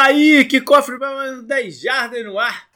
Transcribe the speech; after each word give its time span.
Tá 0.00 0.06
aí, 0.06 0.46
que 0.46 0.62
cofre 0.62 0.98
para 0.98 1.42
10 1.42 1.78
jardas 1.78 2.24
no 2.24 2.38
ar. 2.38 2.70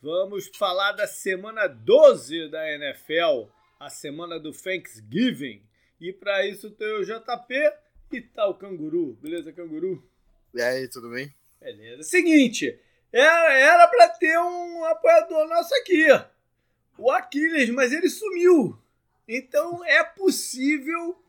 Vamos 0.00 0.48
falar 0.56 0.92
da 0.92 1.08
semana 1.08 1.66
12 1.66 2.50
da 2.50 2.72
NFL, 2.74 3.48
a 3.80 3.90
semana 3.90 4.38
do 4.38 4.52
Thanksgiving. 4.52 5.60
E 6.00 6.12
para 6.12 6.46
isso 6.46 6.70
tem 6.70 6.86
o 6.86 7.04
JP 7.04 7.52
e 8.12 8.20
tá 8.20 8.46
o 8.46 8.54
Canguru. 8.54 9.18
Beleza, 9.20 9.52
Canguru? 9.52 10.08
E 10.54 10.62
aí, 10.62 10.86
tudo 10.86 11.10
bem? 11.10 11.34
Beleza. 11.60 12.04
Seguinte, 12.04 12.78
era, 13.12 13.54
era 13.54 13.88
pra 13.88 14.10
ter 14.10 14.38
um 14.38 14.84
apoiador 14.84 15.48
nosso 15.48 15.74
aqui, 15.74 16.06
o 16.96 17.10
Aquiles, 17.10 17.70
mas 17.70 17.92
ele 17.92 18.08
sumiu. 18.08 18.78
Então 19.26 19.84
é 19.84 20.04
possível 20.04 21.20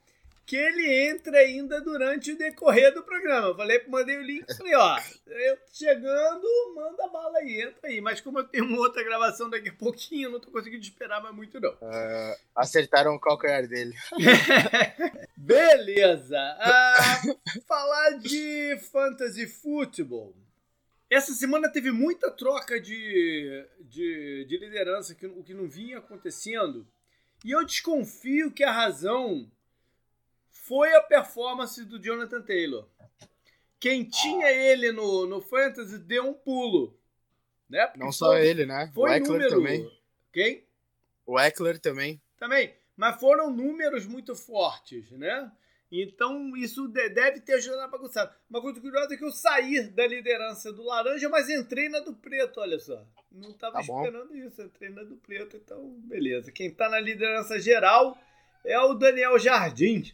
que 0.45 0.55
ele 0.57 1.09
entre 1.09 1.37
ainda 1.37 1.79
durante 1.81 2.31
o 2.31 2.37
decorrer 2.37 2.93
do 2.93 3.03
programa. 3.03 3.47
Eu 3.47 3.55
falei, 3.55 3.81
mandei 3.87 4.17
o 4.17 4.21
link 4.21 4.45
e 4.47 4.55
falei, 4.55 4.75
ó, 4.75 4.99
eu 5.25 5.57
chegando, 5.71 6.45
manda 6.75 7.07
bala 7.07 7.39
aí, 7.39 7.61
entra 7.61 7.89
aí. 7.89 8.01
Mas 8.01 8.19
como 8.19 8.39
eu 8.39 8.43
tenho 8.43 8.65
uma 8.65 8.79
outra 8.79 9.03
gravação 9.03 9.49
daqui 9.49 9.69
a 9.69 9.73
pouquinho, 9.73 10.27
eu 10.27 10.31
não 10.31 10.39
tô 10.39 10.51
conseguindo 10.51 10.83
esperar 10.83 11.21
mais 11.21 11.33
muito, 11.33 11.59
não. 11.59 11.71
Uh, 11.71 12.35
acertaram 12.55 13.15
o 13.15 13.19
calcanhar 13.19 13.67
dele. 13.67 13.93
Beleza. 15.37 16.37
Uh, 16.37 17.61
falar 17.65 18.17
de 18.19 18.77
fantasy 18.91 19.47
football. 19.47 20.35
Essa 21.09 21.33
semana 21.33 21.69
teve 21.69 21.91
muita 21.91 22.31
troca 22.31 22.81
de, 22.81 23.65
de, 23.81 24.45
de 24.45 24.57
liderança, 24.57 25.13
que, 25.13 25.27
o 25.27 25.43
que 25.43 25.53
não 25.53 25.69
vinha 25.69 25.99
acontecendo. 25.99 26.87
E 27.45 27.51
eu 27.51 27.63
desconfio 27.63 28.51
que 28.51 28.63
a 28.63 28.71
razão 28.71 29.47
foi 30.63 30.93
a 30.95 31.01
performance 31.01 31.83
do 31.83 32.01
Jonathan 32.01 32.41
Taylor. 32.41 32.87
Quem 33.79 34.05
tinha 34.05 34.49
ele 34.49 34.93
no, 34.93 35.25
no 35.25 35.41
Fantasy 35.41 35.99
deu 35.99 36.25
um 36.29 36.33
pulo. 36.33 36.97
Né? 37.69 37.91
Não 37.97 38.13
só 38.13 38.37
ele, 38.37 38.65
né? 38.65 38.89
Foi 38.93 39.09
o 39.09 39.13
Eckler 39.13 39.31
número... 39.31 39.49
também. 39.49 40.01
Quem? 40.31 40.63
O 41.25 41.37
Eckler 41.37 41.79
também. 41.79 42.21
Também. 42.37 42.73
Mas 42.95 43.19
foram 43.19 43.51
números 43.51 44.05
muito 44.05 44.35
fortes, 44.35 45.11
né? 45.11 45.51
Então 45.91 46.55
isso 46.55 46.87
deve 46.87 47.41
ter 47.41 47.55
ajudado 47.55 47.81
a 47.81 47.87
bagunçar. 47.87 48.33
Uma 48.49 48.61
coisa 48.61 48.79
curiosa 48.79 49.13
é 49.13 49.17
que 49.17 49.25
eu 49.25 49.31
saí 49.31 49.89
da 49.89 50.07
liderança 50.07 50.71
do 50.71 50.83
laranja, 50.83 51.27
mas 51.29 51.49
entrei 51.49 51.89
na 51.89 51.99
do 51.99 52.13
preto, 52.15 52.61
olha 52.61 52.79
só. 52.79 53.05
Não 53.29 53.49
estava 53.51 53.75
tá 53.75 53.81
esperando 53.81 54.29
bom. 54.29 54.35
isso, 54.35 54.61
entrei 54.61 54.89
na 54.89 55.03
do 55.03 55.17
preto, 55.17 55.57
então 55.57 55.99
beleza. 56.05 56.53
Quem 56.53 56.67
está 56.67 56.87
na 56.87 57.01
liderança 57.01 57.59
geral 57.59 58.17
é 58.63 58.79
o 58.79 58.93
Daniel 58.93 59.37
Jardim. 59.37 60.13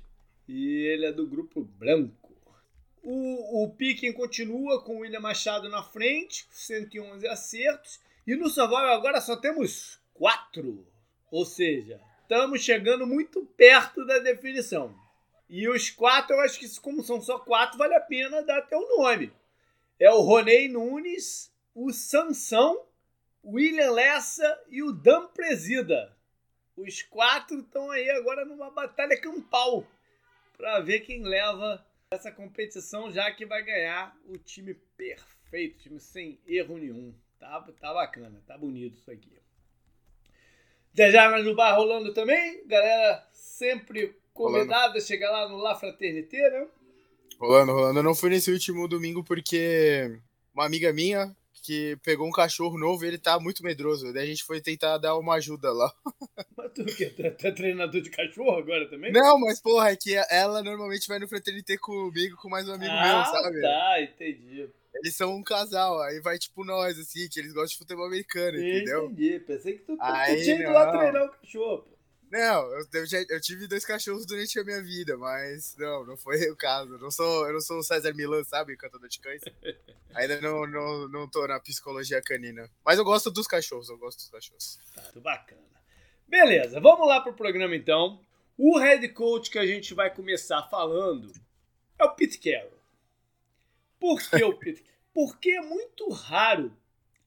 E 0.51 0.87
ele 0.87 1.05
é 1.05 1.11
do 1.11 1.27
grupo 1.27 1.61
branco. 1.61 2.35
O, 3.03 3.65
o 3.65 3.69
Piquen 3.69 4.11
continua 4.11 4.83
com 4.83 4.95
o 4.95 4.99
William 5.01 5.19
Machado 5.19 5.69
na 5.69 5.83
frente, 5.83 6.47
111 6.49 7.27
acertos. 7.27 7.99
E 8.25 8.35
no 8.35 8.49
Survival 8.49 8.95
agora 8.95 9.21
só 9.21 9.35
temos 9.35 9.99
quatro. 10.11 10.87
Ou 11.29 11.45
seja, 11.45 12.01
estamos 12.23 12.63
chegando 12.63 13.05
muito 13.05 13.45
perto 13.55 14.03
da 14.07 14.17
definição. 14.17 14.99
E 15.47 15.69
os 15.69 15.91
quatro, 15.91 16.35
eu 16.35 16.39
acho 16.39 16.57
que 16.57 16.79
como 16.79 17.03
são 17.03 17.21
só 17.21 17.37
quatro, 17.37 17.77
vale 17.77 17.93
a 17.93 18.01
pena 18.01 18.41
dar 18.41 18.57
até 18.57 18.75
o 18.75 18.97
nome. 18.97 19.31
É 19.99 20.09
o 20.09 20.21
Ronei 20.21 20.67
Nunes, 20.67 21.53
o 21.75 21.93
Sansão, 21.93 22.87
o 23.43 23.57
William 23.57 23.91
Lessa 23.91 24.63
e 24.67 24.81
o 24.81 24.91
Dan 24.91 25.27
Presida. 25.27 26.17
Os 26.75 27.03
quatro 27.03 27.59
estão 27.59 27.91
aí 27.91 28.09
agora 28.09 28.43
numa 28.45 28.71
batalha 28.71 29.15
campal 29.21 29.85
para 30.59 30.81
ver 30.81 30.99
quem 30.99 31.23
leva 31.23 31.83
essa 32.11 32.29
competição, 32.29 33.09
já 33.09 33.31
que 33.31 33.45
vai 33.45 33.63
ganhar 33.63 34.13
o 34.27 34.37
time 34.37 34.73
perfeito, 34.97 35.79
time 35.79 36.01
sem 36.01 36.37
erro 36.45 36.77
nenhum. 36.77 37.15
Tá, 37.39 37.65
tá 37.79 37.93
bacana, 37.93 38.43
tá 38.45 38.57
bonito 38.57 38.97
isso 38.97 39.09
aqui. 39.09 39.31
Dejamas 40.93 41.45
no 41.45 41.55
bar 41.55 41.75
rolando 41.75 42.13
também, 42.13 42.67
galera 42.67 43.25
sempre 43.31 44.19
convidada 44.33 44.99
chegar 44.99 45.31
lá 45.31 45.47
no 45.47 45.55
La 45.55 45.75
Fraternité, 45.75 46.49
né? 46.49 46.67
Rolando, 47.39 47.71
rolando. 47.71 47.99
Eu 47.99 48.03
não 48.03 48.13
fui 48.13 48.29
nesse 48.29 48.51
último 48.51 48.85
domingo 48.85 49.23
porque 49.23 50.19
uma 50.53 50.65
amiga 50.65 50.91
minha 50.91 51.33
que 51.61 51.97
pegou 52.03 52.27
um 52.27 52.31
cachorro 52.31 52.77
novo 52.77 53.03
e 53.03 53.07
ele 53.07 53.17
tá 53.17 53.39
muito 53.39 53.63
medroso. 53.63 54.13
Daí 54.13 54.23
a 54.23 54.27
gente 54.27 54.43
foi 54.43 54.61
tentar 54.61 54.97
dar 54.97 55.17
uma 55.17 55.35
ajuda 55.35 55.71
lá. 55.71 55.93
Mas 56.57 56.71
tu 56.73 56.85
que 56.85 57.05
tá, 57.07 57.31
tá 57.31 57.51
treinador 57.51 58.01
de 58.01 58.09
cachorro 58.09 58.57
agora 58.57 58.89
também? 58.89 59.11
Não, 59.11 59.39
mas 59.39 59.61
porra, 59.61 59.91
é 59.91 59.95
que 59.95 60.15
ela 60.29 60.61
normalmente 60.61 61.07
vai 61.07 61.19
no 61.19 61.27
fraternité 61.27 61.77
comigo, 61.77 62.35
com 62.37 62.49
mais 62.49 62.67
um 62.67 62.73
amigo 62.73 62.91
ah, 62.91 63.23
meu, 63.31 63.41
sabe? 63.41 63.61
Tá, 63.61 64.01
entendi. 64.01 64.69
Eles 64.95 65.15
são 65.15 65.35
um 65.35 65.43
casal, 65.43 66.01
aí 66.01 66.19
vai 66.19 66.37
tipo 66.37 66.65
nós, 66.65 66.97
assim, 66.99 67.27
que 67.29 67.39
eles 67.39 67.53
gostam 67.53 67.69
de 67.69 67.77
futebol 67.77 68.05
americano, 68.05 68.57
entendeu? 68.57 69.05
Entendi, 69.05 69.39
pensei 69.39 69.73
que 69.73 69.85
tu, 69.85 69.97
tu 69.97 70.43
tinha 70.43 70.55
ido 70.55 70.71
lá 70.71 70.91
treinar 70.91 71.25
o 71.25 71.29
cachorro, 71.29 71.83
pô. 71.83 71.98
Não, 72.31 72.63
eu, 72.73 72.85
eu, 72.93 73.05
eu, 73.29 73.41
tive 73.41 73.67
dois 73.67 73.83
cachorros 73.83 74.25
durante 74.25 74.59
a 74.59 74.63
minha 74.63 74.81
vida, 74.83 75.17
mas 75.17 75.75
não, 75.77 76.05
não 76.05 76.17
foi 76.17 76.49
o 76.49 76.55
caso. 76.55 76.93
Eu 76.93 76.99
não 76.99 77.09
sou, 77.09 77.47
eu 77.47 77.53
não 77.53 77.59
sou 77.59 77.79
o 77.79 77.83
César 77.83 78.13
Milan, 78.13 78.43
sabe? 78.43 78.77
Cantador 78.77 79.09
de 79.09 79.19
cães. 79.19 79.41
Ainda 80.13 80.39
não, 80.39 80.67
não, 80.67 81.07
não 81.07 81.29
tô 81.29 81.47
na 81.47 81.59
psicologia 81.59 82.21
canina. 82.21 82.69
Mas 82.85 82.99
eu 82.99 83.03
gosto 83.03 83.31
dos 83.31 83.47
cachorros, 83.47 83.89
eu 83.89 83.97
gosto 83.97 84.19
dos 84.19 84.29
cachorros. 84.29 84.79
Tá, 84.93 85.01
tudo 85.03 85.21
bacana. 85.21 85.61
Beleza, 86.27 86.79
vamos 86.79 87.07
lá 87.07 87.19
pro 87.19 87.33
programa 87.33 87.75
então. 87.75 88.21
O 88.55 88.77
head 88.77 89.07
coach 89.09 89.49
que 89.49 89.57
a 89.57 89.65
gente 89.65 89.95
vai 89.95 90.13
começar 90.13 90.61
falando 90.69 91.31
é 91.97 92.03
o 92.03 92.13
Pete 92.13 92.37
Carroll. 92.37 92.79
Por 93.99 94.21
que 94.21 94.43
o 94.43 94.53
Pete 94.53 94.85
Porque 95.13 95.51
é 95.51 95.61
muito 95.61 96.09
raro 96.09 96.77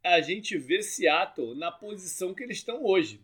a 0.02 0.20
gente 0.20 0.56
ver 0.56 0.82
Seattle 0.82 1.56
na 1.56 1.70
posição 1.70 2.32
que 2.32 2.42
eles 2.42 2.58
estão 2.58 2.84
hoje 2.84 3.20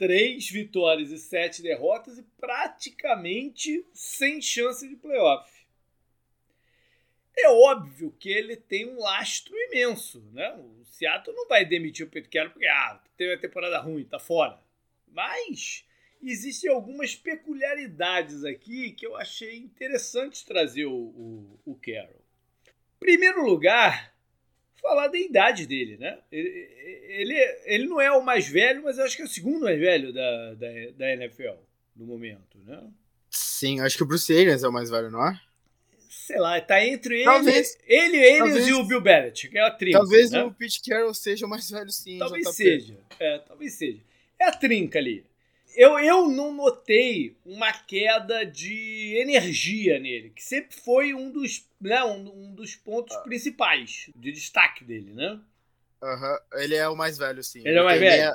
três 0.00 0.48
vitórias 0.48 1.10
e 1.10 1.18
sete 1.18 1.60
derrotas 1.60 2.16
e 2.16 2.22
praticamente 2.22 3.84
sem 3.92 4.40
chance 4.40 4.88
de 4.88 4.96
playoff. 4.96 5.52
É 7.36 7.50
óbvio 7.50 8.10
que 8.18 8.30
ele 8.30 8.56
tem 8.56 8.88
um 8.88 8.98
lastro 8.98 9.54
imenso, 9.54 10.26
né? 10.32 10.54
O 10.54 10.82
Seattle 10.86 11.36
não 11.36 11.46
vai 11.46 11.66
demitir 11.66 12.06
o 12.06 12.08
Pete 12.08 12.30
Carroll 12.30 12.50
porque 12.50 12.66
ah, 12.66 12.98
teve 13.14 13.34
uma 13.34 13.40
temporada 13.40 13.78
ruim, 13.78 14.02
tá 14.04 14.18
fora. 14.18 14.58
Mas 15.06 15.84
existem 16.22 16.70
algumas 16.70 17.14
peculiaridades 17.14 18.42
aqui 18.42 18.92
que 18.92 19.06
eu 19.06 19.14
achei 19.14 19.58
interessante 19.58 20.46
trazer 20.46 20.86
o, 20.86 20.94
o, 20.94 21.60
o 21.66 21.74
Carroll. 21.74 22.24
Primeiro 22.98 23.44
lugar, 23.44 24.14
falar 24.80 25.08
da 25.08 25.18
idade 25.18 25.66
dele, 25.66 25.96
né? 25.96 26.18
Ele, 26.30 26.48
ele, 27.08 27.34
ele 27.64 27.86
não 27.86 28.00
é 28.00 28.10
o 28.12 28.24
mais 28.24 28.48
velho, 28.48 28.82
mas 28.82 28.98
eu 28.98 29.04
acho 29.04 29.16
que 29.16 29.22
é 29.22 29.24
o 29.24 29.28
segundo 29.28 29.64
mais 29.64 29.78
velho 29.78 30.12
da, 30.12 30.54
da, 30.54 30.68
da 30.96 31.12
NFL 31.12 31.58
no 31.94 32.06
momento, 32.06 32.58
né? 32.64 32.82
Sim, 33.30 33.80
acho 33.80 33.96
que 33.96 34.02
o 34.02 34.06
Bruce 34.06 34.32
Arians 34.32 34.64
é 34.64 34.68
o 34.68 34.72
mais 34.72 34.90
velho, 34.90 35.10
não 35.10 35.26
é? 35.26 35.40
Sei 36.08 36.38
lá, 36.38 36.60
tá 36.60 36.84
entre 36.84 37.16
ele, 37.16 37.24
talvez, 37.24 37.78
ele, 37.86 38.16
ele 38.16 38.38
talvez, 38.38 38.68
e 38.68 38.72
o 38.72 38.84
Bill 38.84 39.00
Belichick, 39.00 39.56
é 39.56 39.60
a 39.62 39.70
trinca. 39.70 39.98
Talvez 39.98 40.30
né? 40.30 40.42
o 40.44 40.52
Pete 40.52 40.80
Carroll 40.82 41.12
seja 41.12 41.44
o 41.44 41.48
mais 41.48 41.68
velho, 41.68 41.90
sim. 41.90 42.18
Talvez 42.18 42.44
JP. 42.44 42.54
seja, 42.54 42.98
é, 43.18 43.38
talvez 43.38 43.72
seja. 43.74 44.00
É 44.38 44.44
a 44.46 44.52
trinca 44.52 44.98
ali 44.98 45.24
eu, 45.74 45.98
eu 45.98 46.28
não 46.28 46.52
notei 46.52 47.36
uma 47.44 47.72
queda 47.72 48.44
de 48.44 49.16
energia 49.18 49.98
nele, 49.98 50.30
que 50.30 50.42
sempre 50.42 50.76
foi 50.76 51.14
um 51.14 51.30
dos, 51.30 51.66
né, 51.80 52.02
um, 52.04 52.48
um 52.50 52.54
dos 52.54 52.74
pontos 52.74 53.16
ah. 53.16 53.20
principais 53.20 54.10
de 54.14 54.32
destaque 54.32 54.84
dele, 54.84 55.12
né? 55.12 55.40
Aham, 56.02 56.38
ele 56.54 56.74
é 56.74 56.88
o 56.88 56.96
mais 56.96 57.18
velho, 57.18 57.42
sim. 57.42 57.60
Ele, 57.60 57.70
ele 57.70 57.78
é 57.78 57.82
o 57.82 57.84
mais 57.84 58.00
velho? 58.00 58.16
Meia, 58.16 58.34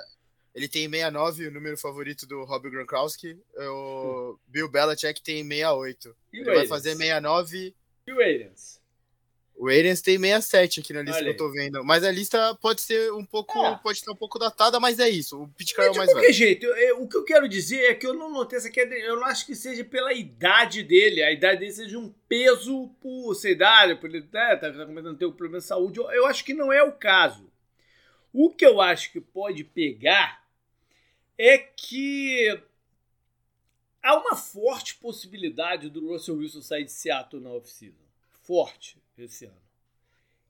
ele 0.55 0.69
tem 0.69 0.89
69, 0.89 1.47
o 1.47 1.51
número 1.51 1.77
favorito 1.77 2.25
do 2.25 2.45
Rob 2.45 2.69
Gronkowski. 2.69 3.37
O. 3.57 4.39
Bill 4.47 4.69
Belichick 4.69 5.21
tem 5.21 5.43
68. 5.43 6.15
E 6.31 6.37
ele 6.37 6.45
vai 6.45 6.65
fazer 6.65 6.95
69. 6.95 7.75
E 8.07 8.11
o 8.13 8.21
Arians? 8.21 8.74
O 9.57 9.69
Arians 9.69 10.01
tem 10.01 10.19
67 10.19 10.81
aqui 10.81 10.91
na 10.91 11.01
lista 11.01 11.17
Olha 11.17 11.33
que 11.33 11.41
eu 11.41 11.47
tô 11.47 11.51
vendo. 11.51 11.83
Mas 11.83 12.03
a 12.03 12.11
lista 12.11 12.53
pode 12.55 12.81
ser 12.81 13.13
um 13.13 13.25
pouco. 13.25 13.57
É. 13.57 13.79
Pode 13.81 13.99
estar 13.99 14.11
um 14.11 14.15
pouco 14.15 14.37
datada, 14.37 14.79
mas 14.81 14.99
é 14.99 15.09
isso. 15.09 15.43
O 15.43 15.47
Pete 15.47 15.73
Carroll 15.73 15.93
é 15.93 15.95
o 15.95 15.97
mais 15.97 16.09
velho. 16.09 16.19
De 16.19 16.25
qualquer 16.25 16.33
jeito, 16.33 16.65
eu, 16.65 17.01
o 17.01 17.07
que 17.07 17.15
eu 17.15 17.23
quero 17.23 17.47
dizer 17.47 17.85
é 17.85 17.93
que 17.93 18.05
eu 18.05 18.13
não 18.13 18.29
notei 18.29 18.57
essa 18.57 18.69
queda. 18.69 18.93
Eu 18.95 19.15
não 19.15 19.25
acho 19.25 19.45
que 19.45 19.55
seja 19.55 19.85
pela 19.85 20.11
idade 20.13 20.83
dele. 20.83 21.23
A 21.23 21.31
idade 21.31 21.61
dele 21.61 21.71
seja 21.71 21.97
um 21.97 22.13
peso 22.27 22.89
por 22.99 23.33
ser 23.33 23.51
idade, 23.51 23.95
por 23.95 24.09
ele 24.09 24.27
né, 24.31 24.55
tá, 24.57 24.71
tá 24.71 24.85
começando 24.85 25.15
a 25.15 25.17
ter 25.17 25.25
um 25.25 25.31
problema 25.31 25.59
de 25.59 25.65
saúde. 25.65 25.99
Eu, 25.99 26.11
eu 26.11 26.25
acho 26.25 26.43
que 26.43 26.53
não 26.53 26.71
é 26.71 26.83
o 26.83 26.91
caso. 26.91 27.49
O 28.33 28.49
que 28.49 28.65
eu 28.65 28.81
acho 28.81 29.13
que 29.13 29.21
pode 29.21 29.63
pegar 29.63 30.45
é 31.37 31.57
que 31.57 32.61
há 34.03 34.17
uma 34.17 34.35
forte 34.35 34.95
possibilidade 34.95 35.89
do 35.89 36.09
Russell 36.09 36.35
Wilson 36.35 36.61
sair 36.61 36.83
de 36.83 36.91
Seattle 36.91 37.41
na 37.41 37.51
off-season. 37.51 38.03
Forte 38.43 39.04
esse 39.17 39.45
ano. 39.45 39.65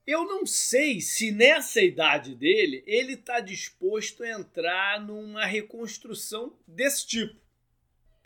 Eu 0.06 0.24
não 0.24 0.46
sei 0.46 1.00
se 1.00 1.32
nessa 1.32 1.82
idade 1.82 2.34
dele 2.36 2.84
ele 2.86 3.14
está 3.14 3.40
disposto 3.40 4.22
a 4.22 4.30
entrar 4.30 5.00
numa 5.00 5.44
reconstrução 5.44 6.56
desse 6.66 7.06
tipo, 7.06 7.40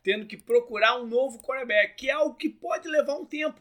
tendo 0.02 0.26
que 0.26 0.36
procurar 0.36 1.00
um 1.00 1.06
novo 1.06 1.38
quarterback, 1.40 1.94
que 1.94 2.10
é 2.10 2.12
algo 2.12 2.34
que 2.34 2.50
pode 2.50 2.86
levar 2.86 3.14
um 3.14 3.24
tempo. 3.24 3.60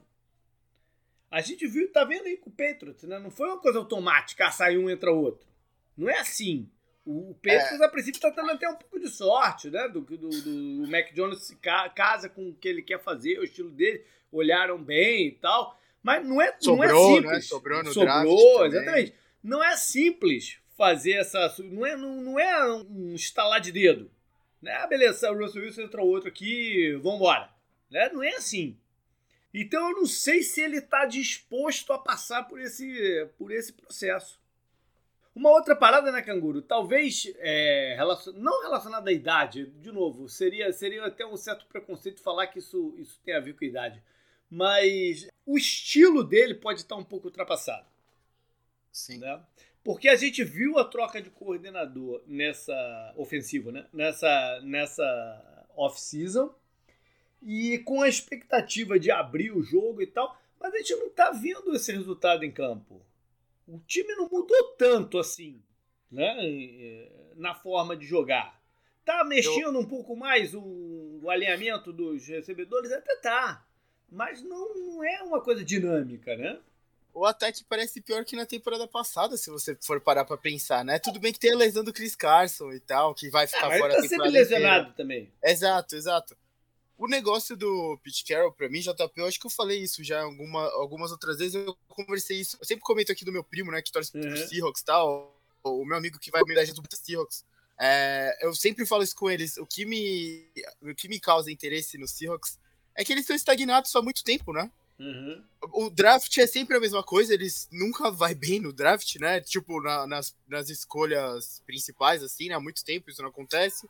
A 1.31 1.39
gente 1.39 1.65
viu, 1.65 1.89
tá 1.91 2.03
vendo 2.03 2.25
aí 2.25 2.35
com 2.35 2.49
o 2.49 2.53
Patriots, 2.53 3.03
né? 3.03 3.19
Não 3.19 3.31
foi 3.31 3.47
uma 3.47 3.59
coisa 3.59 3.79
automática, 3.79 4.47
ah, 4.47 4.51
sai 4.51 4.77
um, 4.77 4.89
entra 4.89 5.11
outro. 5.11 5.47
Não 5.95 6.09
é 6.09 6.19
assim. 6.19 6.69
O 7.05 7.35
Patriots, 7.35 7.79
é. 7.79 7.85
a 7.85 7.89
princípio, 7.89 8.17
está 8.17 8.31
tendo 8.31 8.51
até 8.51 8.67
um 8.67 8.75
pouco 8.75 8.99
de 8.99 9.09
sorte, 9.09 9.69
né? 9.69 9.87
Do, 9.87 10.01
do, 10.01 10.17
do, 10.17 10.41
do 10.81 10.87
Mac 10.91 11.13
Jones 11.13 11.43
se 11.43 11.55
casa 11.95 12.27
com 12.27 12.49
o 12.49 12.53
que 12.53 12.67
ele 12.67 12.81
quer 12.81 13.01
fazer, 13.01 13.39
o 13.39 13.43
estilo 13.43 13.69
dele, 13.69 14.03
olharam 14.31 14.81
bem 14.81 15.27
e 15.27 15.31
tal. 15.31 15.78
Mas 16.01 16.25
não 16.25 16.41
é, 16.41 16.55
Sobrou, 16.59 16.77
não 16.77 16.83
é 16.83 17.15
simples. 17.15 17.31
Né? 17.31 17.41
Sobrou 17.41 17.83
no 17.83 17.93
Sobrou, 17.93 18.65
exatamente. 18.65 19.13
Não 19.43 19.63
é 19.63 19.75
simples 19.75 20.59
fazer 20.77 21.13
essa. 21.13 21.55
Não 21.59 21.85
é, 21.85 21.95
não, 21.95 22.21
não 22.21 22.39
é 22.39 22.73
um 22.73 23.13
estalar 23.13 23.59
de 23.59 23.71
dedo. 23.71 24.11
Né? 24.61 24.73
Ah, 24.73 24.87
beleza, 24.87 25.31
o 25.31 25.37
Russell 25.37 25.63
Wilson 25.63 25.81
entrou 25.81 26.07
outro 26.07 26.29
aqui, 26.29 26.93
vambora. 27.01 27.49
Né? 27.89 28.09
Não 28.09 28.23
é 28.23 28.35
assim. 28.35 28.77
Então 29.53 29.89
eu 29.89 29.97
não 29.97 30.05
sei 30.05 30.43
se 30.43 30.61
ele 30.61 30.77
está 30.77 31.05
disposto 31.05 31.91
a 31.91 31.97
passar 31.97 32.43
por 32.43 32.59
esse, 32.59 33.27
por 33.37 33.51
esse 33.51 33.73
processo. 33.73 34.39
Uma 35.35 35.51
outra 35.51 35.75
parada, 35.75 36.11
né, 36.11 36.21
Canguru? 36.21 36.61
Talvez, 36.61 37.31
é, 37.37 37.93
relacion... 37.95 38.33
não 38.33 38.61
relacionada 38.61 39.09
à 39.09 39.13
idade, 39.13 39.67
de 39.67 39.91
novo, 39.91 40.27
seria, 40.27 40.71
seria 40.73 41.05
até 41.05 41.25
um 41.25 41.37
certo 41.37 41.65
preconceito 41.67 42.21
falar 42.21 42.47
que 42.47 42.59
isso, 42.59 42.93
isso 42.97 43.19
tem 43.23 43.35
a 43.35 43.39
ver 43.39 43.53
com 43.55 43.63
a 43.63 43.67
idade. 43.67 44.03
Mas 44.49 45.27
o 45.49 45.57
estilo 45.57 46.23
dele 46.23 46.53
pode 46.53 46.81
estar 46.81 46.95
um 46.95 47.03
pouco 47.03 47.27
ultrapassado. 47.27 47.87
Sim. 48.91 49.17
Né? 49.17 49.41
Porque 49.83 50.07
a 50.07 50.15
gente 50.15 50.43
viu 50.43 50.77
a 50.77 50.85
troca 50.85 51.19
de 51.19 51.31
coordenador 51.31 52.21
nessa 52.27 53.13
ofensiva, 53.17 53.71
né? 53.71 53.87
nessa, 53.91 54.61
nessa 54.61 55.67
off-season 55.75 56.53
e 57.41 57.79
com 57.79 58.03
a 58.03 58.07
expectativa 58.07 58.99
de 58.99 59.09
abrir 59.09 59.49
o 59.51 59.63
jogo 59.63 60.03
e 60.03 60.07
tal, 60.07 60.39
mas 60.59 60.71
a 60.71 60.77
gente 60.77 60.95
não 60.95 61.07
está 61.07 61.31
vendo 61.31 61.75
esse 61.75 61.91
resultado 61.91 62.43
em 62.43 62.51
campo. 62.51 63.01
O 63.67 63.79
time 63.79 64.13
não 64.15 64.29
mudou 64.29 64.75
tanto 64.77 65.17
assim, 65.17 65.59
né? 66.11 67.09
Na 67.35 67.55
forma 67.55 67.95
de 67.97 68.05
jogar. 68.05 68.61
Tá 69.03 69.23
mexendo 69.23 69.75
Eu... 69.75 69.79
um 69.79 69.85
pouco 69.85 70.15
mais 70.15 70.53
o, 70.53 70.61
o, 71.23 71.29
alinhamento 71.29 71.91
dos 71.91 72.27
recebedores? 72.27 72.91
Até 72.91 73.15
tá. 73.15 73.65
Mas 74.11 74.41
não, 74.41 74.75
não 74.75 75.03
é 75.03 75.21
uma 75.23 75.41
coisa 75.41 75.63
dinâmica, 75.63 76.35
né? 76.35 76.59
Ou 77.13 77.25
até 77.25 77.51
que 77.51 77.63
parece 77.63 78.01
pior 78.01 78.23
que 78.23 78.35
na 78.35 78.45
temporada 78.45 78.87
passada, 78.87 79.35
se 79.35 79.49
você 79.49 79.75
for 79.81 79.99
parar 79.99 80.25
pra 80.25 80.37
pensar, 80.37 80.85
né? 80.85 80.99
Tudo 80.99 81.19
bem 81.19 81.33
que 81.33 81.39
tem 81.39 81.51
a 81.51 81.57
lesão 81.57 81.83
do 81.83 81.93
Chris 81.93 82.15
Carson 82.15 82.71
e 82.71 82.79
tal, 82.79 83.13
que 83.13 83.29
vai 83.29 83.47
ficar 83.47 83.67
ah, 83.67 83.77
fora 83.77 83.93
ele 83.93 84.03
tá 84.03 84.07
sempre 84.07 84.29
lesionado 84.29 84.89
inteira. 84.89 84.93
também. 84.95 85.31
Exato, 85.43 85.95
exato. 85.95 86.37
O 86.97 87.07
negócio 87.07 87.55
do 87.55 87.97
Pete 88.03 88.25
Carroll, 88.25 88.51
pra 88.51 88.69
mim, 88.69 88.81
JP, 88.81 89.11
eu 89.15 89.25
acho 89.25 89.39
que 89.39 89.47
eu 89.47 89.51
falei 89.51 89.79
isso 89.79 90.03
já 90.03 90.21
alguma, 90.21 90.63
algumas 90.73 91.11
outras 91.11 91.37
vezes. 91.37 91.55
Eu 91.55 91.75
conversei 91.87 92.41
isso. 92.41 92.57
Eu 92.59 92.65
sempre 92.65 92.83
comento 92.83 93.11
aqui 93.11 93.23
do 93.23 93.31
meu 93.31 93.43
primo, 93.43 93.71
né, 93.71 93.81
que 93.81 93.91
torce 93.91 94.15
uhum. 94.15 94.21
pro 94.21 94.37
Seahawks 94.37 94.81
e 94.81 94.85
tal. 94.85 95.35
O 95.63 95.85
meu 95.85 95.97
amigo 95.97 96.19
que 96.19 96.29
vai 96.29 96.41
me 96.43 96.53
dar 96.53 96.65
do 96.65 96.83
Seahawks. 96.91 97.45
É, 97.79 98.37
eu 98.41 98.53
sempre 98.53 98.85
falo 98.85 99.03
isso 99.03 99.15
com 99.15 99.29
eles. 99.29 99.55
O 99.57 99.65
que, 99.65 99.85
me, 99.85 100.45
o 100.81 100.93
que 100.93 101.07
me 101.07 101.19
causa 101.19 101.49
interesse 101.49 101.97
no 101.97 102.07
Seahawks 102.07 102.59
é 102.99 103.03
que 103.05 103.13
eles 103.13 103.23
estão 103.23 103.35
estagnados 103.35 103.95
há 103.95 104.01
muito 104.01 104.25
tempo, 104.25 104.51
né? 104.51 104.69
Uhum. 104.99 105.41
O 105.71 105.89
draft 105.89 106.37
é 106.37 106.45
sempre 106.45 106.75
a 106.75 106.81
mesma 106.81 107.01
coisa, 107.01 107.33
eles 107.33 107.69
nunca 107.71 108.11
vai 108.11 108.35
bem 108.35 108.59
no 108.59 108.73
draft, 108.73 109.15
né? 109.15 109.39
Tipo, 109.39 109.81
na, 109.81 110.05
nas, 110.05 110.35
nas 110.45 110.69
escolhas 110.69 111.63
principais, 111.65 112.21
assim, 112.21 112.49
né? 112.49 112.55
Há 112.55 112.59
muito 112.59 112.83
tempo 112.83 113.09
isso 113.09 113.21
não 113.21 113.29
acontece. 113.29 113.89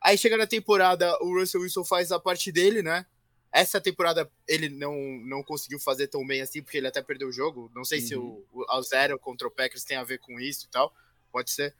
Aí 0.00 0.16
chega 0.16 0.36
na 0.36 0.46
temporada, 0.46 1.12
o 1.24 1.36
Russell 1.36 1.62
Wilson 1.62 1.84
faz 1.84 2.12
a 2.12 2.20
parte 2.20 2.52
dele, 2.52 2.84
né? 2.84 3.04
Essa 3.50 3.80
temporada 3.80 4.30
ele 4.46 4.68
não, 4.68 4.94
não 5.24 5.42
conseguiu 5.42 5.80
fazer 5.80 6.06
tão 6.06 6.24
bem 6.24 6.40
assim, 6.40 6.62
porque 6.62 6.78
ele 6.78 6.86
até 6.86 7.02
perdeu 7.02 7.26
o 7.26 7.32
jogo. 7.32 7.68
Não 7.74 7.84
sei 7.84 7.98
uhum. 7.98 8.06
se 8.06 8.14
o, 8.14 8.46
o 8.52 8.82
zero 8.82 9.18
contra 9.18 9.48
o 9.48 9.50
Packers 9.50 9.82
tem 9.82 9.96
a 9.96 10.04
ver 10.04 10.18
com 10.18 10.38
isso 10.38 10.66
e 10.66 10.68
tal. 10.68 10.94
Pode 11.32 11.50
ser. 11.50 11.74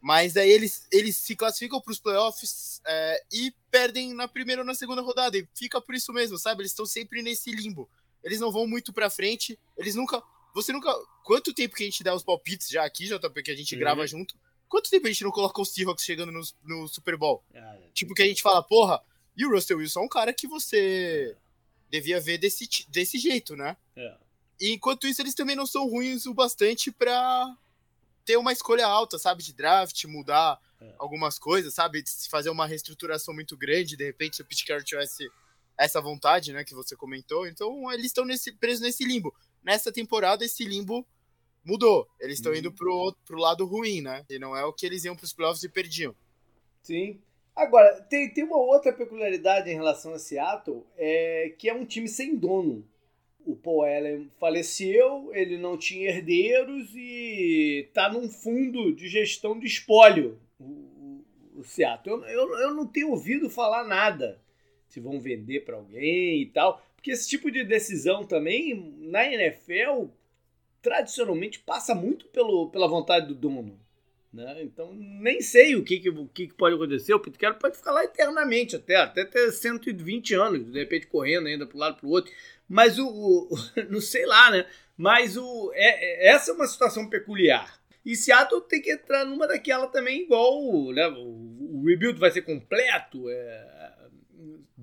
Mas 0.00 0.36
aí 0.36 0.50
eles, 0.50 0.86
eles 0.92 1.16
se 1.16 1.34
classificam 1.34 1.80
para 1.80 1.90
os 1.90 1.98
playoffs 1.98 2.80
é, 2.86 3.24
e 3.32 3.52
perdem 3.70 4.14
na 4.14 4.28
primeira 4.28 4.62
ou 4.62 4.66
na 4.66 4.74
segunda 4.74 5.02
rodada. 5.02 5.36
E 5.36 5.48
fica 5.54 5.80
por 5.80 5.94
isso 5.94 6.12
mesmo, 6.12 6.38
sabe? 6.38 6.62
Eles 6.62 6.72
estão 6.72 6.86
sempre 6.86 7.22
nesse 7.22 7.50
limbo. 7.50 7.88
Eles 8.22 8.40
não 8.40 8.52
vão 8.52 8.66
muito 8.66 8.92
para 8.92 9.10
frente. 9.10 9.58
Eles 9.76 9.94
nunca. 9.94 10.22
Você 10.54 10.72
nunca. 10.72 10.92
Quanto 11.24 11.52
tempo 11.52 11.74
que 11.74 11.82
a 11.82 11.86
gente 11.86 12.04
dá 12.04 12.14
os 12.14 12.22
palpites 12.22 12.68
já 12.68 12.84
aqui, 12.84 13.06
JP, 13.06 13.42
que 13.42 13.50
a 13.50 13.56
gente 13.56 13.74
uhum. 13.74 13.80
grava 13.80 14.06
junto? 14.06 14.36
Quanto 14.68 14.90
tempo 14.90 15.06
a 15.06 15.10
gente 15.10 15.24
não 15.24 15.30
coloca 15.30 15.60
os 15.60 15.72
Seahawks 15.72 16.04
chegando 16.04 16.32
no, 16.32 16.40
no 16.64 16.88
Super 16.88 17.16
Bowl? 17.16 17.42
Ah, 17.54 17.76
é. 17.76 17.88
Tipo, 17.94 18.14
que 18.14 18.22
a 18.22 18.26
gente 18.26 18.42
fala, 18.42 18.62
porra, 18.62 19.02
e 19.36 19.44
o 19.44 19.50
Russell 19.50 19.78
Wilson 19.78 20.00
é 20.00 20.02
um 20.04 20.08
cara 20.08 20.32
que 20.32 20.46
você 20.46 21.36
devia 21.90 22.20
ver 22.20 22.38
desse, 22.38 22.68
desse 22.88 23.18
jeito, 23.18 23.54
né? 23.54 23.76
É. 23.96 24.14
E 24.60 24.72
enquanto 24.72 25.06
isso, 25.06 25.22
eles 25.22 25.34
também 25.34 25.54
não 25.54 25.66
são 25.66 25.88
ruins 25.88 26.26
o 26.26 26.34
bastante 26.34 26.90
pra 26.90 27.56
ter 28.26 28.36
uma 28.36 28.52
escolha 28.52 28.86
alta, 28.86 29.18
sabe? 29.18 29.42
De 29.42 29.54
draft, 29.54 30.04
mudar 30.04 30.60
é. 30.80 30.94
algumas 30.98 31.38
coisas, 31.38 31.72
sabe? 31.72 32.02
Se 32.04 32.28
fazer 32.28 32.50
uma 32.50 32.66
reestruturação 32.66 33.32
muito 33.32 33.56
grande, 33.56 33.96
de 33.96 34.04
repente, 34.04 34.36
se 34.36 34.42
o 34.42 34.44
Pete 34.44 34.66
Carroll 34.66 34.84
tivesse 34.84 35.30
essa 35.78 36.00
vontade, 36.00 36.52
né, 36.52 36.64
que 36.64 36.74
você 36.74 36.96
comentou. 36.96 37.46
Então, 37.46 37.90
eles 37.92 38.06
estão 38.06 38.24
nesse, 38.24 38.52
presos 38.52 38.80
nesse 38.80 39.04
limbo. 39.04 39.32
Nessa 39.62 39.92
temporada, 39.92 40.44
esse 40.44 40.64
limbo 40.64 41.06
mudou. 41.64 42.08
Eles 42.20 42.38
estão 42.38 42.52
uhum. 42.52 42.58
indo 42.58 42.72
pro, 42.72 43.16
pro 43.24 43.38
lado 43.38 43.64
ruim, 43.64 44.00
né? 44.00 44.24
E 44.28 44.38
não 44.38 44.56
é 44.56 44.64
o 44.64 44.72
que 44.72 44.84
eles 44.84 45.04
iam 45.04 45.16
pros 45.16 45.32
playoffs 45.32 45.62
e 45.62 45.68
perdiam. 45.68 46.14
Sim. 46.82 47.20
Agora, 47.54 48.02
tem, 48.02 48.32
tem 48.32 48.44
uma 48.44 48.58
outra 48.58 48.92
peculiaridade 48.92 49.70
em 49.70 49.74
relação 49.74 50.12
a 50.12 50.18
Seattle, 50.18 50.84
é 50.96 51.54
que 51.58 51.68
é 51.68 51.74
um 51.74 51.86
time 51.86 52.08
sem 52.08 52.36
dono. 52.36 52.86
O 53.46 53.54
Paul 53.54 53.84
Allen 53.84 54.28
faleceu, 54.40 55.30
ele 55.32 55.56
não 55.56 55.78
tinha 55.78 56.10
herdeiros 56.10 56.90
e 56.94 57.88
tá 57.94 58.12
num 58.12 58.28
fundo 58.28 58.92
de 58.92 59.08
gestão 59.08 59.58
de 59.58 59.66
espólio, 59.66 60.36
o, 60.58 60.64
o, 60.64 61.24
o 61.60 61.64
Seattle. 61.64 62.22
Eu, 62.24 62.28
eu, 62.28 62.58
eu 62.58 62.74
não 62.74 62.86
tenho 62.86 63.10
ouvido 63.10 63.48
falar 63.48 63.84
nada 63.84 64.40
se 64.88 64.98
vão 64.98 65.20
vender 65.20 65.64
para 65.64 65.76
alguém 65.76 66.42
e 66.42 66.46
tal, 66.46 66.84
porque 66.96 67.12
esse 67.12 67.28
tipo 67.28 67.50
de 67.50 67.62
decisão 67.62 68.24
também 68.24 68.94
na 68.98 69.24
NFL 69.32 70.06
tradicionalmente 70.82 71.60
passa 71.60 71.94
muito 71.94 72.26
pelo, 72.26 72.68
pela 72.70 72.88
vontade 72.88 73.26
do 73.26 73.34
dono. 73.34 73.78
Né? 74.32 74.62
Então, 74.62 74.92
nem 74.94 75.40
sei 75.40 75.74
o 75.76 75.82
que, 75.82 75.98
que, 75.98 76.10
o 76.10 76.28
que, 76.28 76.48
que 76.48 76.54
pode 76.54 76.74
acontecer. 76.74 77.14
O 77.14 77.20
Pete 77.20 77.38
pode 77.58 77.76
ficar 77.76 77.90
lá 77.90 78.04
eternamente, 78.04 78.76
até, 78.76 78.96
até 78.96 79.24
ter 79.24 79.50
120 79.50 80.34
anos, 80.34 80.70
de 80.70 80.78
repente 80.78 81.06
correndo 81.06 81.46
ainda 81.46 81.66
para 81.66 81.76
um 81.76 81.80
lado 81.80 81.96
para 81.96 82.06
o 82.06 82.10
outro. 82.10 82.30
Mas 82.68 82.98
o, 82.98 83.06
o, 83.06 83.48
Não 83.90 84.00
sei 84.00 84.26
lá, 84.26 84.50
né? 84.50 84.66
Mas 84.96 85.36
o, 85.36 85.72
é, 85.74 86.28
é, 86.28 86.34
essa 86.34 86.50
é 86.50 86.54
uma 86.54 86.66
situação 86.66 87.08
peculiar. 87.08 87.80
E 88.04 88.14
Seattle 88.14 88.60
tem 88.62 88.80
que 88.80 88.92
entrar 88.92 89.24
numa 89.24 89.48
daquela 89.48 89.88
também, 89.88 90.22
igual 90.22 90.92
né? 90.92 91.08
o, 91.08 91.80
o 91.80 91.84
rebuild 91.84 92.18
vai 92.18 92.30
ser 92.30 92.42
completo. 92.42 93.28
É, 93.28 93.76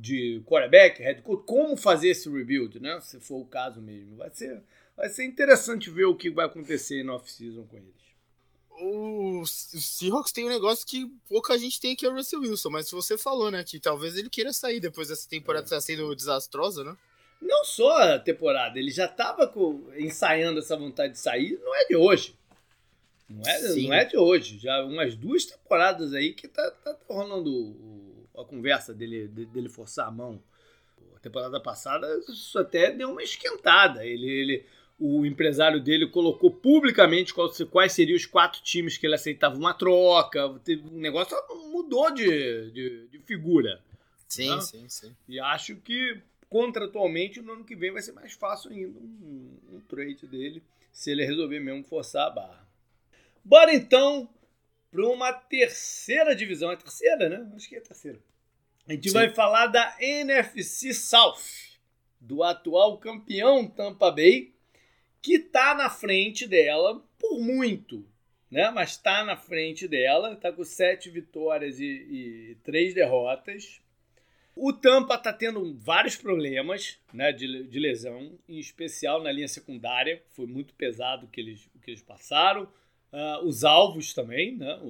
de 0.03 0.41
quarterback, 0.45 1.01
head 1.01 1.21
coach, 1.21 1.45
como 1.45 1.77
fazer 1.77 2.09
esse 2.09 2.29
rebuild, 2.29 2.79
né? 2.79 2.99
Se 3.01 3.19
for 3.19 3.37
o 3.37 3.45
caso 3.45 3.81
mesmo. 3.81 4.17
Vai 4.17 4.29
ser, 4.31 4.61
vai 4.97 5.07
ser 5.07 5.23
interessante 5.23 5.89
ver 5.89 6.05
o 6.05 6.15
que 6.15 6.29
vai 6.29 6.45
acontecer 6.45 7.03
na 7.03 7.15
off-season 7.15 7.63
com 7.65 7.77
eles. 7.77 8.03
O 8.71 9.45
Seahawks 9.45 10.31
tem 10.31 10.45
um 10.45 10.49
negócio 10.49 10.85
que 10.85 11.05
pouca 11.29 11.57
gente 11.57 11.79
tem 11.79 11.95
que 11.95 12.05
é 12.05 12.09
o 12.09 12.13
Russell 12.13 12.41
Wilson, 12.41 12.71
mas 12.71 12.89
você 12.89 13.17
falou, 13.17 13.51
né, 13.51 13.63
que 13.63 13.79
talvez 13.79 14.17
ele 14.17 14.29
queira 14.29 14.51
sair 14.51 14.79
depois 14.79 15.09
dessa 15.09 15.29
temporada 15.29 15.63
é. 15.63 15.67
estar 15.67 15.81
sendo 15.81 16.13
desastrosa, 16.15 16.83
né? 16.83 16.97
Não 17.43 17.65
só 17.65 18.13
a 18.13 18.19
temporada, 18.19 18.79
ele 18.79 18.89
já 18.89 19.05
estava 19.05 19.51
ensaiando 19.97 20.59
essa 20.59 20.77
vontade 20.77 21.13
de 21.13 21.19
sair, 21.19 21.59
não 21.61 21.75
é 21.75 21.85
de 21.85 21.95
hoje. 21.95 22.35
Não 23.29 23.41
é, 23.45 23.75
não 23.75 23.93
é 23.93 24.05
de 24.05 24.17
hoje, 24.17 24.59
já 24.59 24.83
umas 24.83 25.15
duas 25.15 25.45
temporadas 25.45 26.13
aí 26.13 26.33
que 26.33 26.47
tá, 26.47 26.71
tá, 26.71 26.93
tá 26.93 27.13
rolando 27.13 27.75
a 28.37 28.43
conversa 28.43 28.93
dele, 28.93 29.27
dele 29.27 29.69
forçar 29.69 30.07
a 30.07 30.11
mão. 30.11 30.41
A 31.15 31.19
temporada 31.19 31.59
passada 31.59 32.07
isso 32.27 32.57
até 32.59 32.91
deu 32.91 33.11
uma 33.11 33.23
esquentada. 33.23 34.05
Ele, 34.05 34.29
ele, 34.29 34.65
o 34.99 35.25
empresário 35.25 35.81
dele 35.81 36.07
colocou 36.07 36.51
publicamente 36.51 37.33
quais, 37.33 37.57
quais 37.71 37.93
seriam 37.93 38.15
os 38.15 38.25
quatro 38.25 38.61
times 38.61 38.97
que 38.97 39.05
ele 39.05 39.15
aceitava 39.15 39.55
uma 39.55 39.73
troca. 39.73 40.47
O 40.47 40.61
negócio 40.91 41.35
mudou 41.71 42.11
de, 42.11 42.71
de, 42.71 43.07
de 43.07 43.19
figura. 43.19 43.81
Sim, 44.27 44.55
né? 44.55 44.61
sim, 44.61 44.89
sim. 44.89 45.15
E 45.27 45.39
acho 45.39 45.75
que 45.77 46.21
contratualmente 46.53 47.41
no 47.41 47.53
ano 47.53 47.65
que 47.65 47.75
vem 47.75 47.91
vai 47.91 48.03
ser 48.03 48.11
mais 48.11 48.33
fácil 48.33 48.69
ainda 48.69 48.99
um, 48.99 49.57
um 49.71 49.79
trade 49.89 50.27
dele, 50.27 50.61
se 50.91 51.09
ele 51.09 51.25
resolver 51.25 51.59
mesmo 51.59 51.83
forçar 51.83 52.27
a 52.27 52.29
barra. 52.29 52.67
Bora 53.43 53.73
então 53.73 54.29
para 54.91 55.03
uma 55.07 55.33
terceira 55.33 56.35
divisão. 56.35 56.71
É 56.71 56.75
terceira, 56.75 57.27
né? 57.27 57.51
Acho 57.55 57.67
que 57.67 57.75
é 57.75 57.79
terceira. 57.79 58.19
A 58.87 58.93
gente 58.93 59.09
Sim. 59.09 59.15
vai 59.15 59.29
falar 59.31 59.65
da 59.65 59.97
NFC 59.99 60.93
South, 60.93 61.41
do 62.19 62.43
atual 62.43 62.99
campeão 62.99 63.67
Tampa 63.67 64.11
Bay, 64.11 64.53
que 65.23 65.37
está 65.37 65.73
na 65.73 65.89
frente 65.89 66.45
dela 66.47 67.03
por 67.17 67.39
muito, 67.39 68.05
né? 68.51 68.69
Mas 68.69 68.91
está 68.91 69.25
na 69.25 69.35
frente 69.35 69.87
dela, 69.87 70.33
está 70.33 70.51
com 70.51 70.63
sete 70.63 71.09
vitórias 71.09 71.79
e, 71.79 71.85
e 71.85 72.57
três 72.63 72.93
derrotas. 72.93 73.81
O 74.55 74.71
Tampa 74.71 75.15
está 75.15 75.33
tendo 75.33 75.73
vários 75.79 76.15
problemas 76.15 76.99
né, 77.11 77.31
de, 77.31 77.63
de, 77.63 77.79
lesão, 77.79 78.37
em 78.47 78.59
especial 78.59 79.21
na 79.21 79.31
linha 79.31 79.47
secundária, 79.47 80.21
foi 80.29 80.45
muito 80.45 80.75
pesado 80.75 81.25
o 81.25 81.29
que 81.29 81.41
eles, 81.41 81.67
o 81.73 81.79
que 81.79 81.89
eles 81.89 82.03
passaram. 82.03 82.63
Uh, 83.11 83.45
os 83.45 83.63
alvos 83.63 84.13
também, 84.13 84.55
né? 84.55 84.75
O, 84.81 84.87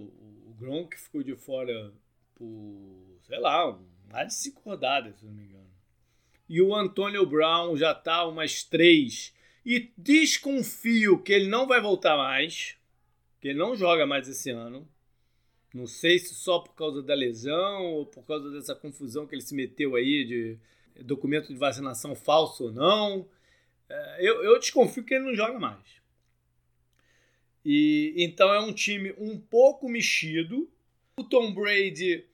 o 0.49 0.55
Gronk 0.57 0.97
ficou 0.97 1.23
de 1.23 1.35
fora 1.35 1.93
por, 2.35 3.19
sei 3.23 3.39
lá, 3.39 3.77
mais 4.09 4.27
de 4.27 4.33
cinco 4.33 4.61
rodadas, 4.63 5.17
se 5.17 5.25
não 5.25 5.33
me 5.33 5.43
engano. 5.43 5.69
E 6.47 6.61
o 6.61 6.75
Antonio 6.75 7.25
Brown 7.25 7.75
já 7.77 7.91
está 7.91 8.25
umas 8.25 8.63
três. 8.63 9.33
E 9.65 9.91
desconfio 9.97 11.21
que 11.21 11.31
ele 11.31 11.47
não 11.47 11.65
vai 11.67 11.81
voltar 11.81 12.17
mais, 12.17 12.77
que 13.39 13.49
ele 13.49 13.59
não 13.59 13.75
joga 13.75 14.05
mais 14.05 14.27
esse 14.27 14.49
ano. 14.49 14.87
Não 15.73 15.87
sei 15.87 16.19
se 16.19 16.35
só 16.35 16.59
por 16.59 16.75
causa 16.75 17.01
da 17.01 17.15
lesão 17.15 17.93
ou 17.93 18.05
por 18.05 18.23
causa 18.25 18.51
dessa 18.51 18.75
confusão 18.75 19.25
que 19.25 19.33
ele 19.33 19.41
se 19.41 19.55
meteu 19.55 19.95
aí 19.95 20.23
de 20.23 20.57
documento 21.03 21.47
de 21.47 21.57
vacinação 21.57 22.15
falso 22.15 22.65
ou 22.65 22.71
não. 22.71 23.27
É, 23.89 24.17
eu, 24.19 24.43
eu 24.43 24.59
desconfio 24.59 25.03
que 25.03 25.15
ele 25.15 25.25
não 25.25 25.35
joga 25.35 25.59
mais. 25.59 26.01
E 27.65 28.13
então 28.17 28.53
é 28.53 28.59
um 28.59 28.73
time 28.73 29.15
um 29.17 29.39
pouco 29.39 29.89
mexido. 29.89 30.69
O 31.17 31.23
Tom 31.23 31.53
Brady 31.53 32.25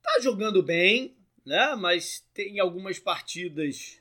tá 0.00 0.20
jogando 0.20 0.62
bem, 0.62 1.16
né? 1.44 1.74
Mas 1.74 2.24
tem 2.32 2.60
algumas 2.60 2.98
partidas 2.98 4.00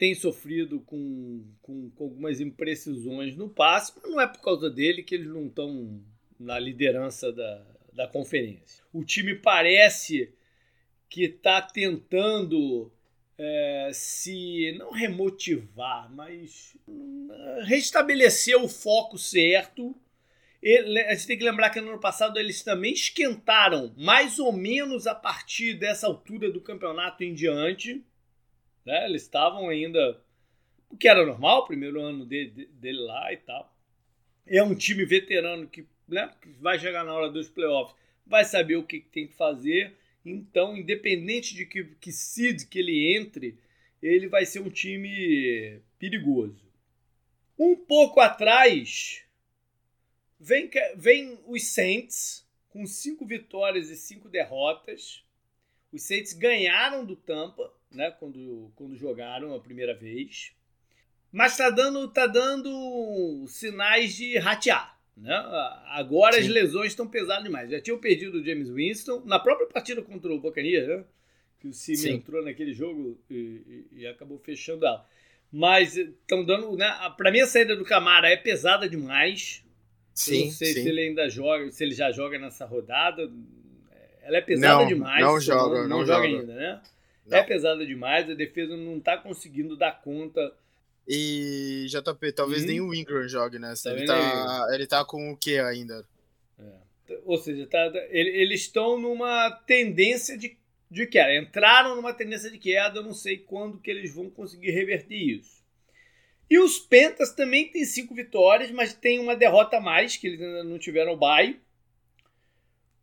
tem 0.00 0.14
sofrido 0.14 0.80
com, 0.80 1.44
com, 1.60 1.90
com 1.90 2.04
algumas 2.04 2.40
imprecisões 2.40 3.36
no 3.36 3.50
passe, 3.50 3.92
mas 4.00 4.10
não 4.10 4.18
é 4.18 4.26
por 4.26 4.40
causa 4.40 4.70
dele 4.70 5.02
que 5.02 5.14
eles 5.14 5.28
não 5.28 5.46
estão 5.46 6.02
na 6.38 6.58
liderança 6.58 7.30
da, 7.30 7.62
da 7.92 8.06
conferência. 8.06 8.84
O 8.92 9.04
time 9.04 9.34
parece 9.34 10.32
que 11.08 11.24
está 11.24 11.60
tentando 11.60 12.92
é, 13.42 13.90
se 13.94 14.76
não 14.78 14.92
remotivar, 14.92 16.12
mas 16.12 16.76
uh, 16.86 17.64
restabelecer 17.64 18.54
o 18.56 18.68
foco 18.68 19.16
certo. 19.16 19.96
Ele, 20.62 21.00
a 21.00 21.14
gente 21.14 21.26
tem 21.26 21.38
que 21.38 21.44
lembrar 21.44 21.70
que 21.70 21.80
no 21.80 21.88
ano 21.88 21.98
passado 21.98 22.38
eles 22.38 22.62
também 22.62 22.92
esquentaram 22.92 23.94
mais 23.96 24.38
ou 24.38 24.52
menos 24.52 25.06
a 25.06 25.14
partir 25.14 25.72
dessa 25.72 26.06
altura 26.06 26.50
do 26.50 26.60
campeonato 26.60 27.24
em 27.24 27.32
diante. 27.32 28.04
Né? 28.84 29.06
Eles 29.06 29.22
estavam 29.22 29.70
ainda. 29.70 30.20
O 30.90 30.96
que 30.96 31.08
era 31.08 31.24
normal, 31.24 31.66
primeiro 31.66 32.00
ano 32.00 32.26
dele, 32.26 32.68
dele 32.74 32.98
lá 32.98 33.32
e 33.32 33.38
tal. 33.38 33.74
É 34.46 34.62
um 34.62 34.74
time 34.74 35.04
veterano 35.04 35.66
que 35.66 35.86
né, 36.10 36.32
vai 36.60 36.78
chegar 36.78 37.04
na 37.04 37.14
hora 37.14 37.30
dos 37.30 37.48
playoffs, 37.48 37.96
vai 38.26 38.44
saber 38.44 38.76
o 38.76 38.84
que, 38.84 39.00
que 39.00 39.08
tem 39.08 39.26
que 39.26 39.34
fazer. 39.34 39.96
Então, 40.24 40.76
independente 40.76 41.54
de 41.54 41.64
que, 41.64 41.84
que 42.00 42.12
seed 42.12 42.66
que 42.66 42.78
ele 42.78 43.16
entre, 43.16 43.58
ele 44.02 44.28
vai 44.28 44.44
ser 44.44 44.60
um 44.60 44.70
time 44.70 45.80
perigoso. 45.98 46.70
Um 47.58 47.76
pouco 47.76 48.20
atrás, 48.20 49.22
vem, 50.38 50.70
vem 50.96 51.38
os 51.46 51.64
Saints, 51.68 52.46
com 52.68 52.86
cinco 52.86 53.26
vitórias 53.26 53.90
e 53.90 53.96
cinco 53.96 54.28
derrotas. 54.28 55.24
Os 55.92 56.02
Saints 56.02 56.32
ganharam 56.32 57.04
do 57.04 57.16
Tampa, 57.16 57.72
né, 57.90 58.10
quando, 58.12 58.70
quando 58.76 58.96
jogaram 58.96 59.54
a 59.54 59.60
primeira 59.60 59.94
vez. 59.94 60.52
Mas 61.32 61.56
tá 61.56 61.70
dando, 61.70 62.08
tá 62.08 62.26
dando 62.26 63.46
sinais 63.48 64.14
de 64.14 64.38
ratear. 64.38 64.99
Né? 65.20 65.34
Agora 65.88 66.34
Sim. 66.34 66.40
as 66.40 66.48
lesões 66.48 66.92
estão 66.92 67.06
pesadas 67.06 67.44
demais. 67.44 67.70
Já 67.70 67.80
tinham 67.80 67.98
perdido 67.98 68.38
o 68.38 68.44
James 68.44 68.70
Winston 68.70 69.22
na 69.26 69.38
própria 69.38 69.66
partida 69.66 70.00
contra 70.00 70.32
o 70.32 70.40
Buccaneers, 70.40 70.88
né? 70.88 71.04
que 71.60 71.68
o 71.68 71.74
Cime 71.74 72.10
entrou 72.10 72.42
naquele 72.42 72.72
jogo 72.72 73.20
e, 73.28 73.34
e, 73.34 73.86
e, 74.00 74.06
acabou 74.06 74.38
fechando 74.38 74.86
ela. 74.86 75.06
Mas 75.52 75.94
estão 75.96 76.42
dando. 76.42 76.74
Né? 76.74 76.90
Para 77.18 77.30
mim, 77.30 77.40
a 77.40 77.46
saída 77.46 77.76
do 77.76 77.84
Camara 77.84 78.30
é 78.30 78.36
pesada 78.36 78.88
demais. 78.88 79.62
Sim, 80.14 80.46
não 80.46 80.52
sei 80.52 80.72
sim. 80.72 80.82
se 80.82 80.88
ele 80.88 81.00
ainda 81.02 81.28
joga, 81.28 81.70
se 81.70 81.84
ele 81.84 81.94
já 81.94 82.10
joga 82.10 82.38
nessa 82.38 82.64
rodada. 82.64 83.30
Ela 84.22 84.38
é 84.38 84.40
pesada 84.40 84.82
não, 84.82 84.86
demais. 84.86 85.20
Não 85.22 85.40
joga, 85.40 85.80
não, 85.82 85.88
não 85.88 86.06
joga, 86.06 86.26
joga 86.26 86.40
ainda, 86.40 86.54
né? 86.54 86.82
Não. 87.26 87.38
É 87.38 87.42
pesada 87.42 87.84
demais, 87.84 88.28
a 88.28 88.34
defesa 88.34 88.76
não 88.76 88.96
está 88.98 89.16
conseguindo 89.18 89.76
dar 89.76 90.00
conta 90.00 90.54
e 91.12 91.86
JP, 91.88 92.30
talvez 92.30 92.62
hum. 92.62 92.66
nem 92.66 92.80
o 92.80 92.94
Ingram 92.94 93.26
jogue 93.26 93.58
nessa. 93.58 93.90
Tá 93.90 93.96
ele, 93.96 94.06
tá, 94.06 94.68
ele 94.70 94.86
tá 94.86 95.04
com 95.04 95.32
o 95.32 95.36
que 95.36 95.58
ainda? 95.58 96.06
É. 96.56 97.18
Ou 97.24 97.36
seja, 97.36 97.66
tá, 97.66 97.90
ele, 98.10 98.30
eles 98.30 98.60
estão 98.60 98.96
numa 98.96 99.50
tendência 99.66 100.38
de, 100.38 100.56
de 100.88 101.06
queda. 101.08 101.34
Entraram 101.34 101.96
numa 101.96 102.14
tendência 102.14 102.48
de 102.48 102.58
queda, 102.58 103.00
eu 103.00 103.02
não 103.02 103.12
sei 103.12 103.38
quando 103.38 103.80
que 103.80 103.90
eles 103.90 104.14
vão 104.14 104.30
conseguir 104.30 104.70
reverter 104.70 105.16
isso. 105.16 105.64
E 106.48 106.60
os 106.60 106.78
Pentas 106.78 107.32
também 107.32 107.68
têm 107.68 107.84
cinco 107.84 108.14
vitórias, 108.14 108.70
mas 108.70 108.94
tem 108.94 109.18
uma 109.18 109.34
derrota 109.34 109.78
a 109.78 109.80
mais, 109.80 110.16
que 110.16 110.28
eles 110.28 110.40
ainda 110.40 110.62
não 110.62 110.78
tiveram 110.78 111.14
o 111.14 111.16
bye. 111.16 111.60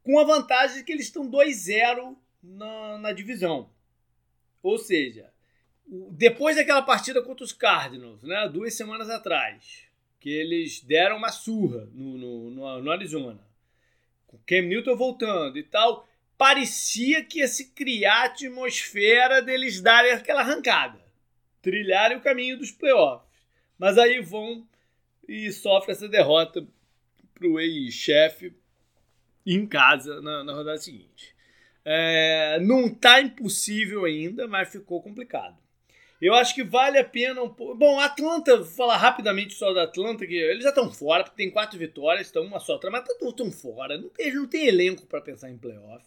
Com 0.01 0.17
a 0.17 0.23
vantagem 0.23 0.77
de 0.77 0.83
que 0.85 0.93
eles 0.93 1.07
estão 1.07 1.29
2-0 1.29 2.15
na, 2.41 2.99
na 2.99 3.11
divisão. 3.11 3.69
Ou 4.63 4.77
seja, 4.77 5.29
depois 5.87 6.55
daquela 6.55 6.81
partida 6.81 7.21
contra 7.21 7.45
os 7.45 7.53
Cardinals, 7.53 8.21
né, 8.23 8.49
duas 8.51 8.73
semanas 8.73 9.09
atrás, 9.09 9.83
que 10.19 10.29
eles 10.29 10.81
deram 10.81 11.17
uma 11.17 11.31
surra 11.31 11.87
no, 11.93 12.17
no, 12.17 12.49
no, 12.51 12.83
no 12.83 12.91
Arizona, 12.91 13.39
com 14.25 14.37
Cam 14.45 14.63
Newton 14.63 14.95
voltando 14.95 15.57
e 15.57 15.63
tal, 15.63 16.07
parecia 16.37 17.23
que 17.23 17.39
ia 17.39 17.47
se 17.47 17.69
criar 17.71 18.23
a 18.23 18.25
atmosfera 18.25 19.41
deles 19.41 19.79
darem 19.81 20.11
aquela 20.11 20.41
arrancada, 20.41 20.99
trilharem 21.61 22.17
o 22.17 22.21
caminho 22.21 22.57
dos 22.57 22.71
playoffs. 22.71 23.25
Mas 23.77 23.97
aí 23.97 24.19
vão 24.19 24.67
e 25.27 25.51
sofrem 25.51 25.93
essa 25.93 26.07
derrota 26.07 26.65
para 27.33 27.47
o 27.47 27.59
ex-chefe 27.59 28.53
em 29.45 29.65
casa 29.65 30.21
na, 30.21 30.43
na 30.43 30.53
rodada 30.53 30.77
seguinte. 30.77 31.35
É, 31.85 32.59
não 32.59 32.87
está 32.87 33.21
impossível 33.21 34.03
ainda, 34.03 34.47
mas 34.47 34.69
ficou 34.69 35.01
complicado. 35.01 35.57
Eu 36.19 36.33
acho 36.33 36.55
que 36.55 36.63
vale 36.63 36.97
a 36.97 37.03
pena 37.03 37.43
um 37.43 37.49
pouco. 37.49 37.75
Bom, 37.75 37.99
Atlanta, 37.99 38.57
vou 38.57 38.65
falar 38.65 38.97
rapidamente 38.97 39.53
só 39.53 39.71
da 39.71 39.83
Atlanta, 39.83 40.25
que 40.25 40.33
eles 40.33 40.63
já 40.63 40.69
estão 40.69 40.91
fora, 40.91 41.23
porque 41.23 41.37
tem 41.37 41.51
quatro 41.51 41.77
vitórias, 41.77 42.27
estão 42.27 42.43
uma 42.43 42.59
só, 42.59 42.79
mas 42.91 43.07
estão 43.07 43.51
fora. 43.51 43.97
Não 43.97 44.09
tem, 44.09 44.33
não 44.33 44.47
tem 44.47 44.67
elenco 44.67 45.05
para 45.05 45.21
pensar 45.21 45.49
em 45.49 45.57
playoff. 45.57 46.03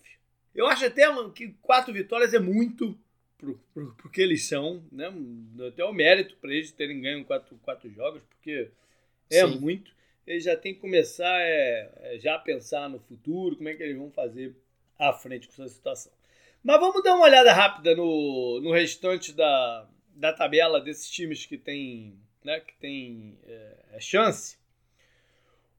Eu 0.55 0.67
acho 0.67 0.85
até 0.85 1.07
que 1.33 1.55
quatro 1.63 1.93
vitórias 1.93 2.35
é 2.35 2.41
muito 2.41 2.99
pro, 3.39 3.59
pro, 3.73 3.95
pro 3.95 4.11
que 4.11 4.21
eles 4.21 4.47
são, 4.47 4.85
né? 4.91 5.13
Até 5.69 5.85
o 5.85 5.93
mérito 5.93 6.37
para 6.37 6.53
eles 6.53 6.73
terem 6.73 7.01
ganho 7.01 7.25
quatro, 7.25 7.57
quatro 7.63 7.89
jogos, 7.91 8.23
porque 8.25 8.69
é 9.31 9.47
Sim. 9.47 9.59
muito. 9.59 9.93
Eles 10.27 10.45
já 10.45 10.57
têm 10.57 10.75
que 10.75 10.81
começar 10.81 11.41
é, 11.41 11.91
é, 12.03 12.19
já 12.19 12.35
a 12.35 12.39
pensar 12.39 12.89
no 12.89 12.99
futuro, 12.99 13.57
como 13.57 13.69
é 13.69 13.75
que 13.75 13.83
eles 13.83 13.97
vão 13.97 14.11
fazer 14.11 14.55
à 14.99 15.13
frente 15.13 15.49
com 15.49 15.63
essa 15.63 15.73
situação. 15.73 16.13
Mas 16.63 16.79
vamos 16.79 17.03
dar 17.03 17.15
uma 17.15 17.25
olhada 17.25 17.53
rápida 17.53 17.97
no, 17.97 18.61
no 18.61 18.71
restante 18.71 19.33
da, 19.33 19.89
da 20.15 20.33
tabela 20.33 20.81
desses 20.81 21.11
times 21.11 21.47
que 21.47 21.57
tem, 21.57 22.19
né, 22.45 22.61
que 22.61 22.75
tem 22.77 23.39
é, 23.45 23.77
é 23.93 24.01
chance, 24.01 24.59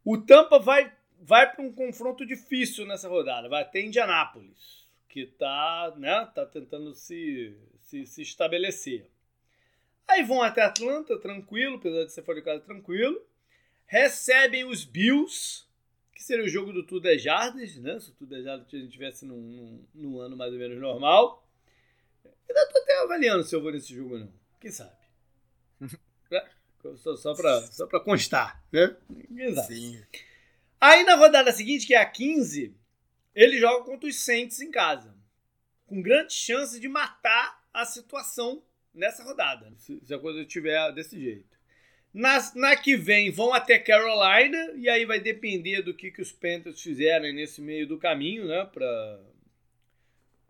o 0.03 0.17
Tampa 0.17 0.57
vai, 0.59 0.91
vai 1.19 1.51
para 1.51 1.63
um 1.63 1.71
confronto 1.71 2.25
difícil 2.25 2.85
nessa 2.85 3.07
rodada. 3.07 3.47
Vai 3.47 3.67
ter 3.69 3.85
Indianápolis, 3.85 4.87
que 5.07 5.21
está 5.21 5.93
né, 5.97 6.27
tá 6.33 6.45
tentando 6.45 6.93
se, 6.93 7.55
se, 7.81 8.05
se, 8.05 8.21
estabelecer. 8.21 9.07
Aí 10.07 10.23
vão 10.23 10.41
até 10.41 10.61
Atlanta, 10.61 11.17
tranquilo, 11.19 11.75
apesar 11.75 12.05
de 12.05 12.11
ser 12.11 12.23
fora 12.23 12.39
de 12.39 12.45
casa, 12.45 12.61
tranquilo. 12.61 13.21
Recebem 13.85 14.65
os 14.65 14.83
Bills, 14.83 15.65
que 16.15 16.23
seria 16.23 16.45
o 16.45 16.49
jogo 16.49 16.73
do 16.73 16.83
Tudo 16.83 17.07
é 17.07 17.17
Jardas, 17.17 17.75
né? 17.77 17.99
Se 17.99 18.09
o 18.09 18.13
Tudo 18.13 18.35
é 18.35 18.41
Jardas 18.41 18.67
a 18.73 18.77
gente 18.77 18.91
tivesse 18.91 19.25
num, 19.25 19.37
num, 19.37 19.85
num 19.93 20.19
ano 20.19 20.35
mais 20.35 20.51
ou 20.51 20.59
menos 20.59 20.79
normal. 20.79 21.40
Ainda 22.49 22.67
tô 22.71 22.79
até 22.79 22.97
avaliando 22.99 23.43
se 23.43 23.55
eu 23.55 23.61
vou 23.61 23.71
nesse 23.71 23.93
jogo 23.93 24.13
ou 24.13 24.19
não. 24.19 24.33
Quem 24.59 24.71
sabe? 24.71 24.95
É, 26.33 26.47
só, 26.95 27.17
só, 27.17 27.35
pra, 27.35 27.61
só 27.63 27.85
pra 27.85 27.99
constar, 27.99 28.63
né? 28.71 28.95
Quem 29.35 29.53
sabe? 29.53 29.67
Sim. 29.67 30.01
Aí 30.79 31.03
na 31.03 31.15
rodada 31.15 31.51
seguinte, 31.51 31.85
que 31.85 31.93
é 31.93 31.97
a 31.97 32.05
15, 32.05 32.73
ele 33.35 33.59
joga 33.59 33.83
contra 33.83 34.07
os 34.07 34.15
Saints 34.15 34.61
em 34.61 34.71
casa. 34.71 35.13
Com 35.85 36.01
grande 36.01 36.33
chance 36.33 36.79
de 36.79 36.87
matar 36.87 37.61
a 37.73 37.85
situação 37.85 38.63
nessa 38.93 39.23
rodada. 39.23 39.71
Se, 39.77 39.99
se 40.03 40.13
a 40.13 40.19
coisa 40.19 40.41
estiver 40.41 40.91
desse 40.93 41.19
jeito. 41.19 41.51
Na, 42.13 42.39
na 42.55 42.75
que 42.75 42.95
vem 42.95 43.31
vão 43.31 43.53
até 43.53 43.79
Carolina, 43.79 44.73
e 44.75 44.89
aí 44.89 45.05
vai 45.05 45.19
depender 45.19 45.81
do 45.81 45.93
que, 45.93 46.11
que 46.11 46.21
os 46.21 46.31
Panthers 46.31 46.81
fizerem 46.81 47.33
nesse 47.33 47.61
meio 47.61 47.87
do 47.87 47.97
caminho, 47.97 48.47
né? 48.47 48.65
Pra, 48.65 49.19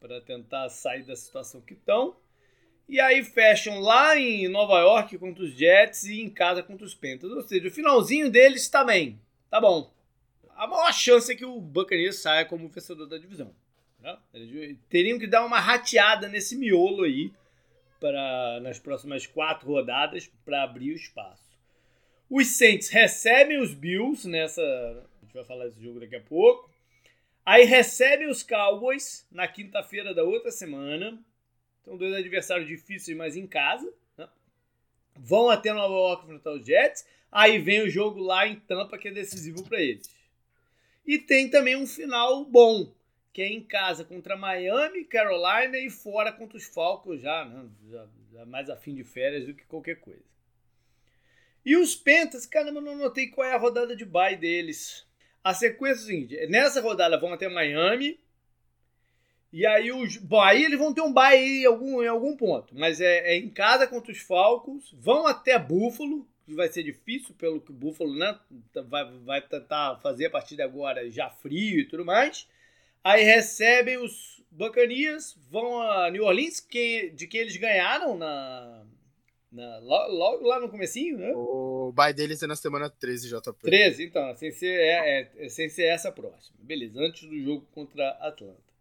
para 0.01 0.19
tentar 0.19 0.67
sair 0.69 1.03
da 1.03 1.15
situação 1.15 1.61
que 1.61 1.73
estão. 1.73 2.17
E 2.89 2.99
aí 2.99 3.23
fecham 3.23 3.79
lá 3.79 4.17
em 4.17 4.49
Nova 4.49 4.79
York 4.79 5.17
contra 5.19 5.43
os 5.43 5.53
Jets 5.53 6.03
e 6.05 6.19
em 6.19 6.29
casa 6.29 6.63
contra 6.63 6.85
os 6.85 6.95
Panthers. 6.95 7.31
Ou 7.31 7.41
seja, 7.43 7.67
o 7.67 7.71
finalzinho 7.71 8.29
deles 8.29 8.67
também. 8.67 9.21
Tá 9.49 9.61
bom. 9.61 9.93
A 10.55 10.67
maior 10.67 10.91
chance 10.91 11.31
é 11.31 11.35
que 11.35 11.45
o 11.45 11.61
Buccaneers 11.61 12.17
saia 12.17 12.43
como 12.43 12.67
vencedor 12.67 13.05
da 13.05 13.17
divisão. 13.17 13.53
Né? 13.99 14.17
Eles 14.33 14.77
teriam 14.89 15.19
que 15.19 15.27
dar 15.27 15.45
uma 15.45 15.59
rateada 15.59 16.27
nesse 16.27 16.57
miolo 16.57 17.03
aí 17.03 17.31
para 17.99 18.59
nas 18.61 18.79
próximas 18.79 19.27
quatro 19.27 19.67
rodadas 19.67 20.29
para 20.43 20.63
abrir 20.63 20.91
o 20.91 20.95
espaço. 20.95 21.51
Os 22.27 22.47
Saints 22.47 22.89
recebem 22.89 23.61
os 23.61 23.73
Bills 23.73 24.27
nessa. 24.27 24.61
A 24.61 25.25
gente 25.25 25.33
vai 25.33 25.43
falar 25.43 25.65
desse 25.65 25.81
jogo 25.81 25.99
daqui 25.99 26.15
a 26.15 26.21
pouco. 26.21 26.70
Aí 27.45 27.65
recebem 27.65 28.29
os 28.29 28.43
Cowboys 28.43 29.27
na 29.31 29.47
quinta-feira 29.47 30.13
da 30.13 30.23
outra 30.23 30.51
semana. 30.51 31.19
São 31.83 31.97
dois 31.97 32.13
adversários 32.13 32.67
difíceis, 32.67 33.17
mas 33.17 33.35
em 33.35 33.47
casa. 33.47 33.91
Né? 34.17 34.27
Vão 35.15 35.49
até 35.49 35.73
Nova 35.73 35.93
York 35.93 36.23
enfrentar 36.23 36.51
os 36.51 36.65
Jets. 36.65 37.05
Aí 37.31 37.57
vem 37.57 37.81
o 37.81 37.89
jogo 37.89 38.19
lá 38.19 38.47
em 38.47 38.59
Tampa, 38.59 38.97
que 38.97 39.07
é 39.07 39.11
decisivo 39.11 39.63
para 39.63 39.81
eles. 39.81 40.09
E 41.05 41.17
tem 41.17 41.49
também 41.49 41.75
um 41.75 41.87
final 41.87 42.45
bom, 42.45 42.93
que 43.33 43.41
é 43.41 43.47
em 43.47 43.63
casa 43.63 44.03
contra 44.03 44.35
Miami, 44.35 45.05
Carolina 45.05 45.77
e 45.79 45.89
fora 45.89 46.31
contra 46.31 46.57
os 46.57 46.65
Falcons, 46.65 47.21
já, 47.21 47.45
né? 47.45 47.69
já, 47.89 48.07
já 48.33 48.45
mais 48.45 48.69
a 48.69 48.75
fim 48.75 48.93
de 48.93 49.03
férias 49.03 49.47
do 49.47 49.53
que 49.53 49.65
qualquer 49.65 49.99
coisa. 49.99 50.23
E 51.65 51.75
os 51.77 51.95
Pentas, 51.95 52.45
caramba, 52.45 52.81
não 52.81 52.97
notei 52.97 53.27
qual 53.27 53.47
é 53.47 53.53
a 53.53 53.57
rodada 53.57 53.95
de 53.95 54.05
bye 54.05 54.35
deles. 54.35 55.07
A 55.43 55.53
sequência 55.53 56.01
é 56.01 56.03
o 56.03 56.07
seguinte: 56.07 56.47
nessa 56.47 56.81
rodada 56.81 57.19
vão 57.19 57.33
até 57.33 57.47
Miami. 57.49 58.19
E 59.51 59.65
aí 59.65 59.91
os. 59.91 60.17
Bom, 60.17 60.41
aí 60.41 60.63
eles 60.63 60.79
vão 60.79 60.93
ter 60.93 61.01
um 61.01 61.13
bye 61.13 61.37
em 61.37 61.65
algum, 61.65 62.01
em 62.01 62.07
algum 62.07 62.37
ponto. 62.37 62.73
Mas 62.73 63.01
é, 63.01 63.33
é 63.33 63.37
em 63.37 63.49
casa 63.49 63.87
contra 63.87 64.11
os 64.11 64.19
Falcons. 64.19 64.93
Vão 64.93 65.27
até 65.27 65.59
Buffalo, 65.59 66.25
que 66.45 66.53
vai 66.53 66.69
ser 66.69 66.83
difícil, 66.83 67.35
pelo 67.35 67.59
que 67.59 67.71
o 67.71 67.75
Buffalo 67.75 68.15
né, 68.15 68.39
vai, 68.87 69.11
vai 69.25 69.41
tentar 69.41 69.97
fazer 69.97 70.27
a 70.27 70.29
partir 70.29 70.55
de 70.55 70.61
agora 70.61 71.09
já 71.09 71.29
frio 71.29 71.79
e 71.79 71.85
tudo 71.85 72.05
mais. 72.05 72.47
Aí 73.03 73.23
recebem 73.23 73.97
os 73.97 74.41
Buccaneers, 74.51 75.35
vão 75.49 75.81
a 75.81 76.09
New 76.11 76.23
Orleans, 76.23 76.59
que, 76.59 77.09
de 77.09 77.25
quem 77.25 77.41
eles 77.41 77.57
ganharam 77.57 78.17
na, 78.17 78.85
na, 79.51 79.77
logo 79.79 80.47
lá 80.47 80.59
no 80.59 80.69
comecinho, 80.69 81.17
né? 81.17 81.33
O 81.35 81.91
bye 81.93 82.13
deles 82.13 82.41
é 82.41 82.47
na 82.47 82.55
semana 82.55 82.89
13, 82.89 83.27
JP. 83.27 83.59
13, 83.61 84.05
então, 84.05 84.35
sem 84.35 84.51
ser, 84.51 84.79
é, 84.79 85.31
é, 85.37 85.49
sem 85.49 85.67
ser 85.67 85.87
essa 85.87 86.11
próxima. 86.11 86.57
Beleza, 86.59 86.99
antes 86.99 87.27
do 87.27 87.37
jogo 87.37 87.67
contra 87.73 88.11
Atlanta. 88.11 88.71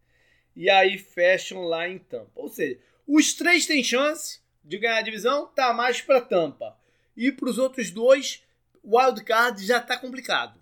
E 0.55 0.69
aí 0.69 0.97
fecham 0.97 1.63
lá 1.63 1.87
em 1.89 1.99
Tampa. 1.99 2.31
Ou 2.35 2.47
seja, 2.47 2.79
os 3.05 3.33
três 3.33 3.65
têm 3.65 3.83
chance 3.83 4.39
de 4.63 4.77
ganhar 4.77 4.97
a 4.97 5.01
divisão, 5.01 5.47
tá 5.47 5.73
mais 5.73 6.01
para 6.01 6.21
Tampa. 6.21 6.77
E 7.17 7.31
para 7.31 7.49
os 7.49 7.57
outros 7.57 7.91
dois, 7.91 8.43
o 8.81 8.97
wildcard 8.97 9.65
já 9.65 9.79
tá 9.81 9.97
complicado. 9.97 10.59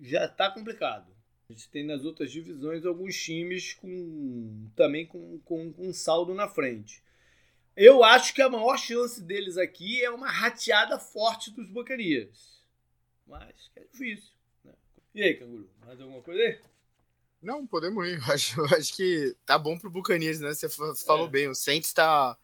Já 0.00 0.26
tá 0.26 0.50
complicado. 0.50 1.12
A 1.48 1.52
gente 1.52 1.68
tem 1.68 1.84
nas 1.84 2.04
outras 2.04 2.32
divisões 2.32 2.84
alguns 2.84 3.16
times 3.16 3.74
com 3.74 4.68
também 4.74 5.06
com, 5.06 5.38
com, 5.44 5.72
com 5.72 5.88
um 5.88 5.92
saldo 5.92 6.34
na 6.34 6.48
frente. 6.48 7.02
Eu 7.76 8.04
acho 8.04 8.34
que 8.34 8.42
a 8.42 8.50
maior 8.50 8.76
chance 8.76 9.20
deles 9.22 9.56
aqui 9.56 10.04
é 10.04 10.10
uma 10.10 10.30
rateada 10.30 10.98
forte 10.98 11.50
dos 11.50 11.68
Buccaneers. 11.68 12.60
Mas 13.26 13.70
é 13.76 13.80
difícil. 13.80 14.30
Né? 14.64 14.72
E 15.14 15.22
aí, 15.22 15.34
Canguru, 15.34 15.68
mais 15.84 16.00
alguma 16.00 16.20
coisa 16.20 16.40
aí? 16.40 16.58
Não, 17.42 17.66
podemos 17.66 18.06
ir. 18.06 18.18
Eu 18.18 18.24
acho, 18.32 18.62
acho 18.74 18.94
que 18.94 19.34
tá 19.46 19.58
bom 19.58 19.78
pro 19.78 19.90
Buccaneers, 19.90 20.40
né? 20.40 20.52
Você 20.52 20.68
falou 20.68 21.26
é. 21.26 21.30
bem. 21.30 21.48
O 21.48 21.54
Saints 21.54 21.92
tá, 21.94 22.36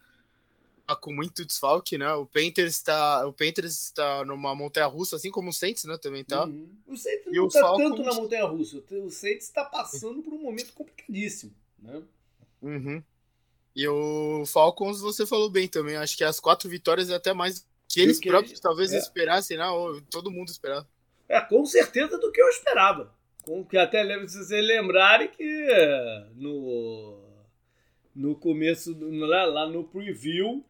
tá, 0.87 0.97
com 0.97 1.12
muito 1.12 1.44
desfalque, 1.44 1.99
né? 1.99 2.11
O 2.14 2.25
Panthers 2.25 2.80
tá, 2.80 3.26
o 3.26 3.32
Panthers 3.32 3.90
tá 3.90 4.25
numa 4.25 4.54
montanha-russa, 4.54 5.16
assim 5.16 5.30
como 5.30 5.50
o 5.50 5.52
Saints, 5.52 5.85
né? 5.85 5.99
Também 5.99 6.25
tá. 6.25 6.47
Uhum. 6.47 6.68
O 6.87 6.97
Saints 6.97 7.26
e 7.26 7.37
não 7.37 7.49
tá 7.49 7.61
Falcons... 7.61 7.90
tanto 7.90 8.02
na 8.02 8.14
montanha-russa. 8.14 8.82
O 8.90 9.11
Saints 9.11 9.50
tá 9.50 9.64
passando 9.64 10.23
por 10.23 10.32
um 10.32 10.42
momento 10.42 10.73
complicadíssimo, 10.73 11.52
né? 11.78 12.02
Uhum. 12.62 13.02
E 13.78 13.87
o 13.87 14.44
Falcons, 14.44 15.00
você 15.00 15.25
falou 15.25 15.49
bem 15.49 15.68
também. 15.68 15.94
Acho 15.94 16.16
que 16.16 16.25
as 16.25 16.40
quatro 16.40 16.68
vitórias 16.68 17.11
é 17.11 17.14
até 17.14 17.32
mais 17.32 17.64
que 17.88 18.00
eles 18.00 18.18
que 18.18 18.28
próprios 18.28 18.58
talvez 18.58 18.92
é. 18.92 18.99
esperassem, 18.99 19.56
né? 19.56 19.68
Ou 19.68 20.00
todo 20.11 20.32
mundo 20.32 20.49
esperava. 20.49 20.85
É, 21.28 21.40
com 21.40 21.64
certeza 21.64 22.18
do 22.18 22.32
que 22.32 22.42
eu 22.42 22.49
esperava. 22.49 23.14
Com 23.44 23.64
que 23.64 23.78
até 23.78 24.02
lembro, 24.02 24.28
se 24.28 24.43
vocês 24.43 24.67
lembrarem 24.67 25.28
que 25.28 25.69
no, 26.34 27.23
no 28.12 28.34
começo, 28.34 28.99
lá, 29.00 29.45
lá 29.45 29.69
no 29.69 29.84
preview, 29.84 30.64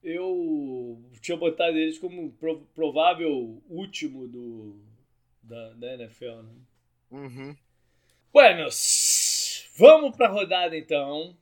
eu 0.00 1.02
tinha 1.20 1.36
botado 1.36 1.76
eles 1.76 1.98
como 1.98 2.32
provável 2.76 3.60
último 3.68 4.28
do, 4.28 4.80
da, 5.42 5.72
da 5.72 5.94
NFL, 5.94 6.42
né? 6.42 6.52
Uhum. 7.10 7.56
Buenos, 8.32 9.68
vamos 9.76 10.16
pra 10.16 10.28
rodada 10.28 10.76
então. 10.76 11.36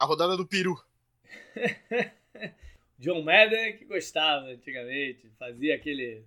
A 0.00 0.06
rodada 0.06 0.34
do 0.34 0.46
peru. 0.46 0.82
John 2.98 3.22
Madden 3.22 3.76
que 3.76 3.84
gostava 3.84 4.46
antigamente, 4.46 5.30
fazia 5.38 5.74
aquele 5.74 6.24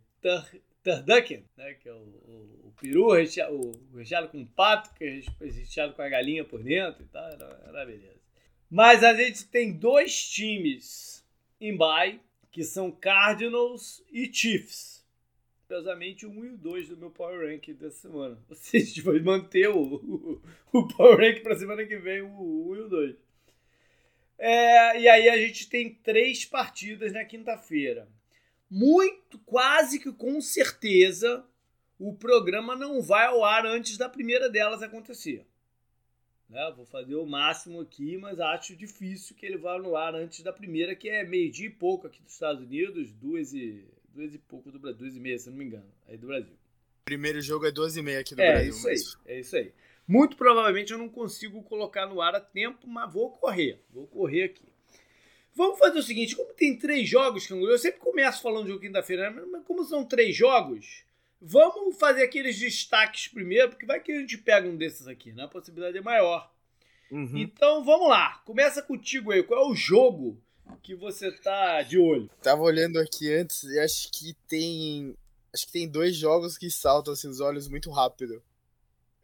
turducken, 0.83 1.43
né, 1.57 1.73
que 1.73 1.89
é 1.89 1.91
o, 1.91 1.95
o, 1.95 2.67
o 2.67 2.73
peru 2.79 3.11
recheado, 3.13 3.55
o, 3.55 3.97
recheado 3.97 4.27
com 4.27 4.45
pato, 4.45 4.93
que 4.93 5.03
é 5.03 5.21
recheado 5.39 5.93
com 5.93 6.03
a 6.03 6.09
galinha 6.09 6.45
por 6.45 6.61
dentro 6.61 7.01
e 7.01 7.07
tal, 7.07 7.27
era, 7.31 7.63
era 7.65 7.85
beleza. 7.85 8.21
Mas 8.69 9.03
a 9.03 9.11
gente 9.15 9.45
tem 9.47 9.73
dois 9.73 10.29
times 10.29 11.25
em 11.59 11.75
bye, 11.75 12.19
que 12.51 12.63
são 12.63 12.91
Cardinals 12.91 14.03
e 14.11 14.31
Chiefs. 14.31 15.03
Curiosamente, 15.65 16.27
1 16.27 16.45
e 16.45 16.49
o 16.49 16.57
2 16.57 16.89
do 16.89 16.97
meu 16.97 17.09
Power 17.09 17.49
Rank 17.49 17.69
dessa 17.73 18.07
semana. 18.07 18.37
Ou 18.47 18.55
seja, 18.55 18.83
a 18.83 18.87
gente 18.87 19.01
vai 19.01 19.19
manter 19.19 19.69
o, 19.69 19.79
o, 19.81 20.41
o 20.71 20.87
Power 20.89 21.17
Rank 21.17 21.41
para 21.41 21.57
semana 21.57 21.83
que 21.85 21.97
vem, 21.97 22.21
o 22.21 22.69
1 22.71 22.75
e 22.75 22.79
o 22.81 22.89
2. 22.89 23.22
É, 24.45 24.99
e 24.99 25.07
aí 25.07 25.29
a 25.29 25.37
gente 25.37 25.69
tem 25.69 25.95
três 26.03 26.43
partidas 26.43 27.13
na 27.13 27.23
quinta-feira. 27.23 28.09
Muito, 28.69 29.39
quase 29.45 29.99
que 29.99 30.11
com 30.11 30.41
certeza, 30.41 31.45
o 31.97 32.13
programa 32.13 32.75
não 32.75 33.01
vai 33.01 33.25
ao 33.25 33.45
ar 33.45 33.65
antes 33.65 33.97
da 33.97 34.09
primeira 34.09 34.49
delas 34.49 34.83
acontecer. 34.83 35.45
Né? 36.49 36.73
Vou 36.75 36.85
fazer 36.85 37.15
o 37.15 37.25
máximo 37.25 37.79
aqui, 37.79 38.17
mas 38.17 38.37
acho 38.37 38.75
difícil 38.75 39.33
que 39.33 39.45
ele 39.45 39.57
vá 39.57 39.79
no 39.79 39.95
ar 39.95 40.13
antes 40.13 40.43
da 40.43 40.51
primeira, 40.51 40.93
que 40.93 41.07
é 41.07 41.23
meio-dia 41.23 41.67
e 41.67 41.69
pouco 41.69 42.05
aqui 42.05 42.21
dos 42.21 42.33
Estados 42.33 42.61
Unidos, 42.61 43.13
duas 43.13 43.53
e, 43.53 43.85
duas 44.13 44.35
e 44.35 44.37
pouco 44.37 44.69
do 44.69 44.77
Brasil, 44.77 44.99
duas 44.99 45.15
e 45.15 45.21
meia, 45.21 45.39
se 45.39 45.49
não 45.49 45.55
me 45.55 45.63
engano, 45.63 45.89
aí 46.05 46.17
do 46.17 46.27
Brasil. 46.27 46.57
Primeiro 47.05 47.39
jogo 47.39 47.65
é 47.65 47.71
duas 47.71 47.95
e 47.95 48.01
meia 48.01 48.19
aqui 48.19 48.35
do 48.35 48.41
é, 48.41 48.51
Brasil. 48.51 48.71
Isso 48.71 48.87
mas... 48.89 49.17
aí, 49.25 49.35
é 49.35 49.39
isso 49.39 49.55
aí. 49.55 49.73
Muito 50.07 50.35
provavelmente 50.35 50.91
eu 50.91 50.97
não 50.97 51.09
consigo 51.09 51.63
colocar 51.63 52.05
no 52.05 52.21
ar 52.21 52.35
a 52.35 52.39
tempo, 52.39 52.87
mas 52.87 53.11
vou 53.11 53.31
correr. 53.31 53.81
Vou 53.89 54.05
correr 54.07 54.43
aqui. 54.43 54.65
Vamos 55.55 55.79
fazer 55.79 55.99
o 55.99 56.03
seguinte: 56.03 56.35
como 56.35 56.53
tem 56.53 56.77
três 56.77 57.07
jogos, 57.07 57.47
Canguru, 57.47 57.71
eu 57.71 57.79
sempre 57.79 57.99
começo 57.99 58.41
falando 58.41 58.63
de 58.63 58.69
jogo 58.69 58.81
quinta-feira, 58.81 59.31
mas 59.31 59.63
como 59.65 59.83
são 59.85 60.03
três 60.03 60.35
jogos, 60.35 61.03
vamos 61.41 61.97
fazer 61.97 62.23
aqueles 62.23 62.57
destaques 62.59 63.27
primeiro, 63.27 63.69
porque 63.69 63.85
vai 63.85 63.99
que 64.01 64.11
a 64.11 64.19
gente 64.19 64.37
pega 64.37 64.67
um 64.67 64.75
desses 64.75 65.07
aqui, 65.07 65.31
né? 65.31 65.43
A 65.43 65.47
possibilidade 65.47 65.97
é 65.97 66.01
maior. 66.01 66.51
Uhum. 67.11 67.37
Então 67.37 67.83
vamos 67.83 68.09
lá. 68.09 68.41
Começa 68.45 68.81
contigo 68.81 69.31
aí. 69.31 69.43
Qual 69.43 69.63
é 69.63 69.71
o 69.71 69.75
jogo 69.75 70.41
que 70.81 70.95
você 70.95 71.31
tá 71.31 71.83
de 71.83 71.99
olho? 71.99 72.29
Tava 72.41 72.63
olhando 72.63 72.97
aqui 72.97 73.31
antes 73.31 73.63
e 73.63 73.79
acho 73.79 74.09
que 74.11 74.33
tem. 74.47 75.15
Acho 75.53 75.67
que 75.67 75.71
tem 75.71 75.87
dois 75.87 76.15
jogos 76.15 76.57
que 76.57 76.71
saltam 76.71 77.13
assim, 77.13 77.27
os 77.27 77.39
olhos 77.39 77.67
muito 77.67 77.91
rápido. 77.91 78.41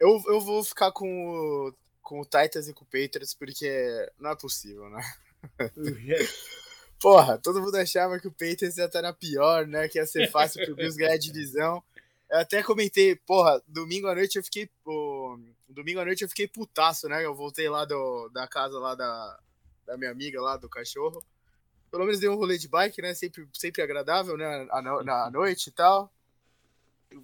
Eu, 0.00 0.22
eu 0.28 0.40
vou 0.40 0.64
ficar 0.64 0.90
com 0.92 1.28
o, 1.28 1.74
com 2.00 2.20
o 2.20 2.24
Titans 2.24 2.66
e 2.66 2.72
com 2.72 2.84
o 2.84 2.86
Patriots, 2.86 3.34
porque 3.34 4.10
não 4.18 4.30
é 4.30 4.36
possível, 4.36 4.88
né? 4.88 5.02
Porra, 6.98 7.38
todo 7.38 7.60
mundo 7.60 7.76
achava 7.76 8.18
que 8.18 8.26
o 8.26 8.32
Patriots 8.32 8.78
ia 8.78 8.86
estar 8.86 9.02
na 9.02 9.12
pior, 9.12 9.66
né? 9.66 9.88
Que 9.88 9.98
ia 9.98 10.06
ser 10.06 10.30
fácil 10.30 10.64
pro 10.64 10.74
Bills 10.74 10.96
ganhar 10.98 11.14
a 11.14 11.18
divisão. 11.18 11.82
Eu 12.30 12.38
até 12.38 12.62
comentei, 12.62 13.16
porra, 13.16 13.62
domingo 13.66 14.06
à 14.06 14.14
noite 14.14 14.36
eu 14.36 14.44
fiquei. 14.44 14.70
Pô, 14.84 15.38
domingo 15.68 16.00
à 16.00 16.04
noite 16.04 16.22
eu 16.22 16.28
fiquei 16.28 16.46
putaço, 16.46 17.08
né? 17.08 17.24
Eu 17.24 17.34
voltei 17.34 17.68
lá 17.68 17.84
do, 17.84 18.28
da 18.30 18.46
casa 18.46 18.78
lá 18.78 18.94
da, 18.94 19.40
da 19.86 19.96
minha 19.96 20.10
amiga 20.10 20.40
lá, 20.40 20.56
do 20.56 20.68
cachorro. 20.68 21.24
Pelo 21.90 22.04
menos 22.04 22.20
dei 22.20 22.28
um 22.28 22.36
rolê 22.36 22.56
de 22.56 22.68
bike, 22.68 23.02
né? 23.02 23.14
Sempre, 23.14 23.48
sempre 23.54 23.82
agradável, 23.82 24.36
né? 24.36 24.64
Na, 24.64 25.02
na 25.02 25.30
noite 25.30 25.68
e 25.68 25.72
tal 25.72 26.10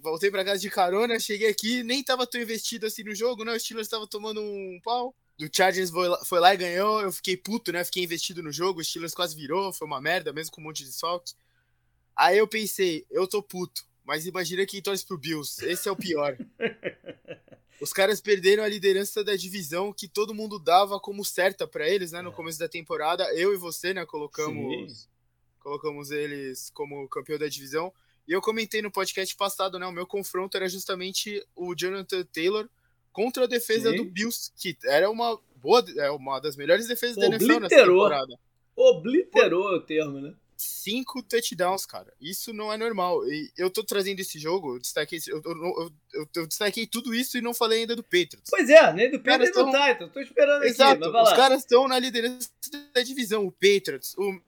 voltei 0.01 0.29
pra 0.29 0.43
casa 0.43 0.59
de 0.59 0.69
carona, 0.69 1.19
cheguei 1.19 1.49
aqui, 1.49 1.83
nem 1.83 2.03
tava 2.03 2.27
tão 2.27 2.41
investido 2.41 2.85
assim 2.85 3.03
no 3.03 3.15
jogo, 3.15 3.43
né? 3.43 3.53
O 3.53 3.59
Steelers 3.59 3.87
tava 3.87 4.07
tomando 4.07 4.41
um 4.41 4.79
pau. 4.83 5.15
O 5.39 5.47
Chargers 5.51 5.91
foi 5.91 6.07
lá, 6.07 6.25
foi 6.25 6.39
lá, 6.39 6.53
e 6.53 6.57
ganhou, 6.57 7.01
eu 7.01 7.11
fiquei 7.11 7.37
puto, 7.37 7.71
né? 7.71 7.83
Fiquei 7.83 8.03
investido 8.03 8.41
no 8.41 8.51
jogo, 8.51 8.79
o 8.79 8.83
Steelers 8.83 9.13
quase 9.13 9.35
virou, 9.35 9.71
foi 9.71 9.87
uma 9.87 10.01
merda, 10.01 10.33
mesmo 10.33 10.51
com 10.51 10.61
um 10.61 10.63
monte 10.63 10.83
de 10.83 10.91
salto. 10.91 11.33
Aí 12.15 12.37
eu 12.37 12.47
pensei, 12.47 13.05
eu 13.11 13.27
tô 13.27 13.43
puto, 13.43 13.85
mas 14.03 14.25
imagina 14.25 14.65
quem 14.65 14.81
torce 14.81 15.05
pro 15.05 15.17
Bills, 15.17 15.63
esse 15.63 15.87
é 15.87 15.91
o 15.91 15.95
pior. 15.95 16.35
Os 17.79 17.93
caras 17.93 18.19
perderam 18.19 18.63
a 18.63 18.67
liderança 18.67 19.23
da 19.23 19.35
divisão 19.35 19.93
que 19.93 20.07
todo 20.07 20.33
mundo 20.33 20.57
dava 20.57 20.99
como 20.99 21.23
certa 21.23 21.67
para 21.67 21.87
eles, 21.87 22.11
né? 22.11 22.23
No 22.23 22.31
é. 22.31 22.33
começo 22.33 22.57
da 22.57 22.67
temporada, 22.67 23.23
eu 23.35 23.53
e 23.53 23.57
você, 23.57 23.93
né? 23.93 24.03
Colocamos, 24.03 25.07
colocamos 25.59 26.09
eles 26.09 26.71
como 26.71 27.07
campeão 27.07 27.37
da 27.37 27.47
divisão. 27.47 27.93
E 28.27 28.33
eu 28.33 28.41
comentei 28.41 28.81
no 28.81 28.91
podcast 28.91 29.35
passado, 29.35 29.79
né? 29.79 29.85
O 29.87 29.91
meu 29.91 30.05
confronto 30.05 30.57
era 30.57 30.67
justamente 30.67 31.41
o 31.55 31.73
Jonathan 31.75 32.23
Taylor 32.25 32.67
contra 33.13 33.45
a 33.45 33.47
defesa 33.47 33.89
Sim. 33.91 33.97
do 33.97 34.05
Bills, 34.05 34.51
que 34.55 34.77
era 34.83 35.09
uma 35.09 35.39
boa, 35.55 35.83
é 35.97 36.11
uma 36.11 36.39
das 36.39 36.55
melhores 36.55 36.87
defesas 36.87 37.15
da 37.15 37.25
NFL 37.27 37.45
nessa 37.45 37.55
Obliterou. 37.65 37.95
temporada. 38.03 38.39
Obliterou 38.75 39.75
o 39.75 39.79
termo, 39.81 40.19
né? 40.21 40.33
Cinco 40.55 41.21
touchdowns, 41.21 41.85
cara. 41.85 42.11
Isso 42.19 42.51
não 42.51 42.73
é 42.73 42.77
normal. 42.77 43.23
E 43.29 43.51
eu 43.55 43.69
tô 43.69 43.83
trazendo 43.83 44.19
esse 44.19 44.39
jogo, 44.39 44.75
eu 44.75 44.79
destaquei, 44.79 45.19
eu, 45.27 45.39
eu, 45.45 45.91
eu, 46.13 46.27
eu- 46.35 46.47
destaquei 46.47 46.87
tudo 46.87 47.13
isso 47.13 47.37
e 47.37 47.41
não 47.41 47.53
falei 47.53 47.81
ainda 47.81 47.95
do 47.95 48.01
Patriots. 48.03 48.49
Pois 48.49 48.67
é, 48.69 48.91
nem 48.93 49.11
do 49.11 49.19
Caras 49.21 49.51
nem 49.51 49.65
do 49.65 49.71
tão- 49.71 49.87
Titan. 49.87 50.07
Tô 50.09 50.19
esperando 50.19 50.57
aqui, 50.61 50.67
Exato, 50.69 50.99
mas 50.99 51.11
vai 51.11 51.23
os 51.23 51.33
caras 51.33 51.59
estão 51.61 51.87
na 51.87 51.99
liderança 51.99 52.49
da 52.93 53.01
divisão. 53.03 53.45
O 53.45 53.51
Patriots, 53.51 54.15
o, 54.17 54.41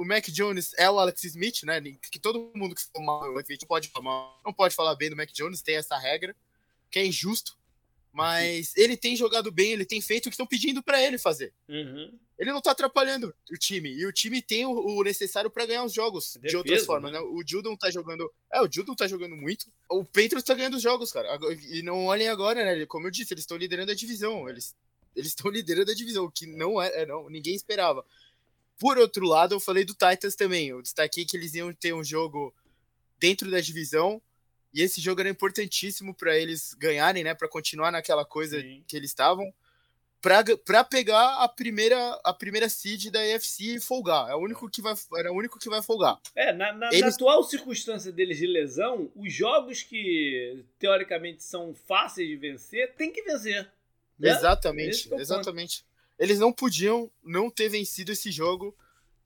o 0.00 0.04
Mac 0.04 0.26
Jones 0.28 0.72
é 0.78 0.90
o 0.90 0.98
Alex 0.98 1.24
Smith, 1.24 1.62
né? 1.62 1.78
Que 2.10 2.18
todo 2.18 2.50
mundo 2.54 2.74
que 2.74 2.82
for 2.82 3.02
mal, 3.02 3.22
não 3.34 3.42
pode 3.68 3.88
falar, 3.88 4.40
não 4.44 4.52
pode 4.52 4.74
falar 4.74 4.94
bem 4.94 5.10
do 5.10 5.16
Mac 5.16 5.30
Jones, 5.30 5.60
tem 5.60 5.76
essa 5.76 5.98
regra, 5.98 6.34
que 6.90 6.98
é 6.98 7.04
injusto. 7.04 7.58
Mas 8.12 8.74
ele 8.76 8.96
tem 8.96 9.14
jogado 9.14 9.52
bem, 9.52 9.72
ele 9.72 9.84
tem 9.84 10.00
feito 10.00 10.26
o 10.26 10.30
que 10.30 10.34
estão 10.34 10.46
pedindo 10.46 10.82
pra 10.82 11.00
ele 11.00 11.16
fazer. 11.16 11.52
Uhum. 11.68 12.18
Ele 12.38 12.50
não 12.50 12.60
tá 12.60 12.70
atrapalhando 12.72 13.32
o 13.52 13.56
time. 13.56 13.92
E 13.92 14.04
o 14.06 14.12
time 14.12 14.42
tem 14.42 14.64
o, 14.64 14.72
o 14.72 15.04
necessário 15.04 15.50
pra 15.50 15.66
ganhar 15.66 15.84
os 15.84 15.92
jogos. 15.92 16.32
de 16.32 16.40
Defesa, 16.40 16.58
outras 16.58 16.86
formas, 16.86 17.12
né? 17.12 17.20
né? 17.20 17.24
O 17.24 17.42
Judon 17.46 17.76
tá 17.76 17.90
jogando. 17.90 18.28
É, 18.52 18.60
o 18.62 18.68
Judon 18.72 18.96
tá 18.96 19.06
jogando 19.06 19.36
muito. 19.36 19.66
O 19.88 20.04
Patriots 20.04 20.42
tá 20.42 20.54
ganhando 20.54 20.78
os 20.78 20.82
jogos, 20.82 21.12
cara. 21.12 21.38
E 21.68 21.82
não 21.82 22.06
olhem 22.06 22.28
agora, 22.28 22.64
né? 22.64 22.86
Como 22.86 23.06
eu 23.06 23.10
disse, 23.12 23.32
eles 23.32 23.42
estão 23.42 23.56
liderando 23.56 23.92
a 23.92 23.94
divisão. 23.94 24.48
Eles 24.48 24.74
eles 25.14 25.28
estão 25.28 25.50
liderando 25.50 25.90
a 25.90 25.94
divisão, 25.94 26.24
o 26.24 26.30
que 26.30 26.46
não 26.46 26.80
é, 26.80 27.02
é, 27.02 27.06
não, 27.06 27.28
ninguém 27.28 27.54
esperava. 27.54 28.04
Por 28.80 28.98
outro 28.98 29.24
lado, 29.26 29.54
eu 29.54 29.60
falei 29.60 29.84
do 29.84 29.92
Titans 29.94 30.34
também. 30.34 30.68
Eu 30.68 30.82
destaquei 30.82 31.24
que 31.24 31.36
eles 31.36 31.54
iam 31.54 31.72
ter 31.72 31.92
um 31.94 32.02
jogo 32.02 32.52
dentro 33.18 33.48
da 33.50 33.60
divisão. 33.60 34.20
E 34.72 34.80
esse 34.82 35.00
jogo 35.00 35.20
era 35.20 35.28
importantíssimo 35.28 36.14
pra 36.14 36.36
eles 36.36 36.74
ganharem, 36.74 37.22
né? 37.22 37.34
Pra 37.34 37.46
continuar 37.48 37.90
naquela 37.92 38.24
coisa 38.24 38.60
Sim. 38.60 38.82
que 38.88 38.96
eles 38.96 39.10
estavam 39.10 39.52
pra 40.22 40.84
pegar 40.84 41.42
a 41.42 41.48
primeira, 41.48 42.20
a 42.24 42.32
primeira 42.34 42.68
seed 42.68 43.10
da 43.10 43.20
AFC 43.20 43.76
e 43.76 43.80
folgar. 43.80 44.30
É 44.30 44.34
o 44.34 44.38
único 44.38 44.68
que 44.70 44.82
vai, 44.82 44.94
era 45.16 45.32
o 45.32 45.36
único 45.36 45.58
que 45.58 45.68
vai 45.68 45.82
folgar. 45.82 46.20
É, 46.36 46.52
na, 46.52 46.72
na- 46.72 46.90
na 46.90 46.94
Eles- 46.94 47.14
atual 47.14 47.42
circunstância 47.42 48.12
deles 48.12 48.36
de 48.38 48.46
lesão, 48.46 49.10
os 49.16 49.32
jogos 49.32 49.82
que 49.82 50.62
teoricamente 50.78 51.42
são 51.42 51.74
fáceis 51.74 52.28
de 52.28 52.36
vencer, 52.36 52.94
tem 52.96 53.10
que 53.12 53.22
vencer. 53.22 53.70
né? 54.18 54.30
Exatamente, 54.30 55.12
é 55.12 55.16
exatamente. 55.16 55.84
Eles 56.20 56.38
não 56.38 56.52
podiam 56.52 57.10
não 57.24 57.50
ter 57.50 57.68
vencido 57.68 58.12
esse 58.12 58.30
jogo 58.30 58.76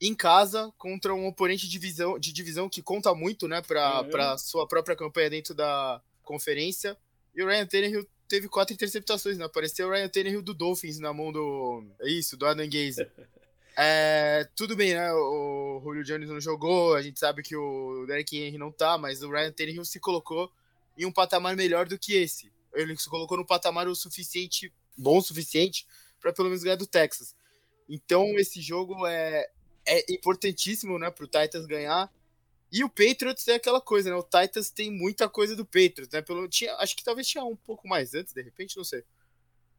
em 0.01 0.15
casa 0.15 0.73
contra 0.79 1.13
um 1.15 1.27
oponente 1.27 1.67
de 1.67 1.73
divisão, 1.73 2.19
de 2.19 2.33
divisão 2.33 2.69
que 2.69 2.81
conta 2.81 3.13
muito, 3.15 3.47
né, 3.49 3.61
pra, 3.61 4.01
Uhum. 4.01 4.09
pra 4.09 4.39
sua 4.39 4.67
própria 4.67 4.97
campanha 4.97 5.29
dentro 5.29 5.55
da 5.55 6.01
conferência. 6.23 6.97
E 7.35 7.43
o 7.43 7.47
Ryan 7.47 7.67
Tannehill 7.67 8.07
teve 8.29 8.49
quatro 8.49 8.73
interceptações, 8.73 9.37
né? 9.37 9.45
Apareceu 9.45 9.89
o 9.89 9.91
Ryan 9.91 10.09
Tannehill 10.09 10.41
do 10.43 10.55
Dolphins 10.55 10.99
na 10.99 11.13
mão 11.13 11.31
do. 11.33 11.85
É 12.01 12.09
isso, 12.09 12.37
do 12.37 12.47
Adam 12.47 12.65
Gaze. 12.67 13.07
É, 13.77 14.49
tudo 14.55 14.77
bem, 14.77 14.95
né? 14.95 15.13
O 15.13 15.81
Julio 15.83 16.05
Jones 16.05 16.29
não 16.29 16.41
jogou, 16.41 16.95
a 16.95 17.03
gente 17.03 17.19
sabe 17.19 17.43
que 17.43 17.57
o 17.57 18.05
Derek 18.07 18.37
Henry 18.39 18.57
não 18.57 18.71
tá, 18.71 18.97
mas 18.97 19.21
o 19.25 19.29
Ryan 19.29 19.51
Tannehill 19.51 19.85
se 19.85 19.99
colocou 19.99 20.49
em 20.97 21.05
um 21.05 21.11
patamar 21.11 21.57
melhor 21.57 21.89
do 21.89 21.99
que 21.99 22.15
esse. 22.15 22.53
Ele 22.73 22.97
se 22.97 23.11
colocou 23.11 23.37
no 23.37 23.45
patamar 23.45 23.89
o 23.89 23.95
suficiente, 23.97 24.73
bom 24.97 25.19
o 25.19 25.23
suficiente, 25.23 25.85
para 26.25 26.33
pelo 26.33 26.49
menos 26.49 26.65
ganhar 26.65 26.77
do 26.77 26.87
Texas. 26.87 27.37
Então 27.87 28.25
esse 28.39 28.63
jogo 28.63 29.07
é, 29.07 29.47
é 29.87 30.11
importantíssimo, 30.11 30.99
né, 30.99 31.11
pro 31.11 31.27
Titans 31.27 31.67
ganhar. 31.67 32.11
E 32.73 32.83
o 32.83 32.89
Patriots 32.89 33.47
é 33.47 33.55
aquela 33.55 33.81
coisa, 33.81 34.09
né? 34.09 34.17
O 34.17 34.23
Titans 34.23 34.71
tem 34.71 34.91
muita 34.91 35.29
coisa 35.29 35.55
do 35.55 35.65
Patriots, 35.67 36.09
né? 36.11 36.23
Pelo, 36.23 36.49
tinha, 36.49 36.75
acho 36.77 36.97
que 36.97 37.05
talvez 37.05 37.29
tinha 37.29 37.45
um 37.45 37.55
pouco 37.55 37.87
mais 37.87 38.15
antes, 38.15 38.33
de 38.33 38.41
repente, 38.43 38.77
não 38.77 38.83
sei. 38.83 39.05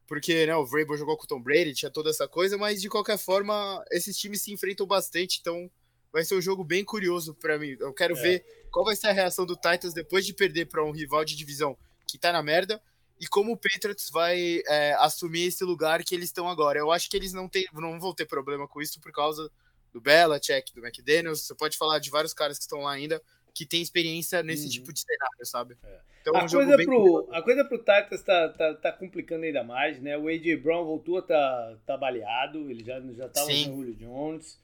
Porque, 0.08 0.46
né, 0.46 0.56
o 0.56 0.66
Vrabel 0.66 0.96
jogou 0.96 1.18
com 1.18 1.24
o 1.24 1.28
Tom 1.28 1.42
Brady, 1.42 1.74
tinha 1.74 1.90
toda 1.92 2.12
essa 2.12 2.28
coisa, 2.28 2.58
mas 2.60 2.80
de 2.80 2.88
qualquer 2.88 3.18
forma, 3.18 3.84
esses 3.92 4.16
times 4.16 4.44
se 4.44 4.54
enfrentam 4.54 4.86
bastante, 4.86 5.40
então 5.42 5.70
vai 6.14 6.24
ser 6.24 6.36
um 6.36 6.42
jogo 6.42 6.64
bem 6.64 6.86
curioso 6.86 7.34
pra 7.34 7.58
mim. 7.58 7.76
Eu 7.80 7.92
quero 7.92 8.16
É. 8.16 8.22
ver 8.22 8.46
qual 8.72 8.86
vai 8.86 8.96
ser 8.96 9.08
a 9.08 9.12
reação 9.12 9.46
do 9.48 9.56
Titans 9.56 9.94
depois 9.94 10.26
de 10.26 10.34
perder 10.34 10.68
pra 10.68 10.86
um 10.86 10.92
rival 10.92 11.26
de 11.26 11.36
divisão 11.36 11.76
que 12.08 12.20
tá 12.20 12.32
na 12.32 12.44
merda 12.44 12.82
e 13.20 13.28
como 13.28 13.54
o 13.54 13.58
Patriots 13.58 14.10
vai 14.12 14.62
é, 14.68 14.94
assumir 15.00 15.46
esse 15.48 15.64
lugar 15.64 16.04
que 16.04 16.14
eles 16.16 16.26
estão 16.30 16.50
agora. 16.50 16.78
Eu 16.80 16.92
acho 16.92 17.10
que 17.10 17.16
eles 17.18 17.32
não, 17.34 17.48
tem, 17.48 17.66
não 17.74 18.00
vão 18.00 18.14
ter 18.14 18.26
problema 18.26 18.68
com 18.68 18.82
isso 18.82 19.00
por 19.00 19.12
causa 19.12 19.50
do 19.94 20.02
Belichick, 20.02 20.74
do 20.74 20.86
McDaniels. 20.86 21.42
Você 21.42 21.56
pode 21.56 21.78
falar 21.78 22.00
de 22.00 22.10
vários 22.10 22.34
caras 22.34 22.58
que 22.58 22.64
estão 22.64 22.82
lá 22.82 22.92
ainda 22.92 23.22
que 23.54 23.66
têm 23.66 23.82
experiência 23.82 24.44
nesse 24.44 24.66
Uhum. 24.66 24.70
tipo 24.70 24.92
de 24.94 25.00
cenário, 25.00 25.46
sabe? 25.46 25.78
É. 25.82 26.00
Então, 26.22 26.36
é 26.36 26.42
A 26.42 26.44
um 26.44 26.48
jogo 26.50 26.66
coisa, 26.66 26.84
pro, 26.84 27.30
a 27.32 27.42
coisa 27.44 27.64
pro 27.64 27.78
Titans 27.78 28.22
tá, 28.24 28.50
tá, 28.50 28.74
tá 28.74 28.92
complicando 28.92 29.46
ainda 29.46 29.64
mais, 29.64 30.02
né? 30.02 30.18
O 30.18 30.28
A.J. 30.28 30.58
Brown 30.58 30.84
voltou 30.84 31.20
a 31.20 31.22
tá, 31.22 31.78
tá 31.86 31.96
baleado, 31.96 32.70
ele 32.70 32.84
já, 32.84 33.00
já 33.14 33.30
tava 33.30 33.46
Sim. 33.46 33.66
com 33.66 33.72
o 33.72 33.76
Julio 33.76 33.94
Jones. 33.96 34.60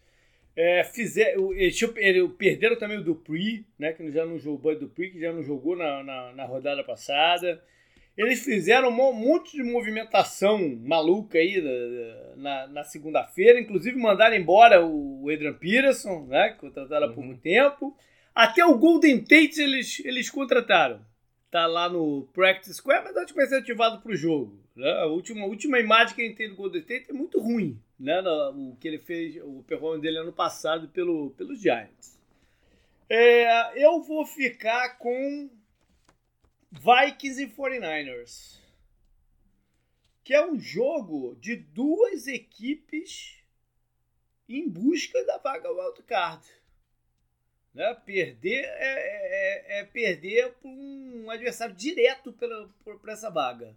É, 0.55 0.83
fizer, 0.83 1.37
o- 1.39 1.53
eles, 1.53 1.79
ele- 1.95 2.27
perderam 2.29 2.77
também 2.77 2.97
o 2.97 3.03
Dupree, 3.03 3.65
né? 3.79 3.93
Que 3.93 4.11
já 4.11 4.25
não 4.25 4.37
jogou 4.37 4.73
o 4.73 4.79
Dupree, 4.79 5.11
que 5.11 5.19
já 5.21 5.31
não 5.31 5.41
jogou 5.43 5.77
na, 5.77 6.03
na, 6.03 6.31
na 6.33 6.45
rodada 6.45 6.83
passada. 6.83 7.63
Eles 8.17 8.43
fizeram 8.43 8.89
um 8.89 8.91
mo- 8.91 9.13
monte 9.13 9.55
de 9.55 9.63
movimentação 9.63 10.59
maluca 10.83 11.37
aí 11.37 11.61
na, 11.61 12.35
na, 12.35 12.67
na 12.67 12.83
segunda-feira, 12.83 13.59
inclusive 13.59 13.97
mandaram 13.97 14.35
embora 14.35 14.85
o 14.85 15.29
Adrian 15.31 15.53
Peterson, 15.53 16.25
né? 16.27 16.49
Que 16.49 16.59
contrataram 16.59 17.07
Uhum. 17.07 17.13
pouco 17.13 17.37
tempo. 17.37 17.95
Até 18.35 18.65
o 18.65 18.77
Golden 18.77 19.19
Tate 19.19 19.61
eles, 19.61 20.01
eles 20.05 20.29
contrataram. 20.29 21.01
Tá 21.49 21.65
lá 21.67 21.89
no 21.89 22.29
Practice 22.33 22.73
Square, 22.75 23.03
mas 23.05 23.17
acho 23.17 23.27
que 23.33 23.39
vai 23.39 23.45
ser 23.47 23.55
ativado 23.55 24.01
pro 24.01 24.15
jogo. 24.15 24.57
Né? 24.75 24.89
A, 24.99 25.05
última, 25.05 25.41
a 25.43 25.47
última 25.47 25.79
imagem 25.79 26.15
que 26.15 26.21
a 26.21 26.25
gente 26.25 26.37
tem 26.37 26.47
do 26.49 26.55
Golden 26.55 26.81
Tate 26.81 27.07
é 27.09 27.13
muito 27.13 27.39
ruim. 27.41 27.77
Né? 27.99 28.21
O 28.21 28.75
que 28.79 28.87
ele 28.87 28.99
fez, 28.99 29.35
o 29.43 29.63
performance 29.67 30.01
dele 30.01 30.17
ano 30.17 30.31
passado 30.31 30.87
pelo, 30.89 31.31
pelos 31.31 31.59
Giants. 31.61 32.17
É, 33.09 33.83
eu 33.85 34.01
vou 34.01 34.25
ficar 34.25 34.97
com 34.97 35.49
Vikings 36.71 37.43
e 37.43 37.47
49ers. 37.47 38.57
Que 40.23 40.33
é 40.33 40.45
um 40.45 40.57
jogo 40.57 41.35
de 41.35 41.55
duas 41.55 42.27
equipes 42.27 43.43
em 44.47 44.69
busca 44.69 45.23
da 45.25 45.37
vaga 45.37 45.69
wildcard. 45.69 46.47
Né? 47.73 47.93
Perder 48.05 48.63
é, 48.63 49.79
é- 49.79 49.79
é 49.79 49.83
perder 49.85 50.53
para 50.53 50.69
um 50.69 51.29
adversário 51.29 51.75
direto 51.75 52.31
para 52.31 53.13
essa 53.13 53.29
vaga. 53.29 53.75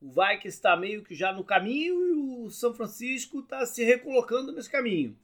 O 0.00 0.08
Vikings 0.10 0.48
está 0.48 0.76
meio 0.76 1.02
que 1.02 1.14
já 1.14 1.32
no 1.32 1.42
caminho 1.42 1.94
e 1.94 2.44
o 2.46 2.50
São 2.50 2.72
Francisco 2.74 3.40
está 3.40 3.66
se 3.66 3.82
recolocando 3.82 4.52
nesse 4.52 4.70
caminho. 4.70 5.18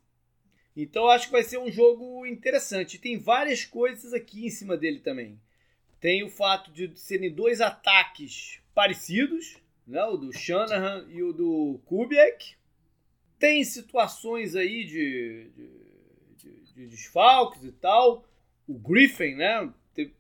Então 0.77 1.07
acho 1.09 1.27
que 1.27 1.33
vai 1.33 1.45
ser 1.45 1.59
um 1.59 1.71
jogo 1.71 2.27
interessante. 2.27 2.99
Tem 2.99 3.17
várias 3.19 3.65
coisas 3.65 4.13
aqui 4.13 4.47
em 4.47 4.51
cima 4.51 4.77
dele 4.77 4.99
também. 5.01 5.39
Tem 6.03 6.25
o 6.25 6.29
fato 6.29 6.73
de 6.73 6.93
serem 6.99 7.33
dois 7.33 7.61
ataques 7.61 8.59
parecidos, 8.75 9.57
né? 9.87 10.03
o 10.05 10.17
do 10.17 10.33
Shanahan 10.33 11.07
e 11.09 11.23
o 11.23 11.33
do 11.33 11.81
Kubiak. 11.87 12.57
Tem 13.39 13.63
situações 13.65 14.57
aí 14.57 14.85
de, 14.85 15.51
de, 15.55 15.71
de- 16.39 16.75
de 16.75 16.87
desfalques 16.89 17.63
e 17.63 17.71
tal. 17.71 18.29
O 18.67 18.75
Griffin, 18.75 19.37
né? 19.37 19.73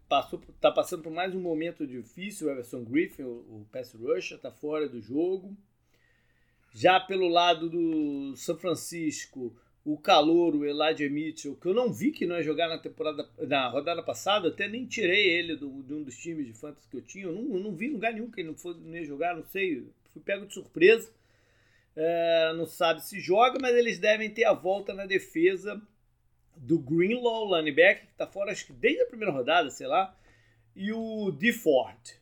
Passou, 0.08 0.40
tá 0.60 0.70
passando 0.70 1.02
por 1.02 1.10
mais 1.12 1.34
um 1.34 1.40
momento 1.40 1.84
difícil. 1.84 2.46
O 2.46 2.50
Everson 2.52 2.84
Griffin, 2.84 3.22
o, 3.24 3.62
o 3.62 3.66
pass 3.72 3.92
rusher, 3.92 4.38
tá 4.38 4.52
fora 4.52 4.88
do 4.88 5.00
jogo. 5.00 5.56
Já 6.72 7.00
pelo 7.00 7.26
lado 7.26 7.68
do 7.68 8.36
São 8.36 8.56
Francisco, 8.56 9.52
o 9.84 9.96
calor, 9.96 10.54
o 10.54 10.64
Elijah 10.64 11.08
Mitchell, 11.10 11.56
que 11.56 11.66
eu 11.66 11.74
não 11.74 11.92
vi 11.92 12.12
que 12.12 12.26
não 12.26 12.36
ia 12.36 12.42
jogar 12.42 12.68
na 12.68 12.78
temporada, 12.78 13.28
na 13.38 13.68
rodada 13.68 14.02
passada, 14.02 14.48
até 14.48 14.68
nem 14.68 14.86
tirei 14.86 15.28
ele 15.28 15.56
do, 15.56 15.82
de 15.82 15.92
um 15.92 16.02
dos 16.02 16.16
times 16.16 16.46
de 16.46 16.52
fantasy 16.52 16.86
que 16.88 16.96
eu 16.96 17.02
tinha. 17.02 17.24
Eu 17.24 17.32
não, 17.32 17.56
eu 17.56 17.60
não 17.60 17.74
vi 17.74 17.88
lugar 17.88 18.12
nenhum 18.12 18.30
que 18.30 18.40
ele 18.40 18.48
não, 18.48 18.54
foi, 18.54 18.74
não 18.74 18.94
ia 18.94 19.04
jogar, 19.04 19.34
não 19.34 19.44
sei. 19.44 19.86
Fui 20.12 20.22
pego 20.22 20.46
de 20.46 20.54
surpresa. 20.54 21.10
É, 21.96 22.52
não 22.56 22.64
sabe 22.64 23.04
se 23.04 23.20
joga, 23.20 23.58
mas 23.60 23.74
eles 23.74 23.98
devem 23.98 24.30
ter 24.30 24.44
a 24.44 24.52
volta 24.52 24.94
na 24.94 25.04
defesa 25.04 25.82
do 26.56 26.78
Greenlaw, 26.78 27.56
linebacker, 27.56 28.06
que 28.06 28.12
está 28.12 28.26
fora 28.26 28.52
acho 28.52 28.66
que 28.66 28.72
desde 28.72 29.02
a 29.02 29.06
primeira 29.06 29.32
rodada, 29.32 29.68
sei 29.70 29.86
lá, 29.86 30.16
e 30.76 30.92
o 30.92 31.30
DeFord 31.30 32.20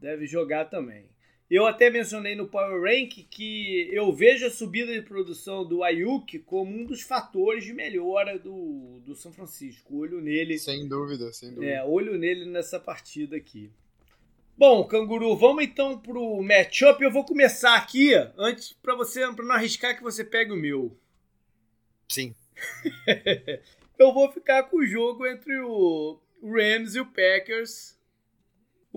deve 0.00 0.26
jogar 0.26 0.66
também. 0.66 1.06
Eu 1.50 1.66
até 1.66 1.88
mencionei 1.88 2.34
no 2.34 2.46
Power 2.46 2.82
Rank 2.82 3.26
que 3.30 3.88
eu 3.90 4.12
vejo 4.12 4.46
a 4.46 4.50
subida 4.50 4.92
de 4.92 5.00
produção 5.00 5.66
do 5.66 5.82
Ayuk 5.82 6.38
como 6.40 6.70
um 6.70 6.84
dos 6.84 7.00
fatores 7.00 7.64
de 7.64 7.72
melhora 7.72 8.38
do, 8.38 9.00
do 9.04 9.14
São 9.14 9.32
Francisco. 9.32 9.96
Olho 9.96 10.20
nele 10.20 10.58
Sem 10.58 10.86
dúvida, 10.86 11.32
sem 11.32 11.54
dúvida. 11.54 11.72
é, 11.72 11.82
olho 11.82 12.18
nele 12.18 12.44
nessa 12.44 12.78
partida 12.78 13.36
aqui. 13.36 13.70
Bom, 14.58 14.84
Canguru, 14.84 15.34
vamos 15.36 15.64
então 15.64 15.98
pro 15.98 16.42
matchup. 16.42 17.02
Eu 17.02 17.12
vou 17.12 17.24
começar 17.24 17.76
aqui, 17.76 18.12
antes 18.36 18.74
para 18.82 18.94
você, 18.94 19.20
para 19.32 19.44
não 19.44 19.54
arriscar 19.54 19.96
que 19.96 20.02
você 20.02 20.22
pegue 20.24 20.52
o 20.52 20.56
meu. 20.56 20.98
Sim. 22.08 22.34
Eu 23.98 24.12
vou 24.12 24.30
ficar 24.30 24.64
com 24.64 24.78
o 24.78 24.86
jogo 24.86 25.26
entre 25.26 25.58
o 25.60 26.20
Rams 26.42 26.94
e 26.94 27.00
o 27.00 27.06
Packers. 27.06 27.97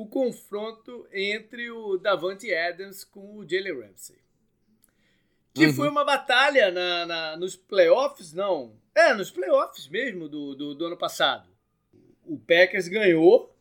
O 0.02 0.08
confronto 0.08 1.08
entre 1.14 1.70
o 1.70 1.96
Davante 1.96 2.52
Adams 2.52 3.04
com 3.04 3.38
o 3.38 3.48
Jalen 3.48 3.82
Ramsey. 3.82 4.18
Que 5.54 5.68
uhum. 5.68 5.74
foi 5.74 5.90
uma 5.90 6.04
batalha 6.04 6.72
na, 6.72 7.06
na, 7.06 7.38
nos 7.38 7.56
playoffs, 7.56 8.34
não. 8.34 8.74
É, 8.96 9.14
nos 9.14 9.30
playoffs 9.30 9.88
mesmo 9.88 10.28
do, 10.28 10.56
do, 10.56 10.74
do 10.74 10.86
ano 10.88 10.98
passado. 10.98 11.48
O 12.26 12.36
Packers 12.36 12.88
ganhou. 12.88 13.56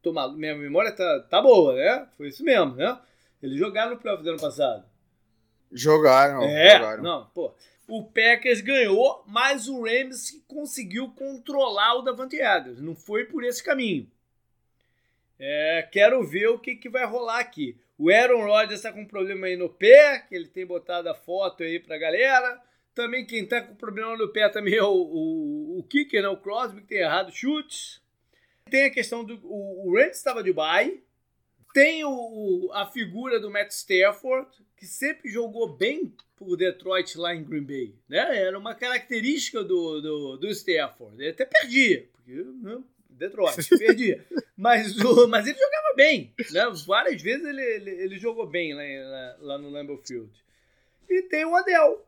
Toma, 0.00 0.32
minha 0.32 0.54
memória 0.54 0.92
tá, 0.92 1.18
tá 1.28 1.42
boa, 1.42 1.74
né? 1.74 2.06
Foi 2.16 2.28
isso 2.28 2.44
mesmo, 2.44 2.76
né? 2.76 2.96
Eles 3.42 3.58
jogaram 3.58 3.90
no 3.90 3.98
playoff 3.98 4.22
do 4.22 4.30
ano 4.30 4.40
passado. 4.40 4.84
Jogaram. 5.72 6.44
É, 6.44 6.76
jogaram. 6.76 7.02
não, 7.02 7.26
pô. 7.34 7.52
O 7.88 8.04
Packers 8.04 8.60
ganhou, 8.60 9.24
mas 9.26 9.66
o 9.66 9.82
Rams 9.82 10.40
conseguiu 10.46 11.10
controlar 11.10 11.96
o 11.96 12.02
Davante 12.02 12.40
Adams. 12.40 12.80
Não 12.80 12.94
foi 12.94 13.24
por 13.24 13.42
esse 13.42 13.64
caminho. 13.64 14.08
É, 15.44 15.88
quero 15.90 16.22
ver 16.22 16.46
o 16.50 16.58
que, 16.58 16.76
que 16.76 16.88
vai 16.88 17.04
rolar 17.04 17.40
aqui. 17.40 17.76
O 17.98 18.08
Aaron 18.10 18.44
Rodgers 18.44 18.74
está 18.74 18.92
com 18.92 19.00
um 19.00 19.08
problema 19.08 19.48
aí 19.48 19.56
no 19.56 19.68
pé, 19.68 20.20
que 20.20 20.36
ele 20.36 20.46
tem 20.46 20.64
botado 20.64 21.08
a 21.08 21.14
foto 21.16 21.64
aí 21.64 21.80
pra 21.80 21.98
galera. 21.98 22.62
Também 22.94 23.26
quem 23.26 23.44
tá 23.44 23.60
com 23.60 23.74
problema 23.74 24.16
no 24.16 24.28
pé 24.28 24.48
também 24.48 24.74
é 24.78 24.82
o, 24.84 24.92
o, 24.92 25.78
o 25.80 25.82
kicker, 25.82 26.22
né? 26.22 26.28
o 26.28 26.36
Crosby, 26.36 26.82
que 26.82 26.86
tem 26.86 26.98
errado 26.98 27.32
chutes. 27.32 28.00
Tem 28.70 28.84
a 28.84 28.90
questão 28.90 29.24
do. 29.24 29.34
O, 29.42 29.88
o 29.88 29.96
Rams 29.96 30.16
estava 30.16 30.44
de 30.44 30.52
bye. 30.52 31.02
Tem 31.74 32.04
o, 32.04 32.70
a 32.72 32.86
figura 32.86 33.40
do 33.40 33.50
Matt 33.50 33.70
Stafford, 33.72 34.48
que 34.76 34.86
sempre 34.86 35.28
jogou 35.28 35.76
bem 35.76 36.14
por 36.36 36.56
Detroit 36.56 37.18
lá 37.18 37.34
em 37.34 37.42
Green 37.42 37.64
Bay. 37.64 37.96
Né? 38.08 38.38
Era 38.38 38.56
uma 38.56 38.76
característica 38.76 39.64
do, 39.64 40.00
do, 40.00 40.36
do 40.36 40.48
Stafford. 40.50 41.20
Ele 41.20 41.30
até 41.30 41.44
perdia, 41.44 42.08
porque 42.12 42.32
né? 42.32 42.80
Detroit, 43.22 43.68
perdia. 43.78 44.26
mas, 44.56 44.96
o, 44.98 45.28
mas 45.28 45.46
ele 45.46 45.58
jogava 45.58 45.94
bem. 45.94 46.34
Né? 46.50 46.62
Várias 46.86 47.22
vezes 47.22 47.46
ele, 47.46 47.62
ele, 47.62 47.90
ele 47.90 48.18
jogou 48.18 48.46
bem 48.46 48.74
lá, 48.74 49.36
lá, 49.38 49.58
no 49.58 49.70
Lambeau 49.70 49.98
Field. 49.98 50.32
E 51.08 51.22
tem 51.22 51.44
o 51.44 51.54
Adel, 51.54 52.04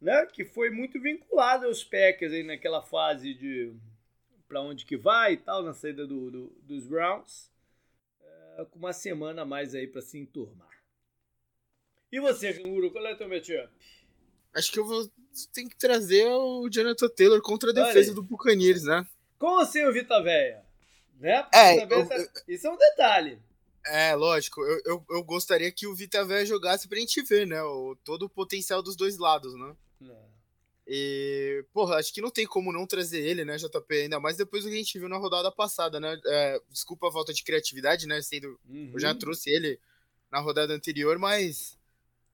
né? 0.00 0.26
que 0.26 0.44
foi 0.44 0.70
muito 0.70 1.00
vinculado 1.00 1.66
aos 1.66 1.84
Packers 1.84 2.32
aí 2.32 2.42
naquela 2.42 2.82
fase 2.82 3.34
de 3.34 3.74
para 4.48 4.60
onde 4.60 4.84
que 4.84 4.96
vai 4.96 5.34
e 5.34 5.36
tal, 5.38 5.62
na 5.62 5.74
saída 5.74 6.06
do, 6.06 6.30
do 6.30 6.46
dos 6.62 6.86
Browns. 6.86 7.50
É, 8.56 8.64
com 8.64 8.78
uma 8.78 8.92
semana 8.92 9.42
a 9.42 9.46
mais 9.46 9.74
aí 9.74 9.86
para 9.86 10.00
se 10.00 10.18
enturmar. 10.18 10.70
E 12.10 12.20
você, 12.20 12.54
Canguru, 12.54 12.90
qual 12.90 13.06
é 13.06 13.12
o 13.12 13.18
teu 13.18 13.28
matchup? 13.28 13.68
Acho 14.54 14.72
que 14.72 14.78
eu 14.78 14.86
vou 14.86 15.10
tem 15.52 15.68
que 15.68 15.76
trazer 15.76 16.26
o 16.28 16.68
Jonathan 16.70 17.08
Taylor 17.08 17.42
contra 17.42 17.70
a 17.70 17.72
defesa 17.72 18.14
do 18.14 18.22
Buccaneers, 18.22 18.84
né? 18.84 19.04
Com 19.44 19.58
ou 19.58 19.66
sem 19.66 19.86
o 19.86 19.92
Vita 19.92 20.22
Véia? 20.22 20.64
Né? 21.20 21.46
É, 21.52 21.82
eu, 21.82 22.08
tá... 22.08 22.16
Isso 22.48 22.66
é 22.66 22.70
um 22.70 22.78
detalhe. 22.78 23.38
É, 23.84 24.14
lógico. 24.14 24.62
Eu, 24.62 24.80
eu, 24.86 25.06
eu, 25.10 25.22
gostaria 25.22 25.70
que 25.70 25.86
o 25.86 25.94
Vita 25.94 26.24
Véia 26.24 26.46
jogasse 26.46 26.88
pra 26.88 26.98
gente 26.98 27.20
ver, 27.20 27.46
né? 27.46 27.62
O, 27.62 27.94
todo 28.02 28.22
o 28.22 28.30
potencial 28.30 28.82
dos 28.82 28.96
dois 28.96 29.18
lados, 29.18 29.54
né? 29.54 29.76
É. 30.00 30.16
E, 30.86 31.64
porra, 31.74 31.96
acho 31.96 32.10
que 32.14 32.22
não 32.22 32.30
tem 32.30 32.46
como 32.46 32.72
não 32.72 32.86
trazer 32.86 33.20
ele, 33.20 33.44
né, 33.44 33.58
JP? 33.58 33.94
Ainda 33.94 34.18
mais 34.18 34.38
depois 34.38 34.64
do 34.64 34.70
que 34.70 34.76
a 34.76 34.78
gente 34.78 34.98
viu 34.98 35.10
na 35.10 35.18
rodada 35.18 35.52
passada, 35.52 36.00
né? 36.00 36.18
É, 36.24 36.58
desculpa 36.70 37.08
a 37.08 37.12
falta 37.12 37.34
de 37.34 37.44
criatividade, 37.44 38.06
né? 38.06 38.22
Sendo, 38.22 38.58
uhum. 38.66 38.92
Eu 38.94 38.98
já 38.98 39.12
uhum. 39.12 39.18
trouxe 39.18 39.50
ele 39.50 39.78
na 40.32 40.40
rodada 40.40 40.72
anterior, 40.72 41.18
mas, 41.18 41.76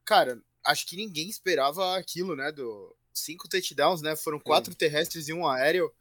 cara, 0.04 0.40
acho 0.64 0.86
que 0.86 0.94
ninguém 0.94 1.28
esperava 1.28 1.96
aquilo, 1.96 2.36
né? 2.36 2.52
Do 2.52 2.94
cinco 3.12 3.48
touchdowns, 3.48 4.00
né? 4.00 4.14
Foram 4.14 4.38
quatro 4.38 4.76
terrestres 4.76 5.28
e 5.28 5.32
um 5.32 5.44
aéreo. 5.44 5.92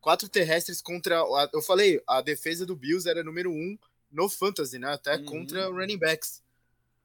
Quatro 0.00 0.28
terrestres 0.28 0.80
contra. 0.80 1.20
A, 1.20 1.50
eu 1.52 1.62
falei, 1.62 2.02
a 2.06 2.20
defesa 2.20 2.64
do 2.64 2.76
Bills 2.76 3.08
era 3.08 3.24
número 3.24 3.50
um 3.50 3.78
no 4.10 4.28
Fantasy, 4.28 4.78
né? 4.78 4.92
Até 4.92 5.16
uhum. 5.16 5.24
contra 5.24 5.68
running 5.68 5.98
backs. 5.98 6.42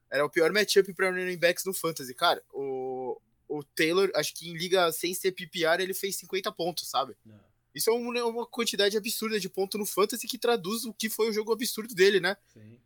Era 0.09 0.25
o 0.25 0.29
pior 0.29 0.51
matchup 0.51 0.93
para 0.93 1.09
running 1.09 1.37
backs 1.37 1.65
no 1.65 1.73
Fantasy. 1.73 2.13
Cara, 2.13 2.41
o, 2.53 3.19
o 3.47 3.63
Taylor, 3.63 4.11
acho 4.15 4.33
que 4.35 4.49
em 4.49 4.55
liga 4.55 4.91
sem 4.91 5.13
ser 5.13 5.31
PPR, 5.31 5.81
ele 5.81 5.93
fez 5.93 6.15
50 6.17 6.51
pontos, 6.51 6.87
sabe? 6.89 7.15
Não. 7.25 7.39
Isso 7.73 7.89
é 7.89 7.93
uma, 7.93 8.23
uma 8.25 8.45
quantidade 8.45 8.95
absurda 8.95 9.39
de 9.39 9.49
ponto 9.49 9.77
no 9.77 9.85
Fantasy 9.85 10.27
que 10.27 10.37
traduz 10.37 10.85
o 10.85 10.93
que 10.93 11.09
foi 11.09 11.29
o 11.29 11.33
jogo 11.33 11.51
absurdo 11.51 11.93
dele, 11.95 12.19
né? 12.19 12.37
Sim. 12.53 12.79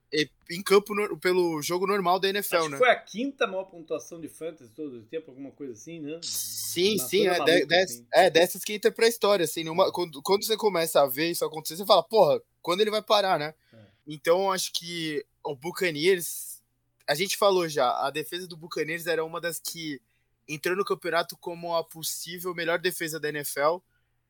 Em 0.50 0.64
campo 0.64 0.96
no, 0.96 1.18
pelo 1.20 1.62
jogo 1.62 1.86
normal 1.86 2.20
da 2.20 2.30
NFL, 2.30 2.56
acho 2.56 2.70
né? 2.70 2.78
foi 2.78 2.90
a 2.90 2.96
quinta 2.96 3.46
maior 3.46 3.66
pontuação 3.66 4.22
de 4.22 4.30
Fantasy 4.30 4.72
todo 4.72 5.00
o 5.00 5.04
tempo, 5.04 5.32
alguma 5.32 5.52
coisa 5.52 5.74
assim, 5.74 6.00
né? 6.00 6.20
Sim, 6.24 6.98
uma 6.98 7.08
sim. 7.08 7.28
É, 7.28 7.38
maluca, 7.38 7.84
assim. 7.84 8.08
é, 8.14 8.30
dessas 8.30 8.64
que 8.64 8.74
entra 8.74 8.90
pra 8.90 9.08
história, 9.08 9.44
assim. 9.44 9.66
Numa, 9.66 9.92
quando, 9.92 10.22
quando 10.22 10.46
você 10.46 10.56
começa 10.56 11.02
a 11.02 11.08
ver 11.08 11.32
isso 11.32 11.44
acontecer, 11.44 11.76
você 11.76 11.86
fala, 11.86 12.02
porra, 12.02 12.42
quando 12.62 12.80
ele 12.80 12.92
vai 12.92 13.02
parar, 13.02 13.38
né? 13.38 13.54
É. 13.74 13.78
Então, 14.08 14.52
acho 14.52 14.72
que 14.72 15.26
o 15.44 15.56
Buccaneers. 15.56 16.62
A 17.06 17.16
gente 17.16 17.38
falou 17.38 17.68
já, 17.70 17.90
a 18.06 18.10
defesa 18.10 18.48
do 18.48 18.58
Buccaneers 18.58 19.08
era 19.08 19.24
uma 19.24 19.40
das 19.40 19.60
que 19.60 20.02
entrou 20.48 20.76
no 20.76 20.86
campeonato 20.86 21.38
como 21.38 21.76
a 21.76 21.84
possível 21.84 22.54
melhor 22.54 22.80
defesa 22.80 23.20
da 23.20 23.30
NFL. 23.30 23.78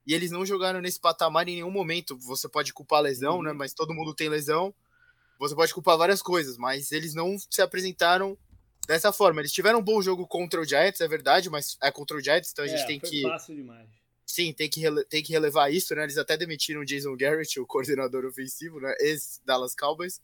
E 0.07 0.13
eles 0.13 0.31
não 0.31 0.45
jogaram 0.45 0.79
nesse 0.79 0.99
patamar 0.99 1.49
em 1.49 1.55
nenhum 1.55 1.69
momento. 1.69 2.17
Você 2.19 2.47
pode 2.47 2.73
culpar 2.73 3.01
lesão, 3.01 3.33
né? 3.33 3.37
uhum. 3.37 3.43
né? 3.43 3.53
Mas 3.53 3.73
todo 3.73 3.93
mundo 3.93 4.15
tem 4.15 4.29
lesão. 4.29 4.73
Você 5.37 5.53
pode 5.53 5.73
culpar 5.73 5.97
várias 5.97 6.21
coisas, 6.21 6.57
mas 6.57 6.91
eles 6.91 7.13
não 7.13 7.37
se 7.37 7.61
apresentaram 7.61 8.37
dessa 8.87 9.11
forma. 9.11 9.41
Eles 9.41 9.51
tiveram 9.51 9.79
um 9.79 9.83
bom 9.83 10.01
jogo 10.01 10.25
contra 10.25 10.61
o 10.61 10.65
Giants, 10.65 11.01
é 11.01 11.07
verdade, 11.07 11.49
mas 11.49 11.77
é 11.83 11.91
contra 11.91 12.17
o 12.17 12.21
Giants, 12.21 12.51
então 12.51 12.65
a 12.65 12.67
gente 12.67 12.81
é, 12.83 12.85
tem 12.85 12.99
que. 12.99 13.21
Fácil 13.21 13.55
demais. 13.55 13.87
Sim, 14.25 14.51
tem 14.51 14.69
que, 14.69 14.81
tem 15.05 15.21
que 15.21 15.31
relevar 15.31 15.71
isso, 15.71 15.93
né? 15.93 16.03
Eles 16.03 16.17
até 16.17 16.35
demitiram 16.35 16.81
o 16.81 16.85
Jason 16.85 17.15
Garrett, 17.15 17.59
o 17.59 17.65
coordenador 17.65 18.25
ofensivo, 18.25 18.79
né? 18.79 18.95
Ex-Dallas 18.99 19.75
Cowboys. 19.75 20.21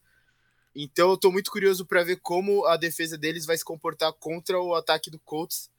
Então 0.76 1.12
eu 1.12 1.18
tô 1.18 1.32
muito 1.32 1.52
curioso 1.52 1.86
para 1.86 2.04
ver 2.04 2.18
como 2.18 2.66
a 2.66 2.76
defesa 2.76 3.18
deles 3.18 3.46
vai 3.46 3.58
se 3.58 3.64
comportar 3.64 4.12
contra 4.14 4.60
o 4.60 4.74
ataque 4.74 5.12
do 5.12 5.20
Colts 5.20 5.70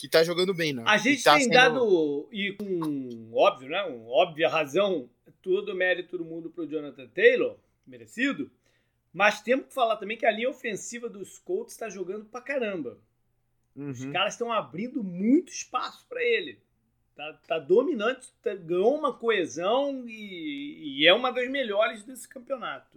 que 0.00 0.08
tá 0.08 0.24
jogando 0.24 0.54
bem, 0.54 0.72
né? 0.72 0.82
A 0.86 0.96
gente 0.96 1.22
tá 1.22 1.34
tem 1.34 1.42
sendo... 1.42 1.52
dado, 1.52 2.28
e 2.32 2.52
com 2.54 3.30
óbvio, 3.34 3.68
né? 3.68 3.84
Um, 3.84 4.08
óbvia 4.08 4.48
razão, 4.48 5.10
todo 5.42 5.72
o 5.72 5.74
mérito 5.74 6.16
do 6.16 6.24
mundo 6.24 6.48
pro 6.48 6.66
Jonathan 6.66 7.06
Taylor, 7.08 7.58
merecido. 7.86 8.50
Mas 9.12 9.42
temos 9.42 9.66
que 9.66 9.74
falar 9.74 9.98
também 9.98 10.16
que 10.16 10.24
a 10.24 10.30
linha 10.30 10.48
ofensiva 10.48 11.06
dos 11.06 11.38
Colts 11.38 11.74
está 11.74 11.90
jogando 11.90 12.24
pra 12.24 12.40
caramba. 12.40 12.98
Uhum. 13.76 13.90
Os 13.90 14.06
caras 14.06 14.32
estão 14.32 14.50
abrindo 14.50 15.04
muito 15.04 15.52
espaço 15.52 16.06
para 16.08 16.24
ele. 16.24 16.58
Tá, 17.14 17.38
tá 17.46 17.58
dominante, 17.58 18.32
tá, 18.42 18.54
ganhou 18.54 18.96
uma 18.96 19.12
coesão 19.12 20.08
e, 20.08 21.02
e, 21.02 21.06
é 21.06 21.12
uma 21.12 21.30
das 21.30 21.50
melhores 21.50 22.04
desse 22.04 22.26
campeonato. 22.26 22.96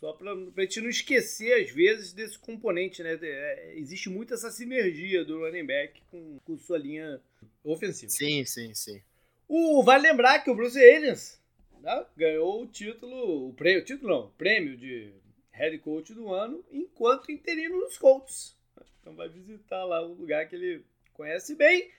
Só 0.00 0.12
para 0.12 0.32
a 0.32 0.60
gente 0.60 0.80
não 0.80 0.90
esquecer, 0.90 1.54
às 1.54 1.70
vezes, 1.70 2.12
desse 2.12 2.38
componente, 2.38 3.02
né? 3.02 3.18
É, 3.20 3.74
existe 3.76 4.10
muito 4.10 4.34
essa 4.34 4.50
sinergia 4.50 5.24
do 5.24 5.40
running 5.40 5.64
back 5.64 6.02
com, 6.10 6.38
com 6.44 6.58
sua 6.58 6.76
linha 6.76 7.20
ofensiva. 7.64 8.10
Sim, 8.10 8.44
sim, 8.44 8.74
sim. 8.74 9.00
O, 9.48 9.82
vale 9.82 10.08
lembrar 10.08 10.40
que 10.40 10.50
o 10.50 10.54
Bruce 10.54 10.78
Arians 10.78 11.40
né, 11.80 12.06
ganhou 12.16 12.62
o 12.62 12.66
título, 12.66 13.48
o 13.48 13.54
prêmio, 13.54 13.80
o 13.80 13.84
título 13.84 14.08
não, 14.08 14.26
o 14.26 14.30
prêmio 14.32 14.76
de 14.76 15.14
head 15.52 15.78
coach 15.78 16.12
do 16.12 16.32
ano, 16.32 16.62
enquanto 16.70 17.32
interino 17.32 17.80
nos 17.80 17.96
Colts. 17.96 18.54
Então 19.00 19.14
vai 19.14 19.28
visitar 19.28 19.84
lá 19.84 20.02
o 20.02 20.12
lugar 20.12 20.46
que 20.48 20.56
ele 20.56 20.84
conhece 21.14 21.54
bem. 21.54 21.90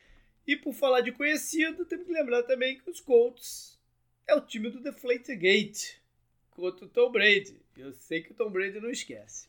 E 0.45 0.55
por 0.55 0.73
falar 0.73 1.01
de 1.01 1.11
conhecido, 1.11 1.85
temos 1.85 2.05
que 2.05 2.13
lembrar 2.13 2.43
também 2.43 2.77
que 2.77 2.89
os 2.89 2.99
Colts 2.99 3.79
é 4.27 4.35
o 4.35 4.41
time 4.41 4.69
do 4.69 4.81
Deflate 4.81 5.35
Gate 5.35 5.95
contra 6.51 6.85
o 6.85 6.89
Tom 6.89 7.11
Brady. 7.11 7.66
Eu 7.77 7.93
sei 7.93 8.21
que 8.21 8.31
o 8.31 8.35
Tom 8.35 8.49
Brady 8.49 8.79
não 8.79 8.89
esquece. 8.89 9.47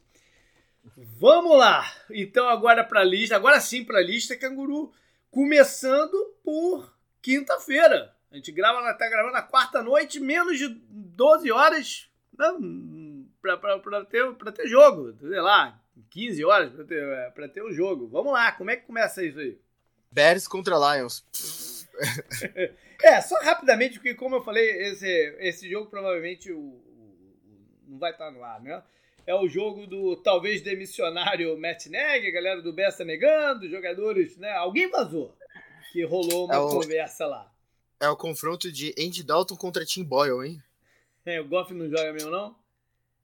Vamos 0.97 1.57
lá! 1.57 1.91
Então 2.11 2.47
agora 2.49 2.85
para 2.85 3.01
a 3.01 3.05
lista, 3.05 3.35
agora 3.35 3.59
sim 3.61 3.85
para 3.85 3.99
a 3.99 4.03
lista, 4.03 4.37
Canguru, 4.37 4.93
começando 5.31 6.37
por 6.45 6.95
quinta-feira. 7.23 8.15
A 8.31 8.37
gente 8.37 8.53
grava, 8.53 8.93
tá 8.95 9.09
gravando 9.09 9.33
na 9.33 9.43
quarta 9.43 9.83
noite, 9.83 10.21
menos 10.21 10.59
de 10.59 10.69
12 10.69 11.51
horas 11.51 12.11
para 12.37 14.05
ter, 14.05 14.35
pra 14.35 14.53
ter 14.53 14.69
jogo. 14.69 15.17
Sei 15.19 15.41
lá, 15.41 15.81
15 16.11 16.45
horas 16.45 16.73
para 16.73 16.85
ter, 16.85 17.03
é, 17.03 17.49
ter 17.49 17.63
o 17.63 17.73
jogo. 17.73 18.09
Vamos 18.09 18.33
lá, 18.33 18.53
como 18.53 18.71
é 18.71 18.77
que 18.77 18.87
começa 18.87 19.25
isso 19.25 19.39
aí? 19.39 19.59
Bears 20.13 20.47
contra 20.47 20.77
Lions. 20.77 21.25
é, 23.03 23.21
só 23.23 23.37
rapidamente, 23.41 23.95
porque 23.95 24.15
como 24.15 24.37
eu 24.37 24.45
falei, 24.45 24.69
esse, 24.83 25.37
esse 25.39 25.71
jogo 25.71 25.91
provavelmente 25.91 26.53
o, 26.53 26.88
não 27.89 27.99
vai 27.99 28.13
estar 28.13 28.31
no 28.31 28.45
ar, 28.45 28.61
né? 28.61 28.83
É 29.27 29.35
o 29.35 29.49
jogo 29.49 29.87
do 29.87 30.17
talvez 30.17 30.63
demissionário 30.63 31.59
Matt 31.59 31.87
Neg, 31.87 32.27
a 32.27 32.31
galera 32.31 32.63
do 32.63 32.73
Bessa 32.73 33.05
negando, 33.05 33.69
jogadores, 33.69 34.37
né? 34.37 34.53
Alguém 34.53 34.89
vazou 34.91 35.37
que 35.93 36.05
rolou 36.05 36.47
uma 36.47 36.55
é 36.55 36.59
o, 36.59 36.69
conversa 36.69 37.27
lá. 37.27 37.53
É 38.01 38.09
o 38.09 38.17
confronto 38.17 38.71
de 38.71 38.95
Andy 38.99 39.23
Dalton 39.23 39.57
contra 39.57 39.85
Tim 39.85 40.05
Boyle, 40.05 40.47
hein? 40.47 40.63
É, 41.27 41.41
o 41.41 41.49
Goff 41.49 41.75
não 41.75 41.89
joga 41.89 42.13
mesmo, 42.13 42.31
não? 42.31 42.57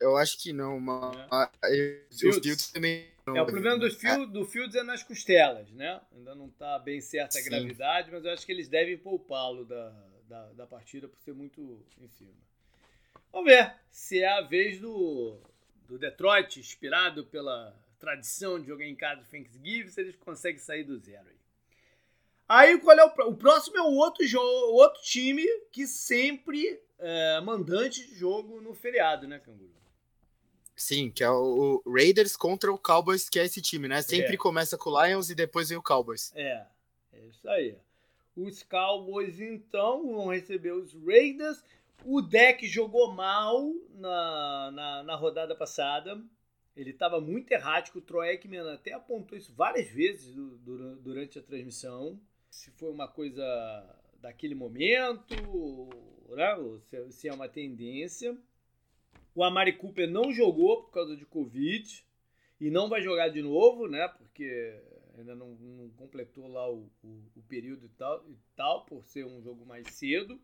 Eu 0.00 0.16
acho 0.16 0.38
que 0.38 0.52
não, 0.52 0.80
mas 0.80 1.16
é. 1.64 2.00
Fields. 2.10 2.40
Fields 2.42 2.72
também 2.72 3.06
não. 3.26 3.36
É, 3.36 3.42
o 3.42 3.46
problema 3.46 3.78
do, 3.78 3.90
Field, 3.90 4.32
do 4.32 4.44
Fields 4.44 4.74
é 4.74 4.82
nas 4.82 5.02
costelas, 5.02 5.70
né? 5.70 6.00
Ainda 6.12 6.34
não 6.34 6.48
está 6.48 6.78
bem 6.78 7.00
certa 7.00 7.38
a 7.38 7.42
Sim. 7.42 7.48
gravidade, 7.48 8.10
mas 8.10 8.24
eu 8.24 8.32
acho 8.32 8.44
que 8.44 8.52
eles 8.52 8.68
devem 8.68 8.98
poupá-lo 8.98 9.64
da, 9.64 9.90
da, 10.28 10.52
da 10.52 10.66
partida 10.66 11.08
por 11.08 11.18
ser 11.20 11.32
muito 11.32 11.82
em 11.98 12.08
cima. 12.08 12.34
Vamos 13.34 13.52
ver. 13.52 13.74
se 13.90 14.20
é 14.20 14.28
a 14.28 14.40
vez 14.42 14.80
do, 14.80 15.36
do 15.88 15.98
Detroit, 15.98 16.60
inspirado 16.60 17.26
pela 17.26 17.74
tradição 17.98 18.60
de 18.60 18.68
jogar 18.68 18.84
em 18.84 18.94
casa 18.94 19.22
de 19.22 19.28
Thanksgiving, 19.28 19.88
se 19.88 20.00
eles 20.00 20.16
conseguem 20.16 20.60
sair 20.60 20.84
do 20.84 20.96
zero 20.98 21.28
aí. 21.28 21.34
Aí 22.46 22.78
qual 22.78 22.96
é 22.96 23.04
o, 23.04 23.30
o 23.30 23.36
próximo 23.36 23.76
é 23.76 23.82
o 23.82 23.92
outro, 23.94 24.24
jogo, 24.24 24.46
outro 24.74 25.02
time 25.02 25.44
que 25.72 25.84
sempre 25.86 26.80
é 26.98 27.40
mandante 27.40 28.06
de 28.06 28.14
jogo 28.14 28.60
no 28.60 28.72
feriado, 28.72 29.26
né, 29.26 29.40
Canguru? 29.40 29.74
Sim, 30.76 31.10
que 31.10 31.24
é 31.24 31.30
o 31.30 31.82
Raiders 31.86 32.36
contra 32.36 32.72
o 32.72 32.78
Cowboys, 32.78 33.28
que 33.28 33.38
é 33.40 33.44
esse 33.44 33.60
time, 33.62 33.88
né? 33.88 34.02
Sempre 34.02 34.34
É. 34.34 34.36
começa 34.36 34.76
com 34.76 34.90
o 34.90 35.04
Lions 35.04 35.30
e 35.30 35.34
depois 35.34 35.68
vem 35.68 35.78
o 35.78 35.82
Cowboys. 35.82 36.32
É, 36.34 36.66
é 37.12 37.20
isso 37.26 37.48
aí. 37.48 37.76
Os 38.36 38.62
Cowboys, 38.64 39.40
então, 39.40 40.14
vão 40.14 40.28
receber 40.28 40.72
os 40.72 40.92
Raiders. 41.04 41.62
O 42.04 42.20
deck 42.20 42.66
jogou 42.66 43.12
mal 43.12 43.62
na, 43.90 44.70
na, 44.72 45.02
na 45.02 45.14
rodada 45.16 45.54
passada. 45.54 46.22
Ele 46.76 46.90
estava 46.90 47.20
muito 47.20 47.50
errático. 47.52 47.98
O 47.98 48.02
Troy 48.02 48.38
até 48.72 48.92
apontou 48.92 49.38
isso 49.38 49.54
várias 49.54 49.88
vezes 49.90 50.34
du- 50.34 50.56
dura- 50.58 50.96
durante 50.96 51.38
a 51.38 51.42
transmissão. 51.42 52.20
Se 52.50 52.70
foi 52.72 52.90
uma 52.90 53.06
coisa 53.08 53.44
daquele 54.20 54.54
momento, 54.54 55.34
né? 56.30 56.56
se 57.10 57.28
é 57.28 57.32
uma 57.32 57.48
tendência. 57.48 58.36
O 59.34 59.42
Amari 59.42 59.72
Cooper 59.76 60.08
não 60.10 60.32
jogou 60.32 60.82
por 60.82 60.90
causa 60.90 61.16
de 61.16 61.24
Covid 61.26 62.04
e 62.60 62.70
não 62.70 62.88
vai 62.88 63.02
jogar 63.02 63.28
de 63.28 63.42
novo, 63.42 63.88
né? 63.88 64.06
Porque 64.08 64.80
ainda 65.16 65.34
não, 65.34 65.50
não 65.54 65.90
completou 65.90 66.46
lá 66.48 66.68
o, 66.70 66.90
o- 67.02 67.22
o 67.36 67.42
período 67.48 67.86
e 67.86 67.88
tal, 67.90 68.24
e 68.28 68.36
tal, 68.56 68.84
por 68.84 69.04
ser 69.04 69.24
um 69.26 69.42
jogo 69.42 69.64
mais 69.66 69.88
cedo. 69.88 70.40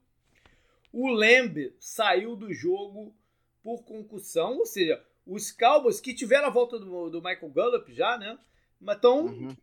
O 0.92 1.09
Lamb 1.09 1.72
saiu 1.79 2.35
do 2.37 2.53
jogo 2.53 3.14
por 3.62 3.83
concussão, 3.85 4.59
ou 4.59 4.66
seja, 4.66 5.03
os 5.26 5.53
Cowboys 5.53 6.00
que 6.00 6.14
tiveram 6.14 6.48
a 6.48 6.50
volta 6.50 6.79
do, 6.79 7.11
do 7.11 7.22
Michael 7.22 7.50
Gallup 7.50 7.92
já, 7.94 8.16
né? 8.18 8.38
Mas 8.81 8.98
tão, 9.00 9.26
Uhum. 9.26 9.57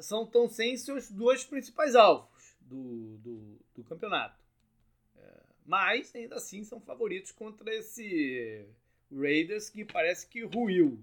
são 0.00 0.26
tão 0.26 0.48
sem 0.48 0.76
seus 0.76 1.10
dois 1.10 1.44
principais 1.44 1.94
alvos 1.96 2.54
do, 2.60 3.16
do, 3.18 3.58
do 3.76 3.84
campeonato. 3.84 4.38
É, 5.16 5.42
mas 5.64 6.14
ainda 6.14 6.36
assim 6.36 6.62
são 6.62 6.78
favoritos 6.80 7.32
contra 7.32 7.74
esse 7.74 8.66
Raiders 9.10 9.70
que 9.70 9.84
parece 9.84 10.26
que 10.26 10.42
ruiu. 10.44 11.02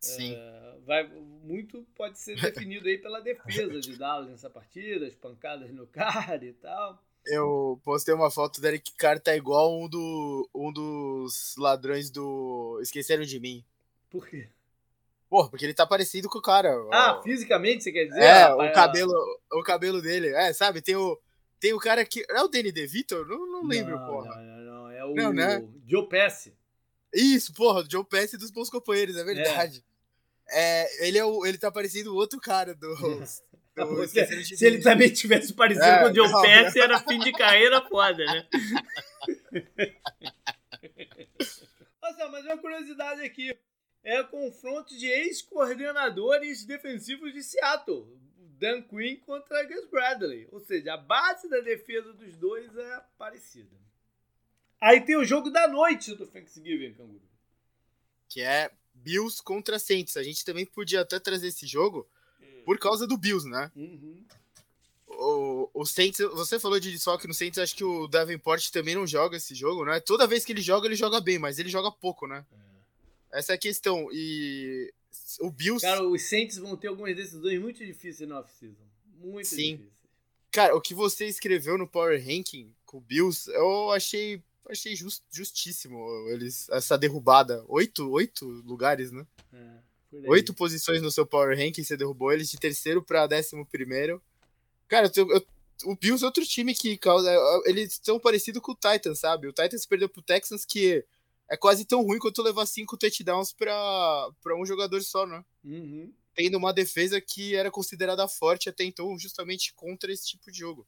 Sim. 0.00 0.34
É, 0.34 0.78
vai, 0.86 1.06
muito 1.06 1.86
pode 1.94 2.18
ser 2.18 2.36
definido 2.40 2.88
aí 2.88 2.96
pela 2.98 3.20
defesa 3.20 3.78
de 3.78 3.96
Dallas 3.96 4.30
nessa 4.30 4.48
partida, 4.48 5.06
as 5.06 5.14
pancadas 5.14 5.70
no 5.72 5.86
cara 5.86 6.42
e 6.44 6.52
tal. 6.54 7.02
Eu 7.26 7.80
postei 7.84 8.14
uma 8.14 8.30
foto 8.30 8.60
do 8.60 8.66
Eric 8.66 8.92
Carr, 8.96 9.18
tá 9.18 9.34
igual 9.34 9.76
um, 9.76 9.88
do, 9.88 10.48
um 10.54 10.72
dos 10.72 11.54
ladrões 11.58 12.08
do 12.08 12.78
Esqueceram 12.80 13.24
de 13.24 13.40
Mim. 13.40 13.64
Por 14.08 14.28
quê? 14.28 14.48
Porra, 15.28 15.48
porque 15.50 15.64
ele 15.64 15.74
tá 15.74 15.84
parecido 15.84 16.28
com 16.28 16.38
o 16.38 16.42
cara. 16.42 16.70
Ah, 16.92 17.16
ó. 17.18 17.22
fisicamente 17.22 17.82
você 17.82 17.90
quer 17.90 18.04
dizer? 18.04 18.22
É, 18.22 18.42
Ah, 18.44 18.56
o 18.56 18.72
cabelo, 18.72 19.12
o 19.52 19.62
cabelo 19.62 20.00
dele. 20.00 20.28
É, 20.28 20.52
sabe, 20.52 20.80
tem 20.80 20.94
o, 20.94 21.20
tem 21.58 21.72
o 21.72 21.80
cara 21.80 22.04
que... 22.04 22.24
É 22.30 22.40
o 22.42 22.48
Danny 22.48 22.70
DeVito? 22.70 23.24
Não, 23.24 23.46
não 23.46 23.64
lembro, 23.64 23.98
não, 23.98 24.06
porra. 24.06 24.36
Não, 24.36 24.44
não, 24.44 24.64
não, 24.64 24.90
é 24.90 25.04
o 25.04 25.14
Não, 25.14 25.32
né? 25.32 25.66
Joe 25.84 26.08
Pesci. 26.08 26.54
Isso, 27.12 27.52
porra, 27.52 27.80
o 27.80 27.90
Joe 27.90 28.04
Pesci 28.04 28.36
dos 28.36 28.52
bons 28.52 28.70
companheiros, 28.70 29.16
é 29.16 29.24
verdade. 29.24 29.84
É, 30.48 31.06
ele, 31.08 31.18
é 31.18 31.24
o, 31.24 31.44
ele 31.44 31.58
tá 31.58 31.72
parecendo 31.72 32.12
o 32.12 32.16
outro 32.16 32.40
cara 32.40 32.72
do... 32.72 32.94
Esqueceram 33.76 34.40
de 34.40 34.56
se 34.56 34.66
ele 34.66 34.78
também 34.80 35.12
tivesse 35.12 35.52
parecido 35.52 35.84
É, 35.84 36.04
com 36.04 36.10
o 36.10 36.14
Joe 36.14 36.30
não, 36.30 36.40
Pesci, 36.42 36.80
era 36.80 36.98
fim 37.00 37.18
de 37.18 37.30
carreira 37.32 37.82
foda, 37.82 38.24
né? 38.24 38.48
Nossa, 42.00 42.28
mas 42.28 42.44
uma 42.46 42.56
curiosidade 42.56 43.20
aqui. 43.22 43.56
É 44.02 44.22
confronto 44.22 44.96
de 44.96 45.06
ex-coordenadores 45.06 46.64
defensivos 46.64 47.34
de 47.34 47.42
Seattle. 47.42 48.06
Dan 48.58 48.80
Quinn 48.82 49.16
contra 49.16 49.64
Gus 49.64 49.84
Bradley. 49.90 50.48
Ou 50.50 50.60
seja, 50.60 50.94
a 50.94 50.96
base 50.96 51.48
da 51.50 51.60
defesa 51.60 52.12
dos 52.14 52.36
dois 52.36 52.74
é 52.74 53.02
parecida. 53.18 53.76
Aí 54.80 55.00
tem 55.02 55.16
o 55.16 55.24
jogo 55.24 55.50
da 55.50 55.68
noite 55.68 56.14
do 56.14 56.26
Thanksgiving, 56.26 56.94
Canguru. 56.94 57.28
Que 58.28 58.40
é 58.40 58.70
Bills 58.94 59.42
contra 59.42 59.78
Saints. 59.78 60.16
A 60.16 60.22
gente 60.22 60.44
também 60.44 60.64
podia 60.64 61.02
até 61.02 61.18
trazer 61.18 61.48
esse 61.48 61.66
jogo 61.66 62.08
por 62.66 62.78
causa 62.78 63.06
do 63.06 63.16
Bills, 63.16 63.48
né? 63.48 63.70
Uhum. 63.76 64.24
O, 65.06 65.70
o 65.72 65.86
Saints, 65.86 66.18
você 66.34 66.58
falou 66.58 66.80
de 66.80 66.90
desfalque 66.90 67.28
no 67.28 67.32
Saints, 67.32 67.58
acho 67.60 67.76
que 67.76 67.84
o 67.84 68.08
Davenport 68.08 68.68
também 68.70 68.94
não 68.96 69.06
joga 69.06 69.36
esse 69.36 69.54
jogo, 69.54 69.84
né? 69.84 70.00
Toda 70.00 70.26
vez 70.26 70.44
que 70.44 70.52
ele 70.52 70.60
joga, 70.60 70.86
ele 70.88 70.96
joga 70.96 71.20
bem, 71.20 71.38
mas 71.38 71.58
ele 71.60 71.68
joga 71.68 71.92
pouco, 71.92 72.26
né? 72.26 72.44
Essa 73.32 73.52
é 73.52 73.54
a 73.54 73.58
questão. 73.58 74.08
E 74.12 74.92
o 75.40 75.48
Bills, 75.50 75.80
Cara, 75.86 76.02
os 76.02 76.22
Saints 76.22 76.58
vão 76.58 76.76
ter 76.76 76.88
algumas 76.88 77.14
decisões 77.14 77.60
muito 77.60 77.86
difíceis 77.86 78.28
na 78.28 78.40
off-season. 78.40 78.84
Muito 79.20 79.46
Sim. 79.46 79.76
difíceis. 79.76 79.92
cara, 80.50 80.74
o 80.76 80.80
que 80.80 80.92
você 80.92 81.26
escreveu 81.26 81.78
no 81.78 81.86
Power 81.86 82.18
Ranking 82.20 82.74
com 82.84 82.98
o 82.98 83.00
Bills, 83.00 83.48
eu 83.52 83.90
achei, 83.92 84.42
achei 84.68 84.96
just- 84.96 85.22
justíssimo 85.30 86.04
eles, 86.30 86.68
essa 86.70 86.98
derrubada. 86.98 87.64
Oito, 87.68 88.10
oito 88.10 88.44
lugares, 88.66 89.12
né? 89.12 89.24
É. 89.52 89.86
Oito 90.26 90.54
posições 90.54 91.02
no 91.02 91.10
seu 91.10 91.26
Power 91.26 91.56
Ranking, 91.56 91.84
você 91.84 91.96
derrubou 91.96 92.32
eles 92.32 92.50
de 92.50 92.58
terceiro 92.58 93.02
pra 93.02 93.26
décimo 93.26 93.66
primeiro. 93.66 94.22
Cara, 94.88 95.10
eu- 95.16 95.30
eu- 95.30 95.46
o 95.84 95.96
Bills 95.96 96.22
é 96.22 96.26
outro 96.26 96.44
time 96.44 96.74
que 96.74 96.96
causa. 96.96 97.30
Eles 97.66 97.92
estão 97.92 98.18
parecidos 98.18 98.62
com 98.62 98.72
o 98.72 98.74
Titans, 98.76 99.18
sabe? 99.18 99.46
O 99.46 99.52
Titans 99.52 99.84
perdeu 99.86 100.08
pro 100.08 100.22
Texans, 100.22 100.64
que 100.64 101.04
é 101.50 101.56
quase 101.56 101.84
tão 101.84 102.02
ruim 102.02 102.18
quanto 102.18 102.42
levar 102.42 102.66
cinco 102.66 102.96
touchdowns 102.96 103.52
pra, 103.52 104.30
pra 104.42 104.56
um 104.56 104.64
jogador 104.64 105.02
só, 105.02 105.26
né? 105.26 105.44
Uhum. 105.64 106.12
Tendo 106.34 106.56
uma 106.58 106.72
defesa 106.72 107.20
que 107.20 107.54
era 107.54 107.70
considerada 107.70 108.26
forte 108.28 108.68
até 108.68 108.84
então, 108.84 109.18
justamente 109.18 109.72
contra 109.74 110.12
esse 110.12 110.26
tipo 110.26 110.50
de 110.50 110.58
jogo. 110.58 110.86